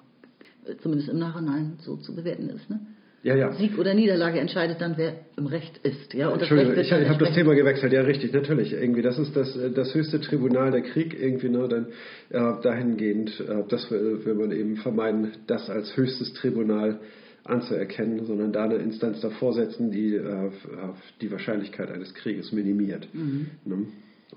[0.66, 2.70] äh, zumindest im Nachhinein, so zu bewerten ist.
[2.70, 2.80] Ne?
[3.24, 3.54] Ja, ja.
[3.54, 6.14] Sieg oder Niederlage entscheidet dann, wer im Recht ist.
[6.14, 7.92] Ja, und Entschuldigung, ich, ich habe das Thema gewechselt.
[7.92, 8.74] Ja, richtig, natürlich.
[8.74, 11.20] Irgendwie, das ist das, äh, das höchste Tribunal der Krieg.
[11.20, 11.88] Irgendwie, ne, dann
[12.30, 17.00] äh, dahingehend, äh, das will, will man eben vermeiden, das als höchstes Tribunal
[17.44, 20.52] anzuerkennen, sondern da eine Instanz davor setzen, die äh,
[21.22, 23.08] die Wahrscheinlichkeit eines Krieges minimiert.
[23.14, 23.88] Ne?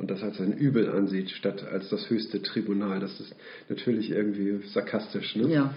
[0.00, 3.00] Und das als ein Übel ansieht, statt als das höchste Tribunal.
[3.00, 3.36] Das ist
[3.68, 5.36] natürlich irgendwie sarkastisch.
[5.36, 5.52] Ne?
[5.52, 5.74] Ja,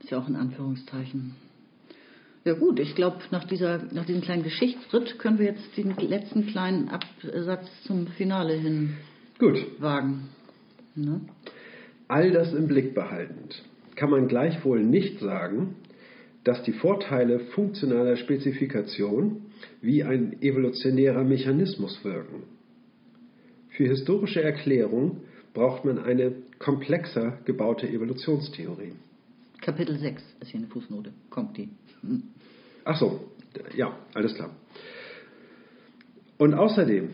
[0.00, 1.36] ist ja auch in Anführungszeichen.
[2.44, 6.48] Ja gut, ich glaube, nach, dieser, nach diesem kleinen Geschichtsritt können wir jetzt den letzten
[6.48, 8.94] kleinen Absatz zum Finale hin
[9.38, 10.30] Gut, wagen.
[10.96, 11.20] Ne?
[12.08, 13.62] All das im Blick behaltend,
[13.94, 15.76] kann man gleichwohl nicht sagen,
[16.42, 19.42] dass die Vorteile funktionaler Spezifikation
[19.80, 22.59] wie ein evolutionärer Mechanismus wirken.
[23.80, 25.22] Für historische Erklärung
[25.54, 28.92] braucht man eine komplexer gebaute Evolutionstheorie.
[29.62, 31.14] Kapitel 6 ist hier eine Fußnote.
[31.30, 31.70] Kommt die.
[32.02, 32.24] Hm.
[32.84, 33.30] Ach so,
[33.74, 34.50] ja, alles klar.
[36.36, 37.08] Und außerdem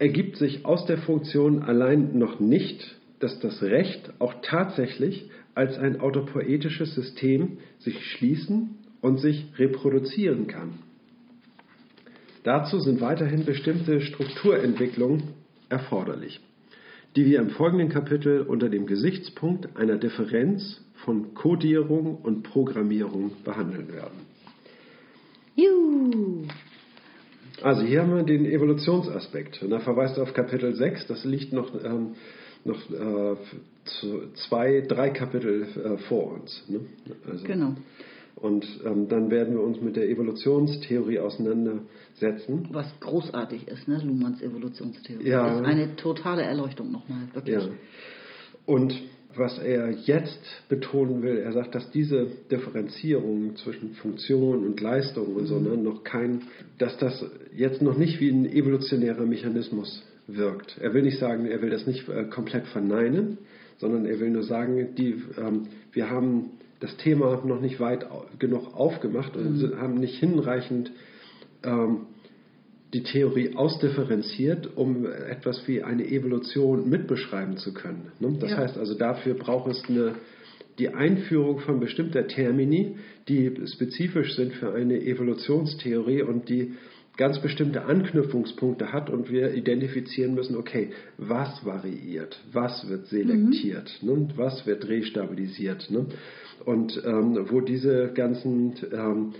[0.00, 6.00] ergibt sich aus der Funktion allein noch nicht, dass das Recht auch tatsächlich als ein
[6.00, 8.70] autopoetisches System sich schließen
[9.02, 10.80] und sich reproduzieren kann.
[12.42, 15.37] Dazu sind weiterhin bestimmte Strukturentwicklungen
[15.68, 16.40] erforderlich,
[17.16, 23.92] die wir im folgenden Kapitel unter dem Gesichtspunkt einer Differenz von Codierung und Programmierung behandeln
[23.92, 24.26] werden.
[25.54, 26.44] Juhu.
[27.62, 29.62] Also hier haben wir den Evolutionsaspekt.
[29.62, 31.06] Und da verweist er auf Kapitel 6.
[31.08, 32.14] Das liegt noch, ähm,
[32.64, 33.36] noch äh,
[34.48, 36.64] zwei, drei Kapitel äh, vor uns.
[36.68, 36.80] Ne?
[37.28, 37.74] Also, Genau.
[38.40, 42.68] Und ähm, dann werden wir uns mit der Evolutionstheorie auseinandersetzen.
[42.70, 44.00] Was großartig ist, ne?
[44.04, 45.28] Luhmanns Evolutionstheorie.
[45.28, 45.48] Ja.
[45.48, 47.56] Das ist eine totale Erleuchtung nochmal, wirklich.
[47.56, 47.68] Ja.
[48.64, 48.94] Und
[49.34, 55.46] was er jetzt betonen will, er sagt, dass diese Differenzierung zwischen Funktion und Leistung und
[55.46, 56.42] so ne, noch kein,
[56.78, 57.24] dass das
[57.54, 60.78] jetzt noch nicht wie ein evolutionärer Mechanismus wirkt.
[60.80, 63.38] Er will nicht sagen, er will das nicht äh, komplett verneinen,
[63.78, 66.50] sondern er will nur sagen, die, ähm, wir haben
[66.80, 68.06] das Thema noch nicht weit
[68.38, 70.92] genug aufgemacht und sind- haben nicht hinreichend
[71.64, 72.06] ähm,
[72.94, 78.12] die Theorie ausdifferenziert, um etwas wie eine Evolution mitbeschreiben zu können.
[78.20, 78.36] ne?
[78.40, 78.56] Das Ja.
[78.58, 80.14] heißt also, dafür braucht es eine,
[80.78, 82.96] die Einführung von bestimmter Termini,
[83.28, 86.74] die spezifisch sind für eine Evolutionstheorie und die
[87.18, 94.28] ganz bestimmte Anknüpfungspunkte hat und wir identifizieren müssen, okay, was variiert, was wird selektiert, ne?
[94.36, 95.90] was wird restabilisiert.
[95.90, 96.06] Ne?
[96.64, 99.32] Und ähm, wo diese ganzen ähm,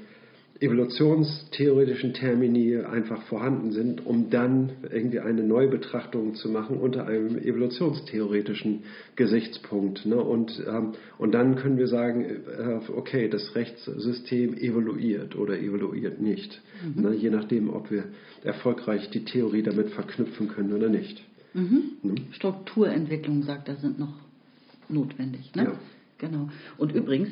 [0.61, 8.83] evolutionstheoretischen Termini einfach vorhanden sind, um dann irgendwie eine Neubetrachtung zu machen unter einem evolutionstheoretischen
[9.15, 10.05] Gesichtspunkt.
[10.05, 10.17] Ne?
[10.17, 16.61] Und, ähm, und dann können wir sagen, äh, okay, das Rechtssystem evoluiert oder evoluiert nicht,
[16.95, 17.15] ne?
[17.15, 18.05] je nachdem, ob wir
[18.43, 21.23] erfolgreich die Theorie damit verknüpfen können oder nicht.
[21.55, 21.93] Mhm.
[22.33, 24.15] Strukturentwicklungen, sagt er, sind noch
[24.89, 25.55] notwendig.
[25.55, 25.65] Ne?
[25.65, 25.73] Ja.
[26.19, 26.49] Genau.
[26.77, 27.31] Und übrigens,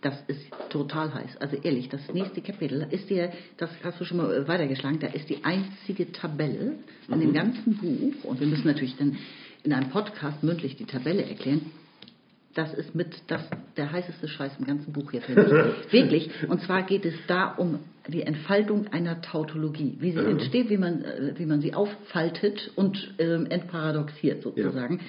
[0.00, 1.38] das ist total heiß.
[1.38, 5.06] Also ehrlich, das nächste Kapitel ist dir, das hast du schon mal äh, weitergeschlagen, da
[5.06, 6.74] ist die einzige Tabelle
[7.08, 9.16] in dem ganzen Buch, und wir müssen natürlich dann
[9.62, 11.70] in einem Podcast mündlich die Tabelle erklären.
[12.52, 13.42] Das ist mit das,
[13.76, 15.22] der heißeste Scheiß im ganzen Buch hier.
[15.90, 16.30] Wirklich.
[16.48, 21.02] Und zwar geht es da um die Entfaltung einer Tautologie, wie sie entsteht, wie man,
[21.02, 25.00] äh, wie man sie auffaltet und ähm, entparadoxiert sozusagen,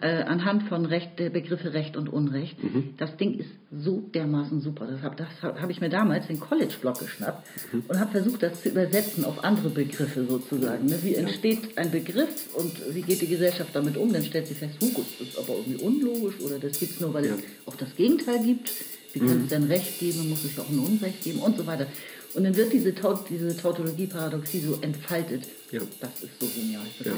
[0.00, 2.56] äh, anhand von Recht, der Begriffe Recht und Unrecht.
[2.96, 4.86] Das Ding ist so dermaßen super.
[4.86, 7.44] Das habe das hab hab ich mir damals den College-Blog geschnappt
[7.88, 10.86] und habe versucht, das zu übersetzen auf andere Begriffe sozusagen.
[10.86, 10.98] Ne?
[11.02, 14.12] Wie entsteht ein Begriff und wie geht die Gesellschaft damit um?
[14.12, 17.12] Dann stellt sie fest, Hugo, das ist aber irgendwie unlogisch oder das gibt es nur,
[17.12, 17.34] weil Ja.
[17.34, 18.70] es auch das Gegenteil gibt.
[19.12, 21.86] Wie kann es denn Recht geben, muss es auch ein Unrecht geben und so weiter.
[22.34, 25.44] Und dann wird diese, Taut diese Tautologie-Paradoxie so entfaltet.
[25.70, 25.80] Ja.
[26.00, 27.16] Das ist so genial, Ja, ja.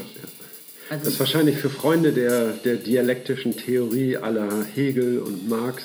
[0.89, 5.83] Also, Das ist wahrscheinlich für Freunde der, der dialektischen Theorie aller Hegel und Marx,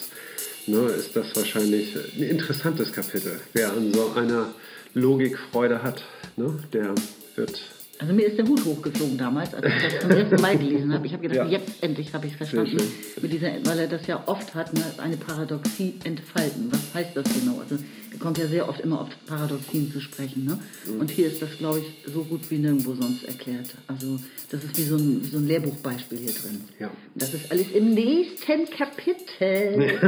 [0.66, 3.40] ne, ist das wahrscheinlich ein interessantes Kapitel.
[3.52, 4.54] Wer an so einer
[4.94, 6.04] Logik Freude hat,
[6.36, 6.94] ne, der
[7.34, 7.62] wird.
[7.98, 11.06] also mir ist der Hut hochgeflogen damals, als ich das zum ersten Mal gelesen habe.
[11.06, 11.58] Ich habe gedacht, Ja.
[11.58, 12.76] jetzt endlich habe ich es verstanden.
[13.20, 16.70] Mit dieser, weil er das ja oft hat, ne, eine Paradoxie entfalten.
[16.70, 17.58] Was heißt das genau?
[17.60, 17.82] Also
[18.18, 20.44] kommt ja sehr oft immer auf Paradoxien zu sprechen.
[20.44, 20.58] Ne?
[20.86, 21.00] Mhm.
[21.00, 23.74] Und hier ist das, glaube ich, so gut wie nirgendwo sonst erklärt.
[23.86, 24.18] Also
[24.50, 26.64] das ist wie so ein, wie so ein Lehrbuchbeispiel hier drin.
[26.78, 26.90] Ja.
[27.14, 29.98] Das ist alles im nächsten Kapitel.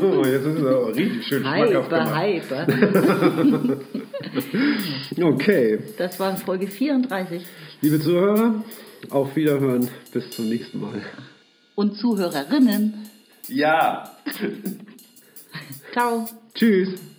[0.00, 3.80] oh, jetzt ist es aber richtig schön schmackhaft Hyper, hyper.
[5.22, 7.42] Okay, Das war Folge 34.
[7.80, 8.64] liebe Zuhörer,
[9.10, 11.02] auf Wiederhören, bis zum nächsten Mal.
[11.74, 12.94] Und Zuhörerinnen.
[13.48, 14.10] Ja.
[15.92, 16.28] Ciao.
[16.54, 17.11] Tschüss.